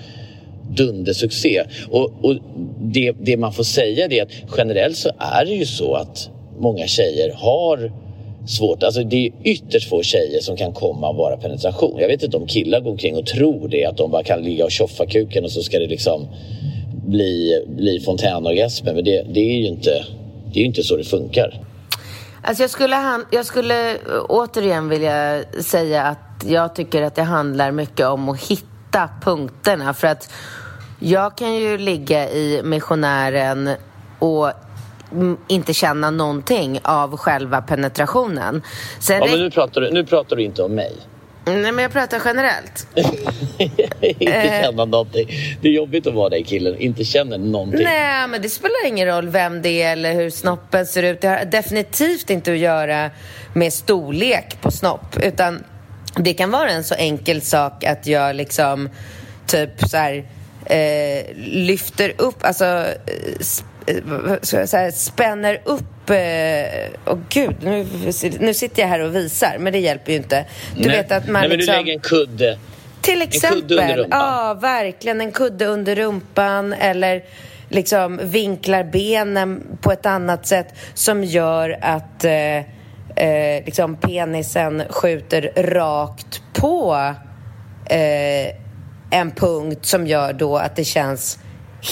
dundersuccé. 0.76 1.64
Och, 1.90 2.12
och 2.22 2.36
det, 2.82 3.12
det 3.20 3.38
man 3.38 3.54
får 3.54 3.64
säga 3.64 4.06
är 4.06 4.24
att 4.24 4.30
generellt 4.58 4.98
så 4.98 5.10
är 5.18 5.46
det 5.46 5.54
ju 5.54 5.66
så 5.66 5.96
att 5.96 6.30
många 6.60 6.88
tjejer 6.88 7.34
har 7.34 7.92
svårt. 8.48 8.84
Alltså 8.84 9.04
det 9.04 9.28
är 9.28 9.32
ytterst 9.44 9.90
få 9.90 10.04
tjejer 10.04 10.40
som 10.42 10.58
kan 10.58 10.74
komma 10.74 11.10
och 11.10 11.16
vara 11.16 11.38
penetration. 11.38 12.00
Jag 12.00 12.08
vet 12.08 12.24
inte 12.24 12.38
om 12.38 12.48
killar 12.48 12.80
går 12.80 12.92
omkring 12.92 13.16
och 13.16 13.26
tror 13.26 13.68
det, 13.68 13.86
att 13.86 13.98
de 13.98 14.12
bara 14.12 14.24
kan 14.24 14.42
ligga 14.42 14.66
och 14.66 14.72
tjoffa 14.72 15.06
kuken 15.06 15.44
och 15.44 15.52
så 15.52 15.64
ska 15.64 15.80
det 15.80 15.88
liksom 15.88 16.28
bli, 17.08 17.64
bli 17.68 18.00
fontänorgasmer. 18.00 18.94
Men 18.94 19.04
det, 19.04 19.26
det 19.34 19.40
är 19.40 19.58
ju 19.58 19.68
inte, 19.68 20.06
det 20.54 20.60
är 20.60 20.66
inte 20.66 20.84
så 20.84 20.98
det 20.98 21.04
funkar. 21.04 21.60
Alltså 22.42 22.64
jag 22.64 22.70
skulle, 22.70 22.96
han, 22.96 23.26
jag 23.32 23.46
skulle 23.46 23.92
eh, 23.92 23.98
återigen 24.30 24.90
vilja 24.90 25.44
säga 25.60 26.04
att 26.04 26.46
jag 26.46 26.76
tycker 26.76 27.02
att 27.02 27.16
det 27.16 27.24
handlar 27.24 27.72
mycket 27.72 28.06
om 28.06 28.30
att 28.30 28.44
hitta 28.44 29.10
punkterna. 29.22 29.94
För 29.94 30.08
att 30.08 30.32
jag 31.04 31.38
kan 31.38 31.56
ju 31.56 31.78
ligga 31.78 32.30
i 32.30 32.62
missionären 32.64 33.70
och 34.20 34.52
inte 35.48 35.74
känna 35.74 36.10
någonting 36.12 36.80
av 36.84 37.18
själva 37.18 37.62
penetrationen. 37.62 38.62
Sen 39.00 39.20
Ja, 39.20 39.26
men 39.30 39.40
nu 39.40 39.52
pratar, 39.52 39.82
du, 39.82 39.92
nu 39.92 40.06
pratar 40.06 40.36
du 40.36 40.44
inte 40.44 40.64
om 40.64 40.76
mig. 40.76 40.94
Nej, 41.46 41.72
men 41.72 41.78
jag 41.80 41.92
pratar 41.92 42.22
generellt. 42.26 42.88
inte 44.00 44.32
Eh. 44.34 44.62
känna 44.62 44.86
någonting. 44.86 45.28
Det 45.62 45.68
är 45.68 45.72
jobbigt 45.72 46.08
att 46.08 46.14
vara 46.14 46.30
den 46.30 46.44
killen 46.44 46.78
inte 46.78 47.04
känner 47.04 47.38
någonting. 47.38 47.84
Nej, 47.84 48.28
men 48.28 48.42
det 48.42 48.50
spelar 48.50 48.88
ingen 48.88 49.08
roll 49.08 49.30
vem 49.30 49.62
det 49.62 49.82
är 49.84 49.92
eller 49.92 50.14
hur 50.14 50.30
snoppen 50.30 50.86
ser 50.86 51.04
ut. 51.04 51.22
Det 51.22 51.28
har 51.28 51.46
definitivt 51.46 52.30
inte 52.30 52.52
att 52.52 52.58
göra 52.58 53.10
med 53.54 53.74
storlek 53.74 54.62
på 54.62 54.72
snopp. 54.72 55.18
Utan 55.24 55.64
det 56.18 56.34
kan 56.34 56.52
vara 56.52 56.70
en 56.70 56.84
så 56.84 56.96
enkel 56.96 57.42
sak 57.42 57.84
att 57.84 58.08
jag 58.08 58.36
liksom 58.36 58.90
typ 59.46 59.70
så 59.90 59.98
här 59.98 60.26
eh, 60.66 61.26
lyfter 61.36 62.14
upp, 62.18 62.46
alltså 62.46 62.66
eh, 62.66 63.38
sp- 63.40 63.64
eh, 63.88 64.36
ska 64.42 64.60
jag 64.60 64.70
säga, 64.70 64.92
spänner 64.92 65.62
upp 65.64 66.10
eh, 66.10 66.16
Åh 67.06 67.20
gud, 67.30 67.56
nu, 67.62 67.88
nu 68.40 68.54
sitter 68.54 68.82
jag 68.82 68.90
här 68.90 69.00
och 69.00 69.16
visar, 69.16 69.58
men 69.60 69.74
det 69.74 69.80
hjälper 69.80 70.12
ju 70.12 70.18
inte. 70.18 70.46
Du 70.76 70.88
Nej. 70.88 70.98
vet 70.98 71.12
att 71.12 71.28
man 71.28 71.42
Nej, 71.42 71.50
men 71.50 71.58
liksom... 71.58 71.74
du 71.74 71.80
lägger 71.80 71.94
en 71.94 72.00
kudde. 72.00 72.58
Till 73.02 73.14
kudde 73.20 73.24
under 73.24 73.36
exempel. 73.36 73.98
rumpan. 73.98 74.20
Ja, 74.20 74.54
verkligen. 74.54 75.22
En 75.22 75.32
kudde 75.32 75.66
under 75.66 75.96
rumpan 75.96 76.74
eller 76.74 77.24
liksom 77.70 78.20
vinklar 78.24 78.84
benen 78.84 79.78
på 79.82 79.92
ett 79.92 80.06
annat 80.06 80.48
sätt 80.48 80.68
som 80.94 81.24
gör 81.24 81.78
att 81.82 82.24
eh, 82.26 82.58
eh, 83.16 83.66
liksom 83.66 83.96
penisen 83.96 84.84
skjuter 84.90 85.52
rakt 85.56 86.42
på 86.54 86.96
eh, 87.90 88.56
en 89.14 89.32
punkt 89.32 89.86
som 89.86 90.08
gör 90.08 90.34
då 90.34 90.58
att 90.58 90.76
det 90.76 90.84
känns 90.84 91.40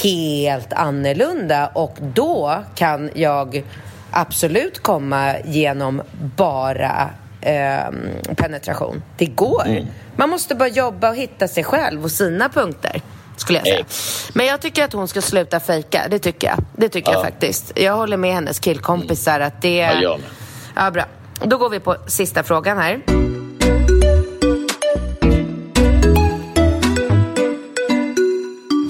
helt 0.04 0.74
annorlunda 0.74 1.68
och 1.68 1.98
då 2.02 2.64
kan 2.76 3.10
jag 3.14 3.64
absolut 4.12 4.84
komma 4.84 5.36
genom 5.46 6.02
bara 6.36 7.10
eh, 7.42 7.92
penetration. 8.36 9.04
Det 9.18 9.26
går. 9.26 9.68
Mm. 9.68 9.86
Man 10.16 10.30
måste 10.30 10.56
bara 10.56 10.70
jobba 10.70 11.10
och 11.10 11.16
hitta 11.16 11.48
sig 11.48 11.64
själv 11.64 12.04
och 12.04 12.12
sina 12.12 12.50
punkter. 12.50 13.02
Skulle 13.38 13.60
jag 13.60 13.68
säga. 13.68 13.86
Men 14.34 14.46
jag 14.46 14.62
tycker 14.62 14.84
att 14.84 14.94
hon 14.94 15.08
ska 15.08 15.22
sluta 15.22 15.60
fejka. 15.60 16.02
Det 16.10 16.20
tycker 16.20 16.48
jag. 16.48 16.58
Det 16.76 16.90
tycker 16.90 17.12
jag 17.12 17.20
Ja. 17.20 17.24
faktiskt. 17.26 17.72
Jag 17.80 17.96
håller 17.96 18.18
med 18.18 18.34
hennes 18.34 18.60
killkompisar 18.60 19.40
att 19.40 19.62
det... 19.62 19.78
Ja, 19.78 19.94
jag 20.02 20.20
med. 20.20 20.30
Ja, 20.76 20.92
bra. 20.92 21.04
Då 21.46 21.58
går 21.58 21.70
vi 21.70 21.80
på 21.80 21.96
sista 22.08 22.44
frågan 22.44 22.78
här. 22.78 23.21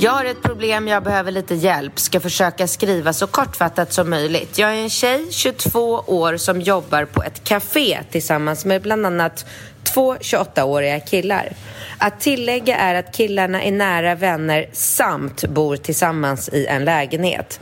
Jag 0.03 0.11
har 0.11 0.25
ett 0.25 0.41
problem, 0.41 0.87
jag 0.87 1.03
behöver 1.03 1.31
lite 1.31 1.55
hjälp. 1.55 1.99
Ska 1.99 2.19
försöka 2.19 2.67
skriva 2.67 3.13
så 3.13 3.27
kortfattat 3.27 3.93
som 3.93 4.09
möjligt. 4.09 4.57
Jag 4.57 4.69
är 4.69 4.83
en 4.83 4.89
tjej, 4.89 5.27
22 5.31 5.79
år, 6.07 6.37
som 6.37 6.61
jobbar 6.61 7.05
på 7.05 7.23
ett 7.23 7.43
café 7.43 7.99
tillsammans 8.11 8.65
med 8.65 8.81
bland 8.81 9.05
annat 9.05 9.45
två 9.83 10.15
28-åriga 10.15 10.99
killar. 10.99 11.53
Att 11.97 12.19
tillägga 12.19 12.77
är 12.77 12.95
att 12.95 13.15
killarna 13.15 13.63
är 13.63 13.71
nära 13.71 14.15
vänner 14.15 14.69
samt 14.73 15.45
bor 15.45 15.75
tillsammans 15.75 16.49
i 16.49 16.65
en 16.65 16.85
lägenhet. 16.85 17.59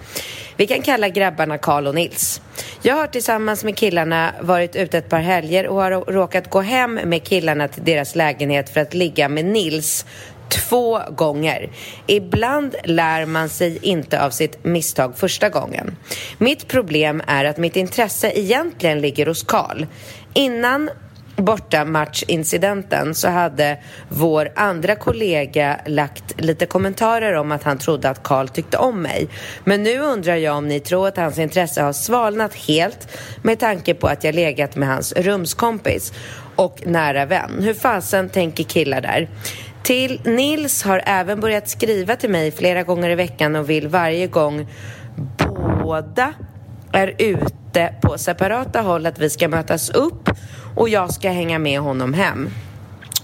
Vi 0.55 0.67
kan 0.67 0.81
kalla 0.81 1.09
grabbarna 1.09 1.57
Karl 1.57 1.87
och 1.87 1.95
Nils. 1.95 2.41
Jag 2.81 2.95
har 2.95 3.07
tillsammans 3.07 3.63
med 3.63 3.77
killarna 3.77 4.33
varit 4.41 4.75
ute 4.75 4.97
ett 4.97 5.09
par 5.09 5.19
helger 5.19 5.67
och 5.67 5.81
har 5.81 5.91
råkat 5.91 6.49
gå 6.49 6.61
hem 6.61 6.93
med 6.93 7.23
killarna 7.23 7.67
till 7.67 7.83
deras 7.83 8.15
lägenhet 8.15 8.69
för 8.69 8.81
att 8.81 8.93
ligga 8.93 9.29
med 9.29 9.45
Nils 9.45 10.05
två 10.49 10.99
gånger. 11.09 11.69
Ibland 12.07 12.75
lär 12.83 13.25
man 13.25 13.49
sig 13.49 13.79
inte 13.81 14.23
av 14.23 14.29
sitt 14.29 14.63
misstag 14.63 15.17
första 15.17 15.49
gången. 15.49 15.95
Mitt 16.37 16.67
problem 16.67 17.21
är 17.27 17.45
att 17.45 17.57
mitt 17.57 17.75
intresse 17.75 18.31
egentligen 18.35 19.01
ligger 19.01 19.25
hos 19.25 19.43
Karl. 19.43 19.85
Innan 20.33 20.89
bortamatchincidenten 21.41 23.15
så 23.15 23.27
hade 23.27 23.77
vår 24.09 24.51
andra 24.55 24.95
kollega 24.95 25.79
lagt 25.85 26.41
lite 26.41 26.65
kommentarer 26.65 27.33
om 27.33 27.51
att 27.51 27.63
han 27.63 27.77
trodde 27.77 28.09
att 28.09 28.23
Karl 28.23 28.47
tyckte 28.47 28.77
om 28.77 29.01
mig. 29.01 29.27
Men 29.63 29.83
nu 29.83 29.99
undrar 29.99 30.35
jag 30.35 30.57
om 30.57 30.67
ni 30.67 30.79
tror 30.79 31.07
att 31.07 31.17
hans 31.17 31.37
intresse 31.37 31.81
har 31.81 31.93
svalnat 31.93 32.55
helt 32.55 33.07
med 33.41 33.59
tanke 33.59 33.93
på 33.93 34.07
att 34.07 34.23
jag 34.23 34.35
legat 34.35 34.75
med 34.75 34.87
hans 34.89 35.13
rumskompis 35.13 36.13
och 36.55 36.83
nära 36.85 37.25
vän. 37.25 37.51
Hur 37.59 37.73
fasen 37.73 38.29
tänker 38.29 38.63
killar 38.63 39.01
där? 39.01 39.29
Till 39.83 40.21
Nils 40.23 40.83
har 40.83 41.01
även 41.05 41.39
börjat 41.39 41.69
skriva 41.69 42.15
till 42.15 42.29
mig 42.29 42.51
flera 42.51 42.83
gånger 42.83 43.09
i 43.09 43.15
veckan 43.15 43.55
och 43.55 43.69
vill 43.69 43.87
varje 43.87 44.27
gång 44.27 44.67
båda 45.83 46.33
är 46.91 47.15
ute 47.17 47.93
på 48.01 48.17
separata 48.17 48.81
håll 48.81 49.05
att 49.05 49.19
vi 49.19 49.29
ska 49.29 49.47
mötas 49.47 49.89
upp 49.89 50.29
och 50.75 50.89
jag 50.89 51.13
ska 51.13 51.29
hänga 51.29 51.59
med 51.59 51.79
honom 51.79 52.13
hem. 52.13 52.49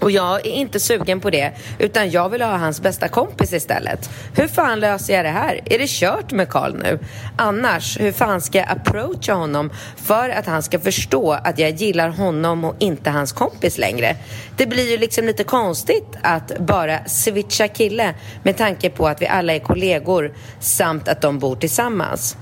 Och 0.00 0.10
jag 0.10 0.46
är 0.46 0.50
inte 0.50 0.80
sugen 0.80 1.20
på 1.20 1.30
det, 1.30 1.52
utan 1.78 2.10
jag 2.10 2.28
vill 2.28 2.42
ha 2.42 2.56
hans 2.56 2.80
bästa 2.80 3.08
kompis 3.08 3.52
istället. 3.52 4.10
Hur 4.34 4.48
fan 4.48 4.80
löser 4.80 5.14
jag 5.14 5.24
det 5.24 5.30
här? 5.30 5.60
Är 5.64 5.78
det 5.78 5.88
kört 5.88 6.32
med 6.32 6.48
Karl 6.48 6.74
nu? 6.74 6.98
Annars, 7.36 8.00
hur 8.00 8.12
fan 8.12 8.40
ska 8.40 8.58
jag 8.58 8.70
approacha 8.70 9.34
honom 9.34 9.70
för 9.96 10.30
att 10.30 10.46
han 10.46 10.62
ska 10.62 10.78
förstå 10.78 11.32
att 11.32 11.58
jag 11.58 11.70
gillar 11.70 12.08
honom 12.08 12.64
och 12.64 12.76
inte 12.78 13.10
hans 13.10 13.32
kompis 13.32 13.78
längre? 13.78 14.16
Det 14.56 14.66
blir 14.66 14.90
ju 14.90 14.98
liksom 14.98 15.24
lite 15.24 15.44
konstigt 15.44 16.16
att 16.22 16.58
bara 16.58 17.04
switcha 17.06 17.68
kille 17.68 18.14
med 18.42 18.56
tanke 18.56 18.90
på 18.90 19.08
att 19.08 19.22
vi 19.22 19.26
alla 19.26 19.54
är 19.54 19.58
kollegor 19.58 20.32
samt 20.60 21.08
att 21.08 21.20
de 21.20 21.38
bor 21.38 21.56
tillsammans. 21.56 22.36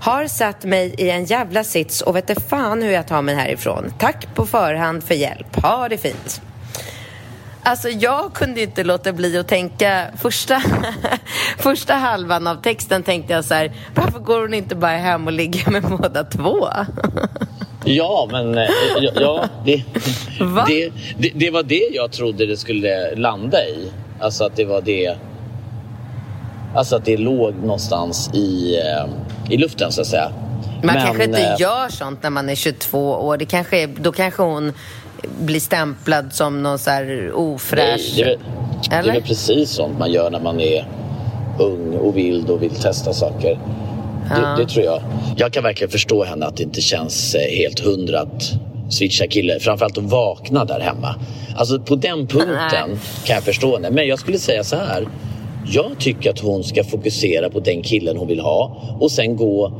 Har 0.00 0.26
satt 0.26 0.64
mig 0.64 0.94
i 0.98 1.10
en 1.10 1.24
jävla 1.24 1.64
sits 1.64 2.00
och 2.00 2.16
vet 2.16 2.48
fan 2.48 2.82
hur 2.82 2.92
jag 2.92 3.06
tar 3.06 3.22
mig 3.22 3.34
härifrån. 3.34 3.92
Tack 3.98 4.34
på 4.34 4.46
förhand 4.46 5.04
för 5.04 5.14
hjälp. 5.14 5.56
Ha 5.56 5.88
det 5.88 5.98
fint. 5.98 6.40
Alltså 7.66 7.88
jag 7.88 8.32
kunde 8.32 8.62
inte 8.62 8.84
låta 8.84 9.12
bli 9.12 9.38
att 9.38 9.48
tänka 9.48 10.06
första, 10.16 10.62
första 11.58 11.94
halvan 11.94 12.46
av 12.46 12.54
texten 12.62 13.02
tänkte 13.02 13.32
jag 13.32 13.44
så 13.44 13.54
här, 13.54 13.72
varför 13.94 14.18
går 14.18 14.40
hon 14.40 14.54
inte 14.54 14.74
bara 14.74 14.96
hem 14.96 15.26
och 15.26 15.32
ligger 15.32 15.70
med 15.70 15.82
båda 16.00 16.24
två? 16.24 16.68
Ja, 17.84 18.28
men 18.32 18.58
eh, 18.58 18.68
ja, 19.14 19.48
det, 19.64 19.84
det, 20.66 20.92
det, 21.18 21.30
det 21.34 21.50
var 21.50 21.62
det 21.62 21.88
jag 21.92 22.12
trodde 22.12 22.46
det 22.46 22.56
skulle 22.56 23.14
landa 23.14 23.64
i. 23.64 23.92
Alltså 24.20 24.44
att 24.44 24.56
det 24.56 24.64
var 24.64 24.80
det. 24.80 25.16
Alltså 26.74 26.96
att 26.96 27.04
det 27.04 27.16
låg 27.16 27.54
någonstans 27.54 28.30
i, 28.34 28.76
eh, 28.78 29.06
i 29.52 29.56
luften 29.56 29.92
så 29.92 30.00
att 30.00 30.06
säga. 30.06 30.32
Man 30.82 30.94
Men, 30.94 31.06
kanske 31.06 31.24
inte 31.24 31.42
eh, 31.42 31.60
gör 31.60 31.88
sånt 31.88 32.22
när 32.22 32.30
man 32.30 32.48
är 32.48 32.54
22 32.54 33.10
år. 33.12 33.36
Det 33.36 33.44
kanske 33.44 33.82
är, 33.82 33.86
då 33.86 34.12
kanske 34.12 34.42
hon 34.42 34.72
blir 35.40 35.60
stämplad 35.60 36.32
som 36.32 36.62
någon 36.62 36.78
så 36.78 36.90
här 36.90 37.32
ofräsch. 37.34 38.12
Det, 38.16 38.22
är, 38.22 38.24
väl- 38.26 38.38
det 38.90 38.96
är 38.96 39.02
väl 39.02 39.22
precis 39.22 39.70
sånt 39.70 39.98
man 39.98 40.12
gör 40.12 40.30
när 40.30 40.40
man 40.40 40.60
är 40.60 40.88
ung 41.58 41.94
och 41.94 42.16
vild 42.16 42.50
och 42.50 42.62
vill 42.62 42.70
testa 42.74 43.12
saker. 43.12 43.58
Det, 44.28 44.62
det 44.62 44.68
tror 44.68 44.84
jag. 44.84 45.02
Jag 45.36 45.52
kan 45.52 45.62
verkligen 45.62 45.90
förstå 45.90 46.24
henne 46.24 46.46
att 46.46 46.56
det 46.56 46.62
inte 46.62 46.80
känns 46.80 47.34
eh, 47.34 47.56
helt 47.58 47.80
hundra 47.80 48.20
att 48.20 48.52
switcha 48.90 49.26
kille. 49.26 49.60
Framförallt 49.60 49.98
att 49.98 50.04
vakna 50.04 50.64
där 50.64 50.80
hemma. 50.80 51.14
Alltså 51.56 51.78
på 51.80 51.96
den 51.96 52.26
punkten 52.26 52.98
kan 53.24 53.34
jag 53.34 53.42
förstå 53.42 53.74
henne. 53.76 53.90
Men 53.90 54.06
jag 54.06 54.18
skulle 54.18 54.38
säga 54.38 54.64
så 54.64 54.76
här. 54.76 55.06
Jag 55.68 55.90
tycker 55.98 56.30
att 56.30 56.38
hon 56.38 56.64
ska 56.64 56.84
fokusera 56.84 57.50
på 57.50 57.60
den 57.60 57.82
killen 57.82 58.16
hon 58.16 58.28
vill 58.28 58.40
ha 58.40 58.82
och 59.00 59.10
sen 59.10 59.36
gå 59.36 59.72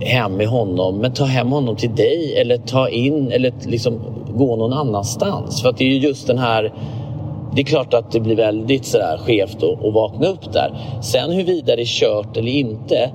hem 0.00 0.32
med 0.36 0.46
honom. 0.46 0.98
Men 0.98 1.12
ta 1.14 1.24
hem 1.24 1.48
honom 1.48 1.76
till 1.76 1.94
dig 1.94 2.34
eller 2.40 2.56
ta 2.58 2.88
in 2.88 3.32
eller 3.32 3.52
liksom 3.66 4.00
gå 4.36 4.56
någon 4.56 4.72
annanstans. 4.72 5.62
För 5.62 5.68
att 5.68 5.76
det 5.76 5.84
är 5.84 5.88
ju 5.88 5.98
just 5.98 6.26
den 6.26 6.38
här 6.38 6.72
det 7.54 7.60
är 7.60 7.64
klart 7.64 7.94
att 7.94 8.12
det 8.12 8.20
blir 8.20 8.36
väldigt 8.36 8.84
sådär 8.84 9.18
skevt 9.18 9.62
att, 9.62 9.84
att 9.84 9.94
vakna 9.94 10.26
upp 10.26 10.52
där. 10.52 10.74
Sen 11.02 11.32
huruvida 11.32 11.76
det 11.76 11.82
är 11.82 11.86
kört 11.86 12.36
eller 12.36 12.52
inte, 12.52 13.10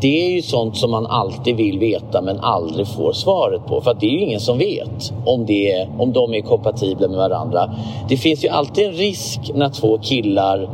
det 0.00 0.26
är 0.26 0.30
ju 0.30 0.42
sånt 0.42 0.76
som 0.76 0.90
man 0.90 1.06
alltid 1.06 1.56
vill 1.56 1.78
veta 1.78 2.22
men 2.22 2.40
aldrig 2.40 2.86
får 2.86 3.12
svaret 3.12 3.66
på. 3.66 3.80
För 3.80 3.96
det 4.00 4.06
är 4.06 4.10
ju 4.10 4.20
ingen 4.20 4.40
som 4.40 4.58
vet 4.58 5.12
om, 5.26 5.46
det 5.46 5.72
är, 5.72 5.88
om 5.98 6.12
de 6.12 6.34
är 6.34 6.40
kompatibla 6.40 7.08
med 7.08 7.16
varandra. 7.16 7.74
Det 8.08 8.16
finns 8.16 8.44
ju 8.44 8.48
alltid 8.48 8.86
en 8.86 8.92
risk 8.92 9.40
när 9.54 9.68
två 9.68 9.98
killar 9.98 10.68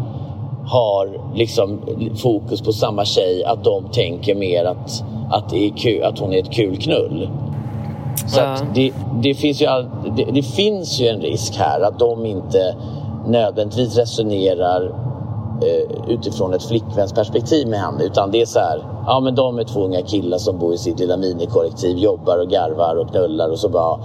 har 0.66 1.36
liksom 1.36 1.80
fokus 2.22 2.60
på 2.60 2.72
samma 2.72 3.04
tjej 3.04 3.44
att 3.44 3.64
de 3.64 3.84
tänker 3.92 4.34
mer 4.34 4.64
att, 4.64 5.04
att, 5.30 5.50
det 5.50 5.66
är 5.66 5.70
kul, 5.70 6.02
att 6.02 6.18
hon 6.18 6.32
är 6.32 6.38
ett 6.38 6.52
kul 6.52 6.76
knull. 6.76 7.28
Så 8.26 8.40
Ja. 8.40 8.56
det, 8.74 8.92
det, 9.22 9.34
finns 9.34 9.62
ju 9.62 9.66
all, 9.66 9.90
det, 10.16 10.24
det 10.24 10.42
finns 10.42 11.00
ju 11.00 11.06
en 11.06 11.20
risk 11.20 11.56
här 11.56 11.80
att 11.80 11.98
de 11.98 12.26
inte 12.26 12.74
nödvändigtvis 13.26 13.96
resonerar 13.98 14.94
eh, 15.62 16.10
utifrån 16.12 16.54
ett 16.54 16.62
flickvänsperspektiv 16.62 17.68
med 17.68 17.78
henne. 17.78 18.04
Utan 18.04 18.30
det 18.30 18.40
är 18.42 18.46
så 18.46 18.58
här, 18.58 18.82
ja 19.06 19.20
men 19.20 19.34
de 19.34 19.58
är 19.58 19.64
två 19.64 19.84
unga 19.84 20.02
killar 20.02 20.38
som 20.38 20.58
bor 20.58 20.74
i 20.74 20.78
sitt 20.78 20.98
lilla 20.98 21.16
minikollektiv, 21.16 21.98
jobbar 21.98 22.38
och 22.38 22.48
garvar 22.50 22.96
och 22.96 23.10
knullar 23.10 23.48
och 23.48 23.58
så 23.58 23.68
bara, 23.68 24.00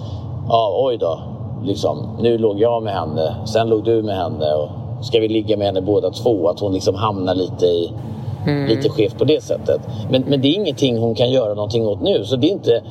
ja 0.50 0.76
oj 0.84 0.98
då, 0.98 1.20
liksom, 1.64 2.18
nu 2.20 2.38
låg 2.38 2.60
jag 2.60 2.84
med 2.84 2.94
henne, 2.94 3.36
sen 3.46 3.70
låg 3.70 3.84
du 3.84 4.04
med 4.04 4.16
henne 4.16 4.54
och 4.54 4.70
ska 5.06 5.20
vi 5.20 5.28
ligga 5.28 5.58
med 5.58 5.68
henne 5.68 5.82
båda 5.82 6.10
två? 6.10 6.50
Att 6.50 6.60
hon 6.60 6.74
liksom 6.74 6.96
hamnar 6.96 7.36
lite 7.36 7.66
i 7.66 7.92
lite 8.46 8.90
skevt 8.90 9.18
på 9.18 9.24
det 9.24 9.44
sättet. 9.44 9.82
Men, 10.10 10.24
men 10.28 10.42
det 10.42 10.48
är 10.48 10.54
ingenting 10.54 10.98
hon 10.98 11.16
kan 11.16 11.32
göra 11.32 11.54
någonting 11.54 11.88
åt 11.88 12.02
nu. 12.02 12.24
Så 12.26 12.36
det 12.36 12.48
är 12.48 12.52
inte 12.52 12.82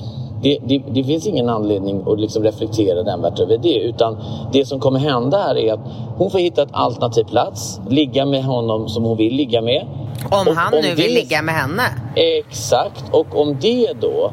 det, 0.42 0.58
det, 0.64 0.82
det 0.90 1.04
finns 1.04 1.26
ingen 1.26 1.48
anledning 1.48 2.02
att 2.06 2.20
liksom 2.20 2.42
reflektera 2.42 3.02
nämnvärt 3.02 3.38
över 3.40 3.58
det. 3.58 3.74
Utan 3.78 4.16
det 4.52 4.64
som 4.64 4.80
kommer 4.80 4.98
hända 4.98 5.38
här 5.38 5.56
är 5.58 5.72
att 5.72 5.80
hon 6.16 6.30
får 6.30 6.38
hitta 6.38 6.62
ett 6.62 6.68
alternativ 6.72 7.24
plats, 7.24 7.80
ligga 7.88 8.26
med 8.26 8.44
honom 8.44 8.88
som 8.88 9.04
hon 9.04 9.16
vill 9.16 9.34
ligga 9.34 9.62
med. 9.62 9.86
Om 10.30 10.48
Och 10.48 10.54
han 10.54 10.72
nu 10.72 10.80
det- 10.82 10.94
vill 10.94 11.14
ligga 11.14 11.42
med 11.42 11.54
henne. 11.54 11.82
Exakt. 12.14 13.04
Och 13.12 13.40
om 13.40 13.56
det 13.60 13.92
då 14.00 14.30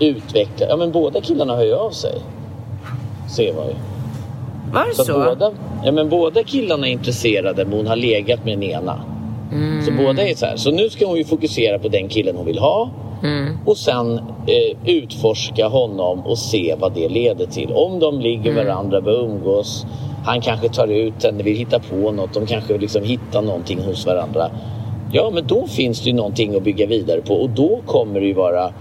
utvecklar... 0.00 0.68
Ja, 0.68 0.76
men 0.76 0.92
båda 0.92 1.20
killarna 1.20 1.56
hör 1.56 1.64
ju 1.64 1.74
av 1.74 1.90
sig. 1.90 2.14
Ser 3.36 3.54
man 3.54 3.66
ju. 3.66 3.74
Var 4.72 4.86
det 4.86 4.94
Så, 4.94 5.04
så? 5.04 5.12
Båda, 5.12 5.50
ja, 5.84 5.92
men 5.92 6.08
båda 6.08 6.42
killarna 6.42 6.88
är 6.88 6.92
intresserade 6.92 7.64
men 7.64 7.74
hon 7.76 7.86
har 7.86 7.96
legat 7.96 8.44
med 8.44 8.58
den 8.58 8.62
ena. 8.62 9.00
Mm. 9.52 9.82
Så 9.84 9.92
båda 9.92 10.22
är 10.28 10.34
så 10.34 10.46
här. 10.46 10.56
Så 10.56 10.70
nu 10.70 10.90
ska 10.90 11.06
hon 11.06 11.16
ju 11.16 11.24
fokusera 11.24 11.78
på 11.78 11.88
den 11.88 12.08
killen 12.08 12.36
hon 12.36 12.46
vill 12.46 12.58
ha. 12.58 12.90
Mm. 13.22 13.58
Och 13.64 13.76
sen 13.76 14.18
eh, 14.46 14.76
utforska 14.94 15.68
honom 15.68 16.20
och 16.20 16.38
se 16.38 16.76
vad 16.78 16.94
det 16.94 17.08
leder 17.08 17.46
till. 17.46 17.72
Om 17.72 17.98
de 17.98 18.20
ligger 18.20 18.50
Mm. 18.50 18.66
varandra, 18.66 19.00
börjar 19.00 19.20
umgås. 19.20 19.86
Han 20.24 20.40
kanske 20.40 20.68
tar 20.68 20.86
ut 20.88 21.24
henne, 21.24 21.42
vill 21.42 21.56
hitta 21.56 21.78
på 21.78 22.12
något. 22.12 22.34
De 22.34 22.46
kanske 22.46 22.78
liksom 22.78 23.02
hittar 23.02 23.42
någonting 23.42 23.80
hos 23.82 24.06
varandra. 24.06 24.50
Ja, 25.12 25.30
men 25.34 25.46
då 25.46 25.66
finns 25.66 26.00
det 26.00 26.10
ju 26.10 26.16
någonting 26.16 26.56
att 26.56 26.62
bygga 26.62 26.86
vidare 26.86 27.20
på. 27.20 27.34
Och 27.34 27.50
då 27.50 27.80
kommer 27.86 28.20
det 28.20 28.26
ju 28.26 28.34
vara 28.34 28.72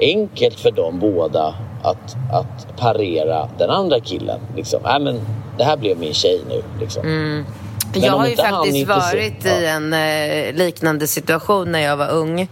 enkelt 0.00 0.60
för 0.60 0.70
dem 0.70 0.98
båda 0.98 1.54
att, 1.82 2.16
att 2.32 2.76
parera 2.76 3.48
den 3.58 3.70
andra 3.70 4.00
killen. 4.00 4.40
Liksom. 4.56 4.80
Äh, 4.84 4.98
men 4.98 5.20
det 5.58 5.64
här 5.64 5.76
blev 5.76 5.98
min 5.98 6.14
tjej 6.14 6.40
nu. 6.48 6.62
Liksom. 6.80 7.02
Men 7.06 8.02
Jag 8.02 8.12
har 8.12 8.26
ju 8.26 8.36
faktiskt 8.36 8.88
varit 8.88 9.46
i 9.46 9.66
en 9.66 9.92
eh, 9.92 10.54
liknande 10.54 11.06
situation 11.06 11.72
när 11.72 11.80
jag 11.80 11.96
var 11.96 12.10
ung. 12.10 12.48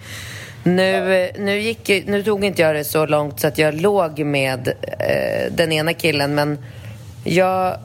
Nu, 0.64 1.30
nu, 1.38 1.58
gick, 1.58 2.06
nu 2.06 2.22
tog 2.22 2.44
inte 2.44 2.62
jag 2.62 2.74
det 2.74 2.84
så 2.84 3.06
långt 3.06 3.40
så 3.40 3.46
att 3.46 3.58
jag 3.58 3.74
låg 3.74 4.18
med 4.18 4.68
eh, 4.82 5.52
den 5.52 5.72
ena 5.72 5.92
killen 5.92 6.34
men 6.34 6.58
jag 7.24 7.76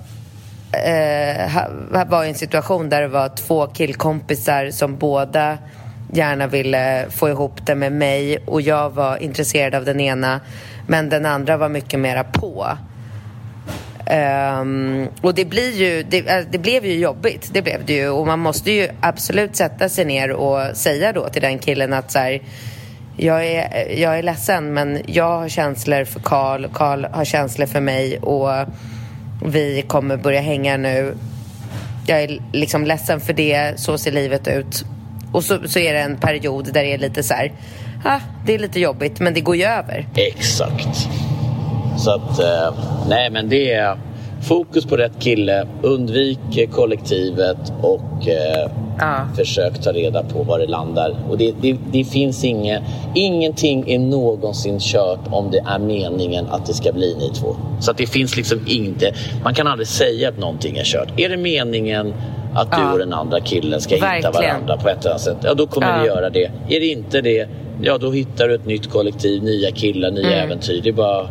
eh, 0.72 1.64
var 2.08 2.24
i 2.24 2.30
en 2.30 2.36
situation 2.36 2.90
där 2.90 3.02
det 3.02 3.08
var 3.08 3.30
två 3.30 3.68
killkompisar 3.68 4.72
som 4.72 4.98
båda 4.98 5.58
gärna 6.14 6.48
ville 6.48 7.06
få 7.10 7.30
ihop 7.30 7.66
det 7.66 7.76
med 7.76 7.92
mig 7.92 8.38
och 8.38 8.62
jag 8.62 8.90
var 8.90 9.18
intresserad 9.18 9.76
av 9.76 9.86
den 9.86 10.00
ena 10.00 10.40
men 10.88 11.10
den 11.10 11.26
andra 11.26 11.58
var 11.58 11.70
mycket 11.70 12.00
mera 12.00 12.24
på. 12.24 12.68
Um, 14.12 15.08
och 15.22 15.34
det 15.34 15.46
blir 15.46 15.72
ju, 15.72 16.04
det, 16.04 16.30
eh, 16.30 16.46
det 16.52 16.58
blev 16.58 16.86
ju 16.86 16.94
jobbigt, 16.94 17.50
det 17.54 17.62
blev 17.62 17.86
det 17.86 17.94
ju. 17.94 18.10
Och 18.10 18.28
man 18.28 18.40
måste 18.40 18.72
ju 18.72 18.90
absolut 19.02 19.56
sätta 19.56 19.90
sig 19.90 20.06
ner 20.06 20.32
och 20.32 20.78
säga 20.78 21.14
då 21.14 21.30
till 21.30 21.42
den 21.42 21.60
killen 21.60 21.94
att 21.94 22.12
så 22.12 22.20
här, 22.20 22.42
jag 23.18 23.46
är, 23.46 23.88
eh, 23.88 24.02
jag 24.02 24.18
är 24.18 24.24
ledsen 24.24 24.74
men 24.74 25.02
jag 25.06 25.40
har 25.40 25.50
känslor 25.50 26.04
för 26.04 26.20
Karl, 26.20 26.68
Karl 26.74 27.06
har 27.06 27.26
känslor 27.26 27.66
för 27.66 27.82
mig 27.82 28.18
och 28.20 28.50
vi 29.46 29.84
kommer 29.88 30.18
börja 30.18 30.42
hänga 30.42 30.78
nu. 30.78 31.16
Jag 32.08 32.24
är 32.24 32.42
liksom 32.54 32.86
ledsen 32.86 33.20
för 33.20 33.34
det, 33.34 33.80
så 33.80 33.98
ser 33.98 34.12
livet 34.12 34.48
ut. 34.48 34.86
Och 35.32 35.44
så, 35.44 35.68
så 35.68 35.80
är 35.80 35.94
det 35.94 36.00
en 36.00 36.18
period 36.18 36.66
där 36.74 36.84
det 36.84 36.94
är 36.94 36.98
lite 36.98 37.24
så 37.24 37.34
här, 37.34 37.52
ah, 38.06 38.20
det 38.46 38.56
är 38.56 38.60
lite 38.60 38.80
jobbigt 38.80 39.20
men 39.20 39.34
det 39.34 39.42
går 39.42 39.56
ju 39.56 39.64
över. 39.64 40.08
Exakt. 40.16 41.10
Så 41.98 42.12
att, 42.12 42.40
eh, 42.40 42.74
nej 43.10 43.30
men 43.30 43.50
det 43.50 43.74
är 43.74 43.98
fokus 44.42 44.86
på 44.86 44.98
rätt 44.98 45.20
kille, 45.20 45.68
undvik 45.82 46.40
kollektivet 46.72 47.74
och 47.82 48.28
eh, 48.28 48.70
Ja. 49.00 49.28
försök 49.36 49.82
ta 49.84 49.92
reda 49.92 50.24
på 50.24 50.44
var 50.44 50.60
det 50.60 50.68
landar. 50.68 51.16
Och 51.30 51.38
det, 51.38 51.54
det, 51.62 51.78
det 51.92 52.04
finns 52.04 52.44
inget, 52.44 52.82
ingenting 53.16 53.90
är 53.92 54.00
någonsin 54.00 54.80
kört 54.80 55.20
om 55.32 55.52
det 55.52 55.58
är 55.68 55.80
meningen 55.80 56.46
att 56.52 56.66
det 56.66 56.74
ska 56.74 56.92
bli 56.92 57.16
ni 57.20 57.30
två. 57.34 57.56
Så 57.80 57.92
att 57.92 57.98
det 57.98 58.06
finns 58.08 58.38
liksom 58.38 58.60
inte, 58.68 59.14
man 59.44 59.54
kan 59.54 59.68
aldrig 59.68 59.88
säga 59.88 60.30
att 60.30 60.38
någonting 60.40 60.78
är 60.78 60.84
kört. 60.84 61.20
Är 61.20 61.30
det 61.30 61.38
meningen 61.38 62.14
att 62.56 62.72
du 62.72 62.78
Ja. 62.78 62.92
och 62.94 63.00
den 63.00 63.14
andra 63.14 63.40
killen 63.40 63.82
ska 63.82 63.96
hitta 63.96 64.08
Verkligen. 64.08 64.34
varandra 64.34 64.78
på 64.78 64.90
ett 64.90 65.00
eller 65.02 65.10
annat 65.10 65.22
sätt, 65.22 65.38
ja 65.44 65.54
då 65.54 65.68
kommer 65.68 65.88
Ja. 65.96 66.02
ni 66.02 66.08
göra 66.08 66.30
det. 66.30 66.52
Är 66.70 66.80
det 66.80 66.88
inte 66.88 67.22
det, 67.22 67.48
ja 67.82 67.98
då 67.98 68.12
hittar 68.12 68.48
du 68.48 68.56
ett 68.56 68.66
nytt 68.66 68.90
kollektiv, 68.90 69.44
nya 69.44 69.72
killar, 69.72 70.12
nya 70.12 70.28
Mm. 70.34 70.46
äventyr. 70.50 70.82
Det 70.84 70.92
bara 70.92 71.28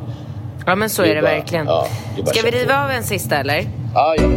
Ja 0.66 0.74
men 0.74 0.90
så 0.90 1.02
Det 1.02 1.10
är 1.10 1.14
det 1.14 1.22
bara- 1.22 1.30
verkligen. 1.34 1.66
ja, 1.66 1.88
det 2.16 2.26
Ska 2.26 2.42
vi 2.42 2.50
riva 2.50 2.84
av 2.84 2.90
en 2.90 3.02
sista 3.04 3.36
eller? 3.36 3.66
Ja, 3.94 4.14
ja. 4.18 4.28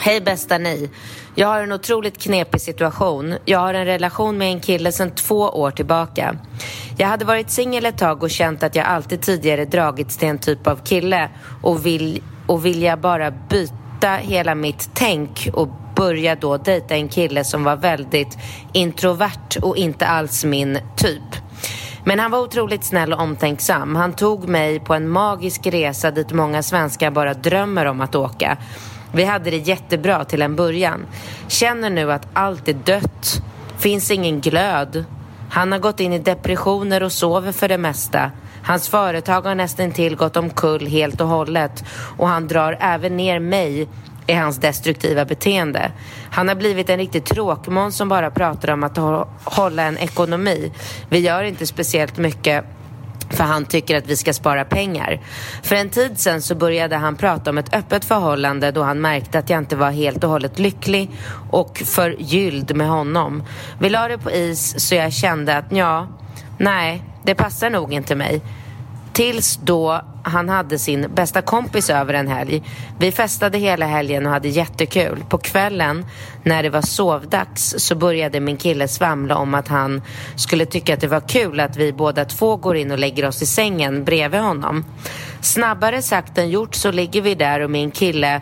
Hej 0.00 0.20
bästa 0.20 0.58
ni. 0.58 0.90
Jag 1.34 1.48
har 1.48 1.62
en 1.62 1.72
otroligt 1.72 2.18
knepig 2.22 2.60
situation. 2.60 3.34
Jag 3.44 3.58
har 3.58 3.74
en 3.74 3.84
relation 3.86 4.38
med 4.38 4.48
en 4.48 4.60
kille 4.60 4.92
sedan 4.92 5.10
två 5.10 5.36
år 5.40 5.70
tillbaka. 5.70 6.36
Jag 6.98 7.08
hade 7.08 7.24
varit 7.24 7.50
singel 7.50 7.86
ett 7.86 7.98
tag 7.98 8.22
och 8.22 8.30
känt 8.30 8.62
att 8.62 8.76
jag 8.76 8.86
alltid 8.86 9.20
tidigare 9.22 9.64
dragits 9.64 10.16
till 10.16 10.28
en 10.28 10.38
typ 10.38 10.66
av 10.66 10.76
kille 10.84 11.28
och 11.62 11.86
vill, 11.86 12.22
och 12.46 12.66
vill 12.66 12.82
jag 12.82 12.98
bara 13.00 13.30
byta 13.30 13.74
hela 14.08 14.54
mitt 14.54 14.90
tänk 14.94 15.48
och 15.52 15.68
börja 15.96 16.34
då 16.34 16.56
dejta 16.56 16.94
en 16.94 17.08
kille 17.08 17.44
som 17.44 17.64
var 17.64 17.76
väldigt 17.76 18.38
introvert 18.72 19.56
och 19.62 19.76
inte 19.76 20.06
alls 20.06 20.44
min 20.44 20.78
typ. 20.96 21.36
Men 22.04 22.18
han 22.18 22.30
var 22.30 22.38
otroligt 22.38 22.84
snäll 22.84 23.12
och 23.12 23.20
omtänksam. 23.20 23.96
Han 23.96 24.12
tog 24.12 24.48
mig 24.48 24.80
på 24.80 24.94
en 24.94 25.08
magisk 25.08 25.66
resa 25.66 26.10
dit 26.10 26.32
många 26.32 26.62
svenskar 26.62 27.10
bara 27.10 27.34
drömmer 27.34 27.86
om 27.86 28.00
att 28.00 28.14
åka. 28.14 28.56
Vi 29.12 29.24
hade 29.24 29.50
det 29.50 29.56
jättebra 29.56 30.24
till 30.24 30.42
en 30.42 30.56
början. 30.56 31.06
Känner 31.48 31.90
nu 31.90 32.12
att 32.12 32.26
allt 32.32 32.68
är 32.68 32.72
dött. 32.72 33.42
Finns 33.78 34.10
ingen 34.10 34.40
glöd. 34.40 35.04
Han 35.50 35.72
har 35.72 35.78
gått 35.78 36.00
in 36.00 36.12
i 36.12 36.18
depressioner 36.18 37.02
och 37.02 37.12
sover 37.12 37.52
för 37.52 37.68
det 37.68 37.78
mesta. 37.78 38.30
Hans 38.62 38.88
företag 38.88 39.42
har 39.42 39.54
nästan 39.54 39.92
till 39.92 40.16
gått 40.16 40.36
omkull 40.36 40.86
helt 40.86 41.20
och 41.20 41.28
hållet 41.28 41.84
och 42.18 42.28
han 42.28 42.48
drar 42.48 42.76
även 42.80 43.16
ner 43.16 43.40
mig 43.40 43.88
i 44.26 44.32
hans 44.32 44.56
destruktiva 44.56 45.24
beteende. 45.24 45.92
Han 46.30 46.48
har 46.48 46.54
blivit 46.54 46.90
en 46.90 46.98
riktig 46.98 47.24
tråkmån 47.24 47.92
som 47.92 48.08
bara 48.08 48.30
pratar 48.30 48.72
om 48.72 48.84
att 48.84 49.26
hålla 49.44 49.82
en 49.82 49.98
ekonomi. 49.98 50.72
Vi 51.08 51.18
gör 51.18 51.42
inte 51.42 51.66
speciellt 51.66 52.18
mycket 52.18 52.64
för 53.30 53.44
han 53.44 53.64
tycker 53.64 53.96
att 53.96 54.06
vi 54.06 54.16
ska 54.16 54.32
spara 54.32 54.64
pengar. 54.64 55.20
För 55.62 55.76
en 55.76 55.90
tid 55.90 56.18
sen 56.18 56.42
så 56.42 56.54
började 56.54 56.96
han 56.96 57.16
prata 57.16 57.50
om 57.50 57.58
ett 57.58 57.74
öppet 57.74 58.04
förhållande 58.04 58.70
då 58.70 58.82
han 58.82 59.00
märkte 59.00 59.38
att 59.38 59.50
jag 59.50 59.58
inte 59.58 59.76
var 59.76 59.90
helt 59.90 60.24
och 60.24 60.30
hållet 60.30 60.58
lycklig 60.58 61.10
och 61.50 61.82
förgylld 61.84 62.76
med 62.76 62.88
honom. 62.88 63.42
Vi 63.78 63.88
la 63.88 64.08
det 64.08 64.18
på 64.18 64.30
is 64.30 64.88
så 64.88 64.94
jag 64.94 65.12
kände 65.12 65.56
att 65.56 65.64
ja, 65.70 66.08
nej, 66.60 67.02
det 67.24 67.34
passar 67.34 67.70
nog 67.70 67.92
inte 67.92 68.14
mig. 68.14 68.40
Tills 69.12 69.56
då 69.56 70.00
han 70.22 70.48
hade 70.48 70.78
sin 70.78 71.14
bästa 71.14 71.42
kompis 71.42 71.90
över 71.90 72.14
en 72.14 72.28
helg. 72.28 72.62
Vi 72.98 73.12
festade 73.12 73.58
hela 73.58 73.86
helgen 73.86 74.26
och 74.26 74.32
hade 74.32 74.48
jättekul. 74.48 75.24
På 75.28 75.38
kvällen, 75.38 76.06
när 76.42 76.62
det 76.62 76.70
var 76.70 76.82
sovdags, 76.82 77.74
så 77.78 77.94
började 77.94 78.40
min 78.40 78.56
kille 78.56 78.88
svamla 78.88 79.36
om 79.36 79.54
att 79.54 79.68
han 79.68 80.02
skulle 80.36 80.66
tycka 80.66 80.94
att 80.94 81.00
det 81.00 81.06
var 81.06 81.28
kul 81.28 81.60
att 81.60 81.76
vi 81.76 81.92
båda 81.92 82.24
två 82.24 82.56
går 82.56 82.76
in 82.76 82.90
och 82.90 82.98
lägger 82.98 83.28
oss 83.28 83.42
i 83.42 83.46
sängen 83.46 84.04
bredvid 84.04 84.40
honom. 84.40 84.84
Snabbare 85.40 86.02
sagt 86.02 86.38
än 86.38 86.50
gjort 86.50 86.74
så 86.74 86.90
ligger 86.90 87.22
vi 87.22 87.34
där 87.34 87.60
och 87.60 87.70
min 87.70 87.90
kille 87.90 88.40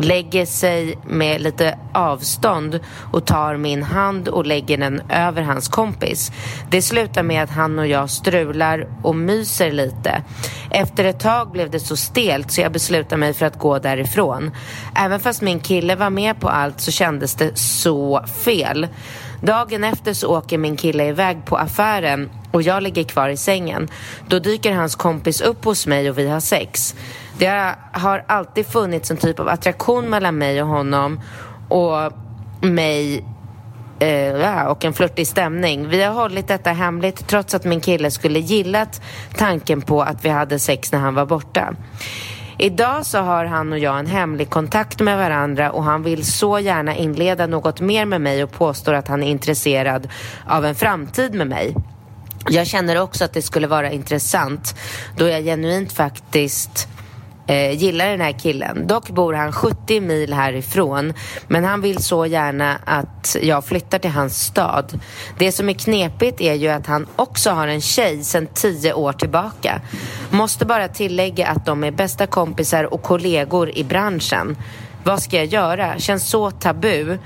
lägger 0.00 0.46
sig 0.46 0.98
med 1.06 1.40
lite 1.40 1.78
avstånd 1.94 2.80
och 3.12 3.26
tar 3.26 3.56
min 3.56 3.82
hand 3.82 4.28
och 4.28 4.46
lägger 4.46 4.78
den 4.78 5.02
över 5.10 5.42
hans 5.42 5.68
kompis. 5.68 6.32
Det 6.70 6.82
slutar 6.82 7.22
med 7.22 7.42
att 7.42 7.50
han 7.50 7.78
och 7.78 7.86
jag 7.86 8.10
strular 8.10 8.88
och 9.02 9.16
myser 9.16 9.72
lite. 9.72 10.22
Efter 10.70 11.04
ett 11.04 11.20
tag 11.20 11.50
blev 11.50 11.70
det 11.70 11.80
så 11.80 11.96
stelt 11.96 12.50
så 12.50 12.60
jag 12.60 12.72
beslutar 12.72 13.16
mig 13.16 13.34
för 13.34 13.46
att 13.46 13.58
gå 13.58 13.78
därifrån. 13.78 14.50
Även 14.96 15.20
fast 15.20 15.42
min 15.42 15.60
kille 15.60 15.94
var 15.94 16.10
med 16.10 16.40
på 16.40 16.48
allt 16.48 16.80
så 16.80 16.90
kändes 16.90 17.34
det 17.34 17.58
så 17.58 18.24
fel. 18.44 18.88
Dagen 19.42 19.84
efter 19.84 20.12
så 20.12 20.36
åker 20.36 20.58
min 20.58 20.76
kille 20.76 21.08
iväg 21.08 21.44
på 21.44 21.56
affären 21.56 22.30
och 22.50 22.62
jag 22.62 22.82
ligger 22.82 23.04
kvar 23.04 23.28
i 23.28 23.36
sängen. 23.36 23.88
Då 24.28 24.38
dyker 24.38 24.72
hans 24.72 24.94
kompis 24.94 25.40
upp 25.40 25.64
hos 25.64 25.86
mig 25.86 26.10
och 26.10 26.18
vi 26.18 26.28
har 26.28 26.40
sex. 26.40 26.94
Det 27.40 27.74
har 27.92 28.24
alltid 28.26 28.66
funnits 28.66 29.10
en 29.10 29.16
typ 29.16 29.40
av 29.40 29.48
attraktion 29.48 30.10
mellan 30.10 30.38
mig 30.38 30.62
och 30.62 30.68
honom 30.68 31.20
och 31.68 32.12
mig 32.60 33.24
eh, 33.98 34.64
och 34.66 34.84
en 34.84 34.92
flörtig 34.92 35.26
stämning. 35.26 35.88
Vi 35.88 36.02
har 36.02 36.14
hållit 36.14 36.48
detta 36.48 36.72
hemligt 36.72 37.26
trots 37.26 37.54
att 37.54 37.64
min 37.64 37.80
kille 37.80 38.10
skulle 38.10 38.38
gillat 38.38 39.02
tanken 39.36 39.82
på 39.82 40.02
att 40.02 40.24
vi 40.24 40.28
hade 40.28 40.58
sex 40.58 40.92
när 40.92 40.98
han 40.98 41.14
var 41.14 41.26
borta. 41.26 41.74
Idag 42.58 43.06
så 43.06 43.18
har 43.18 43.44
han 43.44 43.72
och 43.72 43.78
jag 43.78 43.98
en 43.98 44.06
hemlig 44.06 44.50
kontakt 44.50 45.00
med 45.00 45.18
varandra 45.18 45.70
och 45.70 45.84
han 45.84 46.02
vill 46.02 46.24
så 46.24 46.58
gärna 46.58 46.96
inleda 46.96 47.46
något 47.46 47.80
mer 47.80 48.04
med 48.04 48.20
mig 48.20 48.42
och 48.42 48.52
påstår 48.52 48.94
att 48.94 49.08
han 49.08 49.22
är 49.22 49.30
intresserad 49.30 50.08
av 50.46 50.64
en 50.64 50.74
framtid 50.74 51.34
med 51.34 51.46
mig. 51.46 51.74
Jag 52.48 52.66
känner 52.66 53.00
också 53.00 53.24
att 53.24 53.32
det 53.32 53.42
skulle 53.42 53.66
vara 53.66 53.90
intressant 53.90 54.74
då 55.16 55.28
jag 55.28 55.44
genuint 55.44 55.92
faktiskt 55.92 56.88
eh, 57.50 57.72
gillar 57.72 58.06
den 58.06 58.20
här 58.20 58.38
killen. 58.38 58.86
Dock 58.86 59.10
bor 59.10 59.34
han 59.34 59.52
70 59.52 60.00
mil 60.00 60.32
härifrån 60.32 61.12
men 61.48 61.64
han 61.64 61.80
vill 61.80 62.02
så 62.02 62.26
gärna 62.26 62.76
att 62.84 63.36
jag 63.42 63.64
flyttar 63.64 63.98
till 63.98 64.10
hans 64.10 64.44
stad. 64.44 65.00
Det 65.38 65.52
som 65.52 65.68
är 65.68 65.72
knepigt 65.72 66.40
är 66.40 66.54
ju 66.54 66.68
att 66.68 66.86
han 66.86 67.06
också 67.16 67.50
har 67.50 67.68
en 67.68 67.80
tjej 67.80 68.24
sedan 68.24 68.48
10 68.54 68.92
år 68.92 69.12
tillbaka. 69.12 69.80
Måste 70.30 70.66
bara 70.66 70.88
tillägga 70.88 71.46
att 71.46 71.66
de 71.66 71.84
är 71.84 71.90
bästa 71.90 72.26
kompisar 72.26 72.94
och 72.94 73.02
kollegor 73.02 73.70
i 73.70 73.84
branschen. 73.84 74.56
Vad 75.04 75.22
ska 75.22 75.36
jag 75.36 75.46
göra? 75.46 75.98
Känns 75.98 76.30
så 76.30 76.50
tabu 76.50 77.18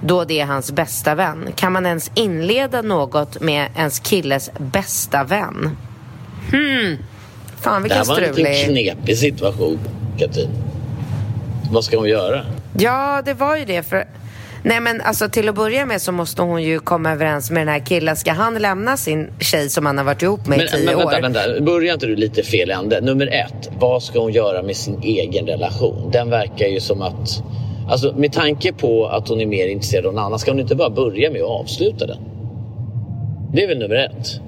då 0.00 0.24
det 0.24 0.40
är 0.40 0.46
hans 0.46 0.72
bästa 0.72 1.14
vän. 1.14 1.52
Kan 1.56 1.72
man 1.72 1.86
ens 1.86 2.10
inleda 2.14 2.82
något 2.82 3.40
med 3.40 3.70
ens 3.76 3.98
killes 3.98 4.50
bästa 4.58 5.24
vän? 5.24 5.76
Hmm. 6.50 6.96
Fan 7.66 7.82
vilken 7.82 7.98
Det 7.98 8.12
här 8.12 8.20
var 8.20 8.28
en 8.28 8.32
strulig... 8.32 8.64
knepig 8.64 9.18
situation, 9.18 9.78
Katrin. 10.18 10.48
Vad 11.70 11.84
ska 11.84 11.98
hon 11.98 12.08
göra? 12.08 12.40
Ja, 12.78 13.22
det 13.24 13.34
var 13.34 13.56
ju 13.56 13.64
det. 13.64 13.82
För... 13.82 14.04
Nej, 14.62 14.80
men 14.80 15.00
alltså 15.00 15.28
till 15.28 15.48
att 15.48 15.54
börja 15.54 15.86
med 15.86 16.02
så 16.02 16.12
måste 16.12 16.42
hon 16.42 16.62
ju 16.62 16.78
komma 16.78 17.12
överens 17.12 17.50
med 17.50 17.60
den 17.60 17.68
här 17.68 17.86
killen. 17.86 18.16
Ska 18.16 18.32
han 18.32 18.54
lämna 18.54 18.96
sin 18.96 19.30
tjej 19.40 19.68
som 19.68 19.86
han 19.86 19.98
har 19.98 20.04
varit 20.04 20.22
ihop 20.22 20.46
med 20.46 20.58
i 20.58 20.68
tio 20.68 20.84
men 20.84 20.96
vänta, 20.98 21.16
år? 21.16 21.22
vänta. 21.22 21.60
Börjar 21.60 21.94
inte 21.94 22.06
du 22.06 22.16
lite 22.16 22.42
fel 22.42 22.70
ände? 22.70 23.00
Nummer 23.00 23.26
ett, 23.26 23.70
vad 23.78 24.02
ska 24.02 24.20
hon 24.20 24.32
göra 24.32 24.62
med 24.62 24.76
sin 24.76 25.02
egen 25.02 25.46
relation? 25.46 26.10
Den 26.10 26.30
verkar 26.30 26.66
ju 26.66 26.80
som 26.80 27.02
att... 27.02 27.42
Alltså 27.90 28.12
med 28.16 28.32
tanke 28.32 28.72
på 28.72 29.06
att 29.06 29.28
hon 29.28 29.40
är 29.40 29.46
mer 29.46 29.68
intresserad 29.68 30.06
av 30.06 30.14
någon 30.14 30.24
annan, 30.24 30.38
ska 30.38 30.50
hon 30.50 30.60
inte 30.60 30.74
bara 30.74 30.90
börja 30.90 31.30
med 31.30 31.42
att 31.42 31.50
avsluta 31.50 32.06
den? 32.06 32.18
Det 33.52 33.62
är 33.62 33.68
väl 33.68 33.78
nummer 33.78 33.96
ett? 33.96 34.40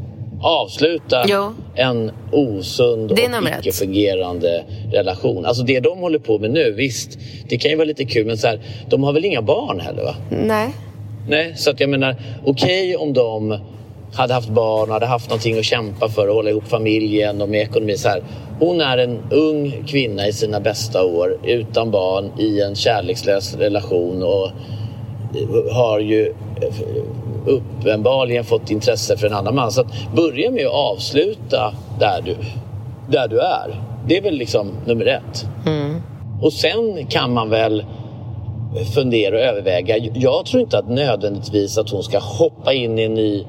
Avsluta 0.43 1.24
Jo. 1.28 1.55
en 1.74 2.11
osund 2.32 3.12
och 3.12 3.18
icke-fungerande 3.18 4.64
relation. 4.93 5.47
Alltså 5.47 5.62
det 5.62 5.80
de 5.80 5.99
håller 5.99 6.18
på 6.18 6.39
med 6.39 6.51
nu, 6.51 6.72
visst, 6.72 7.18
det 7.49 7.59
kan 7.59 7.70
ju 7.70 7.76
vara 7.76 7.86
lite 7.86 8.05
kul 8.05 8.26
men 8.26 8.39
så 8.39 8.47
här, 8.47 8.61
de 8.89 9.03
har 9.03 9.12
väl 9.12 9.24
inga 9.24 9.43
barn 9.43 9.80
heller 9.80 10.03
va? 10.03 10.14
Nej. 10.30 10.68
Nej, 11.28 11.53
så 11.57 11.70
att 11.70 11.80
jag 11.80 11.91
menar, 11.91 12.16
okej 12.45 12.97
om 12.97 13.12
de 13.12 13.59
hade 14.14 14.34
haft 14.34 14.49
barn 14.49 14.89
och 14.89 14.95
hade 14.95 15.07
haft 15.07 15.28
någonting 15.28 15.59
att 15.59 15.64
kämpa 15.64 16.09
för 16.09 16.28
och 16.28 16.34
hålla 16.34 16.51
ihop 16.51 16.68
familjen 16.68 17.43
och 17.43 17.49
med 17.49 17.61
ekonomi. 17.61 17.97
Så 17.97 18.09
här. 18.09 18.22
Hon 18.61 18.80
är 18.80 18.99
en 18.99 19.18
ung 19.30 19.84
kvinna 19.86 20.26
i 20.28 20.32
sina 20.32 20.61
bästa 20.61 21.05
år 21.05 21.39
utan 21.45 21.91
barn 21.91 22.30
i 22.39 22.61
en 22.61 22.74
kärlekslös 22.74 23.57
relation 23.57 24.22
och 24.22 24.51
har 25.72 26.01
ju 26.01 26.35
uppenbarligen 27.47 28.45
fått 28.45 28.70
intresse 28.70 29.16
för 29.16 29.26
en 29.26 29.35
annan 29.35 29.55
man. 29.55 29.72
Så 29.72 29.81
att 29.81 29.87
börja 30.16 30.51
med 30.51 30.66
att 30.66 30.72
avsluta 30.72 31.74
där 31.99 32.22
du, 32.24 32.37
där 33.11 33.29
du 33.29 33.41
är. 33.41 33.83
Det 34.07 34.16
är 34.16 34.22
väl 34.22 34.35
liksom 34.35 34.70
nummer 34.87 35.07
ett. 35.07 35.47
Och 36.43 36.53
sen 36.53 37.07
kan 37.07 37.33
man 37.33 37.51
väl 37.51 37.85
fundera 38.95 39.35
och 39.35 39.41
överväga. 39.41 39.97
Jag 40.14 40.47
tror 40.47 40.62
inte 40.62 40.79
att 40.79 40.89
nödvändigtvis 40.91 41.79
att 41.79 41.91
hon 41.91 42.03
ska 42.03 42.18
hoppa 42.18 42.72
in 42.72 42.99
i 42.99 43.03
en 43.03 43.14
ny 43.14 43.45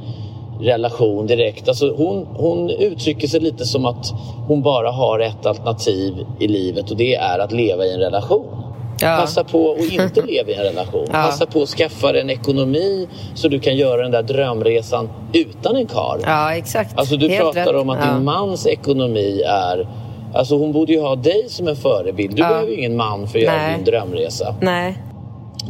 relation 0.62 1.28
direkt. 1.28 1.68
Alltså 1.68 1.96
hon, 1.96 2.28
hon 2.34 2.70
uttrycker 2.70 3.28
sig 3.28 3.40
lite 3.40 3.66
som 3.66 3.86
att 3.86 4.14
hon 4.48 4.62
bara 4.62 4.92
har 4.92 5.20
ett 5.20 5.46
alternativ 5.46 6.14
i 6.40 6.48
livet 6.48 6.92
och 6.92 6.98
det 6.98 7.16
är 7.16 7.40
att 7.40 7.52
leva 7.52 7.86
i 7.86 7.94
en 7.94 8.00
relation. 8.00 8.69
Ja. 9.02 9.18
Passa 9.22 9.44
på 9.44 9.72
att 9.72 9.80
inte 9.92 10.22
leva 10.22 10.50
i 10.50 10.54
en 10.54 10.64
relation. 10.64 11.06
Ja. 11.08 11.14
Passa 11.14 11.46
på 11.46 11.62
att 11.62 11.70
skaffa 11.70 12.12
dig 12.12 12.22
en 12.22 12.30
ekonomi 12.30 13.08
så 13.36 13.48
du 13.48 13.60
kan 13.60 13.76
göra 13.78 14.02
den 14.02 14.12
där 14.12 14.24
drömresan 14.24 15.10
utan 15.34 15.76
en 15.76 15.88
karl. 15.88 16.20
Ja, 16.26 16.56
exakt. 16.56 16.98
Alltså 17.00 17.18
du 17.18 17.30
Helt 17.30 17.42
pratar 17.42 17.74
rätt. 17.74 17.82
om 17.82 17.90
att 17.90 18.00
ja. 18.06 18.14
din 18.14 18.24
mans 18.24 18.68
ekonomi 18.68 19.42
är... 19.48 19.88
Alltså 20.34 20.58
hon 20.58 20.72
borde 20.72 20.94
ju 20.94 21.02
ha 21.02 21.16
dig 21.16 21.46
som 21.50 21.68
en 21.68 21.76
förebild. 21.76 22.36
Du 22.36 22.42
Ja. 22.42 22.50
behöver 22.50 22.68
ju 22.72 22.78
ingen 22.78 22.96
man 22.96 23.28
för 23.28 23.38
att 23.40 23.44
göra 23.46 23.56
Nej. 23.58 23.76
din 23.76 23.86
drömresa. 23.86 24.56
Nej. 24.62 24.98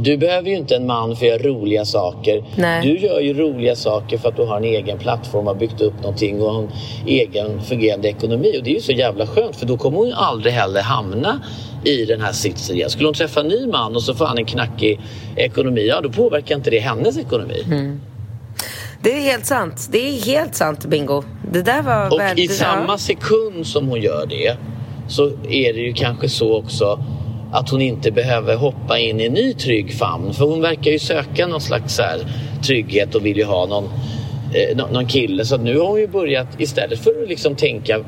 Du 0.02 0.18
behöver 0.18 0.50
ju 0.50 0.56
inte 0.56 0.76
en 0.76 0.86
man 0.86 1.16
för 1.16 1.26
att 1.26 1.32
göra 1.32 1.44
roliga 1.44 1.86
saker. 1.86 2.44
Nej. 2.56 2.82
Du 2.88 2.98
gör 2.98 3.20
ju 3.20 3.34
roliga 3.34 3.76
saker 3.76 4.18
för 4.18 4.30
att 4.30 4.36
du 4.36 4.46
har 4.46 4.58
en 4.58 4.64
egen 4.64 4.98
plattform, 4.98 5.48
har 5.48 5.56
byggt 5.56 5.82
upp 5.82 5.94
någonting 6.02 6.42
och 6.42 6.54
har 6.54 6.62
en 6.62 6.70
egen 7.06 7.62
fungerande 7.62 8.08
ekonomi. 8.08 8.56
Och 8.58 8.64
det 8.64 8.70
är 8.70 8.74
ju 8.74 8.82
så 8.82 8.92
jävla 8.92 9.28
skönt 9.28 9.56
för 9.56 9.66
då 9.66 9.78
kommer 9.78 9.98
hon 9.98 10.08
ju 10.08 10.14
aldrig 10.14 10.54
heller 10.54 10.82
hamna 10.82 11.42
i 11.84 12.06
den 12.06 12.22
här 12.22 12.32
sitsen 12.32 12.76
igen. 12.76 12.90
Skulle 12.90 13.08
hon 13.08 13.14
träffa 13.14 13.40
en 13.40 13.48
ny 13.48 13.68
man 13.68 13.96
och 13.96 14.04
så 14.04 14.14
får 14.14 14.26
han 14.26 14.38
en 14.38 14.46
knackig 14.46 15.00
ekonomi, 15.36 15.88
ja 15.88 16.02
då 16.02 16.10
påverkar 16.10 16.56
inte 16.56 16.70
det 16.70 16.80
hennes 16.80 17.18
ekonomi. 17.18 17.64
Mm. 17.66 18.02
Det 19.02 19.12
är 19.12 19.22
helt 19.22 19.46
sant. 19.46 19.88
Det 19.92 20.10
är 20.10 20.26
helt 20.26 20.56
sant, 20.56 20.86
Bingo. 20.86 21.24
Det 21.52 21.62
där 21.62 21.82
var 21.82 22.14
Och 22.14 22.20
väldigt... 22.20 22.52
i 22.52 22.54
samma 22.54 22.98
sekund 22.98 23.68
som 23.68 23.88
hon 23.88 24.02
gör 24.02 24.26
det 24.26 24.58
så 25.08 25.26
är 25.50 25.74
det 25.74 25.80
ju 25.80 25.94
kanske 25.94 26.30
så 26.30 26.58
också 26.58 27.00
att 27.52 27.70
hon 27.70 27.82
inte 27.82 28.12
behöver 28.12 28.56
hoppa 28.56 29.00
in 29.00 29.20
i 29.20 29.26
en 29.26 29.34
ny 29.34 29.54
trygg 29.54 29.94
famn. 29.94 30.34
För 30.34 30.46
hon 30.46 30.62
verkar 30.62 30.92
ju 30.92 31.00
söka 31.00 31.48
någon 31.48 31.62
slags 31.62 31.96
så 31.96 32.02
här, 32.02 32.20
trygghet 32.64 33.16
och 33.16 33.26
vill 33.26 33.38
ju 33.38 33.44
ha 33.44 33.66
någon, 33.66 33.84
eh, 34.54 34.78
någon 34.78 35.06
kille. 35.06 35.46
Så 35.46 35.58
nu 35.58 35.80
har 35.80 35.88
hon 35.88 36.00
ju 36.00 36.08
börjat, 36.08 36.48
istället 36.58 37.00
för 37.00 37.24
att 37.24 37.30
liksom 37.30 37.56
tänka 37.56 38.00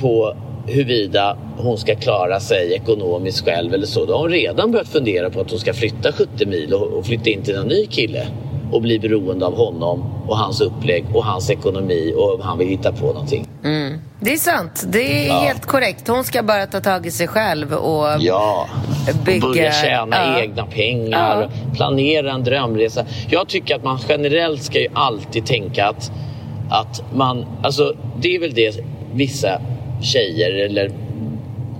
på 0.00 0.36
huruvida 0.66 1.36
hon 1.58 1.78
ska 1.78 1.94
klara 1.94 2.40
sig 2.40 2.72
ekonomiskt 2.74 3.44
själv 3.44 3.74
eller 3.74 3.86
så. 3.86 4.04
Då 4.04 4.12
har 4.12 4.20
hon 4.20 4.30
redan 4.30 4.70
börjat 4.70 4.88
fundera 4.88 5.30
på 5.30 5.40
att 5.40 5.50
hon 5.50 5.58
ska 5.60 5.74
flytta 5.74 6.12
70 6.12 6.46
mil 6.46 6.74
och, 6.74 6.98
och 6.98 7.06
flytta 7.06 7.30
in 7.30 7.42
till 7.42 7.56
någon 7.56 7.68
ny 7.68 7.86
kille 7.86 8.26
och 8.72 8.82
bli 8.82 8.98
beroende 8.98 9.46
av 9.46 9.56
honom 9.56 10.04
och 10.28 10.36
hans 10.38 10.60
upplägg 10.60 11.04
och 11.14 11.24
hans 11.24 11.50
ekonomi 11.50 12.14
och 12.16 12.34
om 12.34 12.40
han 12.40 12.58
vill 12.58 12.68
hitta 12.68 12.92
på 12.92 13.06
någonting. 13.06 13.46
Det 14.20 14.32
är 14.32 14.36
sant. 14.36 14.84
Det 14.88 15.24
är 15.24 15.28
Ja. 15.28 15.38
helt 15.40 15.66
korrekt. 15.66 16.08
Hon 16.08 16.24
ska 16.24 16.42
bara 16.42 16.66
ta 16.66 16.80
tag 16.80 17.06
i 17.06 17.10
sig 17.10 17.28
själv 17.28 17.72
och 17.72 18.06
Ja, 18.20 18.66
bygga... 19.24 19.46
och 19.46 19.52
börja 19.52 19.72
tjäna 19.72 20.16
ja. 20.16 20.40
egna 20.40 20.66
pengar, 20.66 21.50
planera 21.74 22.32
en 22.32 22.44
drömresa. 22.44 23.04
Jag 23.28 23.48
tycker 23.48 23.74
att 23.76 23.84
man 23.84 23.98
generellt 24.08 24.62
ska 24.62 24.78
ju 24.80 24.88
alltid 24.94 25.46
tänka 25.46 25.86
att, 25.88 26.12
att 26.70 27.02
man, 27.14 27.46
alltså 27.62 27.94
det 28.20 28.34
är 28.36 28.40
väl 28.40 28.54
det 28.54 28.80
vissa 29.14 29.60
tjejer 30.02 30.64
eller 30.64 30.90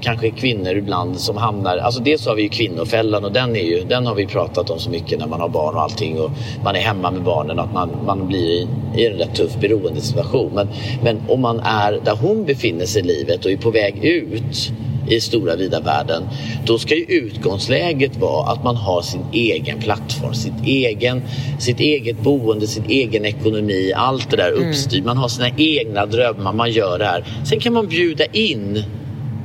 kanske 0.01 0.31
kvinnor 0.31 0.77
ibland 0.77 1.21
som 1.21 1.37
hamnar, 1.37 1.77
alltså 1.77 2.01
dels 2.01 2.27
har 2.27 2.35
vi 2.35 2.43
ju 2.43 2.49
kvinnofällan 2.49 3.25
och 3.25 3.33
den, 3.33 3.57
är 3.57 3.65
ju, 3.65 3.85
den 3.85 4.07
har 4.07 4.15
vi 4.15 4.27
pratat 4.27 4.71
om 4.71 4.79
så 4.79 4.91
mycket 4.91 5.19
när 5.19 5.27
man 5.27 5.41
har 5.41 5.49
barn 5.49 5.75
och 5.75 5.83
allting 5.83 6.21
och 6.21 6.31
man 6.65 6.77
är 6.77 6.81
hemma 6.81 7.11
med 7.11 7.23
barnen 7.23 7.59
att 7.59 7.73
man, 7.73 7.91
man 8.07 8.27
blir 8.27 8.39
i, 8.39 8.69
i 8.97 9.07
en 9.07 9.13
rätt 9.13 9.35
tuff 9.35 9.57
beroendesituation. 9.61 10.53
Men, 10.55 10.69
men 11.03 11.21
om 11.29 11.41
man 11.41 11.61
är 11.61 12.01
där 12.05 12.17
hon 12.17 12.45
befinner 12.45 12.87
sig 12.87 13.03
i 13.03 13.05
livet 13.05 13.45
och 13.45 13.51
är 13.51 13.57
på 13.57 13.71
väg 13.71 14.05
ut 14.05 14.73
i 15.09 15.21
stora 15.21 15.57
vida 15.57 15.81
världen, 15.81 16.23
då 16.67 16.79
ska 16.79 16.95
ju 16.95 17.05
utgångsläget 17.05 18.17
vara 18.17 18.53
att 18.53 18.65
man 18.65 18.77
har 18.77 19.03
sin 19.03 19.25
egen 19.33 19.79
plattform, 19.79 20.35
sitt, 20.35 20.65
egen, 20.65 21.23
sitt 21.59 21.81
eget 21.81 22.21
boende, 22.21 22.67
sin 22.67 22.85
egen 22.89 23.25
ekonomi, 23.25 23.93
allt 23.97 24.31
det 24.31 24.37
där 24.37 24.53
uppstyrt. 24.53 25.05
Man 25.05 25.17
har 25.17 25.29
sina 25.29 25.49
egna 25.57 26.07
drömmar, 26.07 26.53
man 26.53 26.71
gör 26.71 26.99
det 26.99 27.05
här. 27.05 27.25
Sen 27.45 27.61
kan 27.61 27.73
man 27.73 27.87
bjuda 27.87 28.25
in 28.25 28.85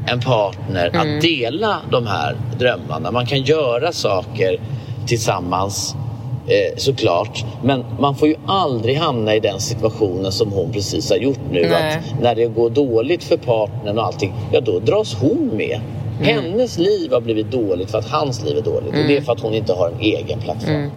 en 0.08 0.20
partner 0.20 0.92
att 0.94 1.22
dela 1.22 1.78
de 1.92 2.08
här 2.08 2.36
drömmarna. 2.60 3.12
Man 3.12 3.26
kan 3.26 3.42
göra 3.42 3.92
saker 3.92 4.60
tillsammans 5.08 5.96
Eh, 6.48 6.78
såklart. 6.78 7.46
Men 7.64 7.86
man 8.00 8.16
får 8.16 8.28
ju 8.28 8.36
aldrig 8.46 8.98
hamna 8.98 9.36
i 9.36 9.40
den 9.40 9.60
situationen 9.60 10.32
som 10.32 10.52
hon 10.52 10.72
precis 10.72 11.10
har 11.10 11.18
gjort 11.18 11.40
nu. 11.52 11.68
Nej. 11.70 11.98
Att 11.98 12.22
när 12.22 12.36
det 12.36 12.46
går 12.46 12.70
dåligt 12.70 13.24
för 13.24 13.38
partnern 13.38 13.98
och 13.98 14.06
allting, 14.06 14.34
ja 14.52 14.62
då 14.62 14.80
dras 14.80 15.14
hon 15.14 15.52
med. 15.54 15.80
Hennes 16.22 16.78
liv 16.78 17.12
har 17.12 17.22
blivit 17.22 17.52
dåligt 17.52 17.92
för 17.92 17.98
att 17.98 18.10
hans 18.10 18.44
liv 18.44 18.58
är 18.58 18.62
dåligt. 18.62 18.90
Och 18.90 19.08
det 19.08 19.18
är 19.18 19.22
för 19.22 19.34
att 19.34 19.40
hon 19.40 19.54
inte 19.54 19.74
har 19.74 19.90
en 19.90 20.00
egen 20.00 20.40
plattform. 20.40 20.92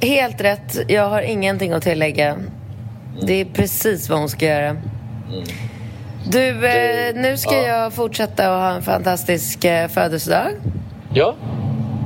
Helt 0.00 0.40
rätt. 0.40 0.78
Jag 0.88 1.08
har 1.08 1.22
ingenting 1.22 1.72
att 1.72 1.82
tillägga. 1.82 2.36
Det 3.26 3.40
är 3.40 3.44
precis 3.44 4.10
vad 4.10 4.18
hon 4.18 4.28
ska 4.28 4.46
göra. 4.46 4.76
Du, 6.26 6.66
eh, 6.66 7.14
nu 7.14 7.36
ska 7.36 7.54
ja. 7.54 7.66
jag 7.66 7.92
fortsätta 7.92 8.54
att 8.54 8.60
ha 8.60 8.70
en 8.70 8.82
fantastisk 8.82 9.64
eh, 9.64 9.88
födelsedag. 9.88 10.52
Ja. 11.14 11.36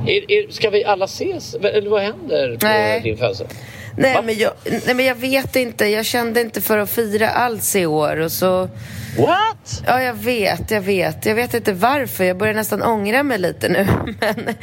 Är, 0.07 0.31
är, 0.31 0.51
ska 0.51 0.69
vi 0.69 0.85
alla 0.85 1.05
ses? 1.05 1.55
Eller 1.55 1.89
vad 1.89 2.01
händer 2.01 2.57
på 2.57 2.65
Nej. 2.65 3.01
din 3.01 3.17
födelsedag? 3.17 3.51
Nej 3.97 4.13
Va? 4.13 4.21
men, 4.21 4.37
jag, 4.37 4.51
nej, 4.85 4.95
men 4.95 5.05
jag 5.05 5.15
vet 5.15 5.55
inte. 5.55 5.85
Jag 5.85 6.05
kände 6.05 6.41
inte 6.41 6.61
för 6.61 6.77
att 6.77 6.89
fira 6.89 7.29
alls 7.29 7.75
i 7.75 7.85
år. 7.85 8.19
Och 8.19 8.31
så... 8.31 8.69
What? 9.17 9.83
Ja, 9.85 10.01
jag 10.01 10.13
vet, 10.13 10.71
jag 10.71 10.81
vet. 10.81 11.25
Jag 11.25 11.35
vet 11.35 11.53
inte 11.53 11.73
varför. 11.73 12.23
Jag 12.23 12.37
börjar 12.37 12.53
nästan 12.53 12.83
ångra 12.83 13.23
mig 13.23 13.37
lite 13.37 13.69
nu. 13.69 13.87
Men 14.19 14.55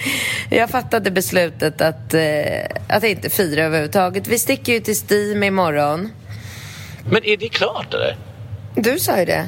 jag 0.59 0.70
fattade 0.70 1.11
beslutet 1.11 1.80
att, 1.80 2.14
eh, 2.14 2.66
att 2.88 3.04
inte 3.04 3.30
fira 3.30 3.64
överhuvudtaget. 3.64 4.26
Vi 4.26 4.38
sticker 4.38 4.72
ju 4.72 4.80
till 4.80 4.96
Steam 5.11 5.42
imorgon. 5.42 6.12
Men 7.11 7.24
är 7.24 7.36
det 7.36 7.48
klart 7.48 7.94
eller? 7.94 8.16
Du 8.77 8.99
sa 8.99 9.18
ju 9.18 9.24
det. 9.24 9.47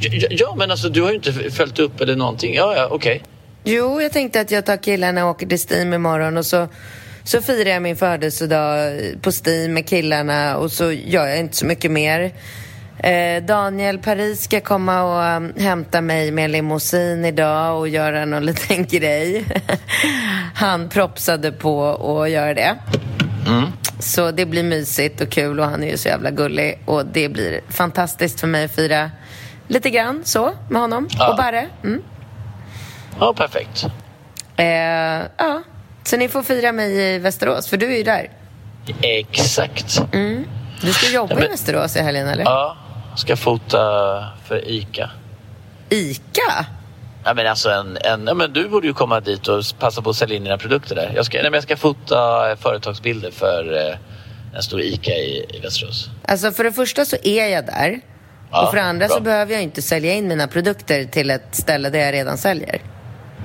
Ja, 0.00 0.28
ja 0.30 0.54
men 0.58 0.70
alltså 0.70 0.88
du 0.88 1.02
har 1.02 1.08
ju 1.08 1.16
inte 1.16 1.32
följt 1.32 1.78
upp 1.78 2.00
eller 2.00 2.16
någonting. 2.16 2.54
Ja, 2.54 2.74
ja, 2.76 2.88
okej. 2.90 3.22
Jo, 3.64 4.00
jag 4.00 4.12
tänkte 4.12 4.40
att 4.40 4.50
jag 4.50 4.66
tar 4.66 4.76
killarna 4.76 5.24
och 5.24 5.30
åker 5.30 5.46
till 5.46 5.58
Steam 5.70 5.94
imorgon 5.94 6.36
och 6.36 6.46
så, 6.46 6.68
så 7.24 7.42
firar 7.42 7.70
jag 7.70 7.82
min 7.82 7.96
födelsedag 7.96 8.92
på 9.22 9.30
Steam 9.44 9.72
med 9.72 9.88
killarna 9.88 10.56
och 10.56 10.72
så 10.72 10.92
gör 10.92 11.26
jag 11.26 11.38
inte 11.38 11.56
så 11.56 11.66
mycket 11.66 11.90
mer. 11.90 12.32
Eh, 12.98 13.42
Daniel 13.42 13.98
Paris 13.98 14.42
ska 14.42 14.60
komma 14.60 15.02
och 15.02 15.36
um, 15.36 15.52
hämta 15.56 16.00
mig 16.00 16.30
med 16.30 16.50
limousin 16.50 17.24
idag 17.24 17.78
och 17.78 17.88
göra 17.88 18.24
någon 18.24 18.46
liten 18.46 18.84
grej. 18.90 19.44
Han 20.54 20.88
propsade 20.88 21.52
på 21.52 21.88
att 22.22 22.30
göra 22.30 22.54
det. 22.54 22.76
Så 23.98 24.30
det 24.30 24.46
blir 24.46 24.62
mysigt 24.62 25.20
och 25.20 25.28
kul 25.30 25.60
och 25.60 25.66
han 25.66 25.82
är 25.84 25.90
ju 25.90 25.96
så 25.96 26.08
jävla 26.08 26.30
gullig 26.30 26.78
och 26.84 27.06
det 27.06 27.28
blir 27.28 27.60
fantastiskt 27.68 28.40
för 28.40 28.46
mig 28.46 28.64
att 28.64 28.74
fira 28.74 29.10
lite 29.68 29.90
grann 29.90 30.22
så 30.24 30.52
med 30.70 30.80
honom 30.80 31.08
Ja. 31.10 31.30
och 31.30 31.36
Barre. 31.36 31.66
Mm. 31.84 32.02
Ja, 33.20 33.34
perfekt. 33.34 33.86
Eh, 34.56 34.66
ja, 35.36 35.62
så 36.04 36.16
ni 36.16 36.28
får 36.28 36.42
fira 36.42 36.72
mig 36.72 37.14
i 37.14 37.18
Västerås, 37.18 37.68
för 37.68 37.76
du 37.76 37.92
är 37.92 37.96
ju 37.96 38.02
där. 38.02 38.30
Exakt. 39.02 40.02
Du 40.80 40.92
ska 40.92 41.10
jobba 41.10 41.32
Ja, 41.32 41.36
men- 41.36 41.44
i 41.44 41.48
Västerås 41.48 41.96
i 41.96 42.00
helgen, 42.00 42.28
eller? 42.28 42.44
Ja, 42.44 42.76
ska 43.16 43.36
fota 43.36 43.78
för 44.44 44.68
ICA. 44.68 45.10
Ica? 45.88 46.66
Ja, 47.28 47.34
men 47.34 47.46
alltså 47.46 47.70
en, 47.70 47.98
en, 48.04 48.26
ja, 48.26 48.34
men 48.34 48.52
du 48.52 48.68
borde 48.68 48.86
ju 48.86 48.94
komma 48.94 49.20
dit 49.20 49.48
och 49.48 49.62
passa 49.78 50.02
på 50.02 50.10
att 50.10 50.16
sälja 50.16 50.36
in 50.36 50.44
dina 50.44 50.58
produkter 50.58 50.94
där. 50.94 51.12
Jag 51.14 51.24
ska, 51.24 51.36
nej, 51.36 51.44
men 51.44 51.52
jag 51.52 51.62
ska 51.62 51.76
fota 51.76 52.50
eh, 52.50 52.56
företagsbilder 52.56 53.30
för 53.30 53.88
eh, 53.88 53.96
en 54.56 54.62
stor 54.62 54.80
ICA 54.80 55.10
i, 55.10 55.46
i 55.48 55.60
Västerås. 55.60 56.10
Alltså, 56.24 56.52
för 56.52 56.64
det 56.64 56.72
första 56.72 57.04
så 57.04 57.16
är 57.22 57.46
jag 57.46 57.66
där. 57.66 58.00
Ja, 58.50 58.62
och 58.62 58.70
för 58.70 58.76
det 58.76 58.82
andra 58.82 59.06
bra. 59.06 59.16
så 59.16 59.22
behöver 59.22 59.52
jag 59.52 59.62
inte 59.62 59.82
sälja 59.82 60.14
in 60.14 60.28
mina 60.28 60.46
produkter 60.48 61.04
till 61.04 61.30
ett 61.30 61.54
ställe 61.54 61.90
där 61.90 61.98
jag 61.98 62.14
redan 62.14 62.38
säljer. 62.38 62.80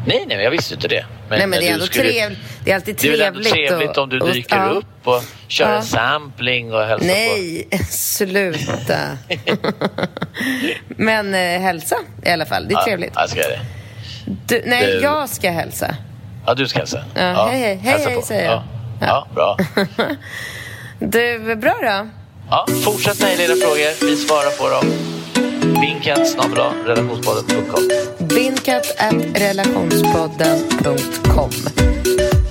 Nej, 0.06 0.26
nej, 0.28 0.38
jag 0.44 0.52
visste 0.52 0.74
inte 0.74 0.88
det. 0.88 1.06
Men, 1.30 1.38
Nej, 1.40 1.48
men 1.48 1.60
det 1.60 1.68
är 1.70 1.74
ändå 1.74 1.86
skulle- 1.86 2.10
trevligt. 2.12 2.40
Det 2.66 2.72
är 2.72 2.76
alltid 2.76 2.96
Det 3.02 3.08
är 3.08 3.12
väl 3.12 3.22
ändå 3.22 3.40
trevligt. 3.44 3.70
trevligt 3.70 3.98
och- 3.98 4.04
om 4.04 4.10
du 4.10 4.20
och- 4.20 4.34
dyker 4.34 4.56
ja. 4.58 4.70
upp 4.70 4.86
och 5.08 5.24
kör 5.48 5.70
Ja. 5.70 5.76
en 5.76 5.84
sampling 5.84 6.74
och 6.74 6.84
hälsar 6.86 7.08
på. 7.08 7.14
Nej, 7.14 7.68
sluta. 7.90 8.98
men 10.88 11.34
eh, 11.34 11.62
hälsa 11.62 11.96
i 12.26 12.30
alla 12.30 12.46
fall. 12.46 12.68
Det 12.68 12.74
är 12.76 12.84
trevligt. 12.84 13.12
Ja, 13.16 13.22
jag 13.22 13.30
ska 13.30 13.40
det. 13.40 13.60
Du, 14.48 14.62
nej, 14.66 14.86
Du- 14.86 15.02
jag 15.02 15.30
ska 15.30 15.50
hälsa. 15.52 15.96
Ja, 16.46 16.54
du 16.54 16.68
ska 16.68 16.80
hälsa. 16.80 17.04
Ja, 17.16 17.48
hej, 17.52 17.60
hej. 17.62 17.76
Hej, 17.76 17.92
hälsa 17.92 18.10
hej, 18.10 18.18
på. 18.20 18.26
säger 18.26 18.44
jag. 18.46 18.64
Ja, 19.02 19.06
ja 19.08 19.28
bra. 19.36 19.58
Du, 21.00 21.56
bra 21.56 21.76
då. 21.82 22.10
Ja, 22.50 22.68
fortsätt 22.84 23.22
mejla 23.22 23.44
era 23.44 23.56
frågor. 23.56 24.06
Vi 24.06 24.16
svarar 24.18 24.58
på 24.58 24.70
dem. 24.70 24.94
Vinkat 28.20 28.94
at 28.98 29.14
relationspodden.com. 29.14 31.50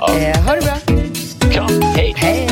Eh, 0.09 0.37
ha 0.47 0.55
det 0.55 0.63
bra. 0.63 0.77
Kram, 1.53 1.83
hej! 1.83 2.15
Hej! 2.17 2.52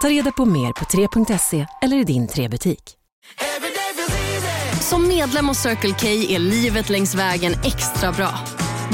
Ta 0.00 0.08
reda 0.08 0.32
på 0.32 0.44
mer 0.44 0.72
på 0.72 0.84
3.se 0.84 1.66
eller 1.82 1.96
i 1.96 2.04
din 2.04 2.28
3-butik. 2.28 2.94
Som 4.80 5.08
medlem 5.08 5.48
hos 5.48 5.58
Circle 5.58 5.94
K 6.00 6.06
är 6.06 6.38
livet 6.38 6.88
längs 6.88 7.14
vägen 7.14 7.52
extra 7.64 8.12
bra. 8.12 8.38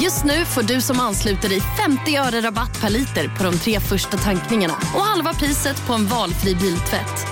Just 0.03 0.25
nu 0.25 0.45
får 0.45 0.63
du 0.63 0.81
som 0.81 1.01
ansluter 1.01 1.49
dig 1.49 1.61
50 1.61 2.17
öre 2.17 2.41
rabatt 2.41 2.81
per 2.81 2.91
liter 2.91 3.29
på 3.39 3.45
de 3.45 3.59
tre 3.59 3.81
första 3.81 4.17
tankningarna 4.17 4.75
och 4.95 5.01
halva 5.01 5.35
priset 5.35 5.87
på 5.87 5.93
en 5.93 6.07
valfri 6.07 6.55
biltvätt. 6.55 7.27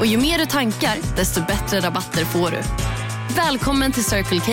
Och 0.00 0.06
ju 0.06 0.18
mer 0.18 0.38
du 0.38 0.46
tankar, 0.46 0.98
desto 1.16 1.40
bättre 1.40 1.80
rabatter 1.80 2.24
får 2.24 2.50
du. 2.50 2.62
Välkommen 3.36 3.92
till 3.92 4.04
Circle 4.04 4.40
K. 4.40 4.52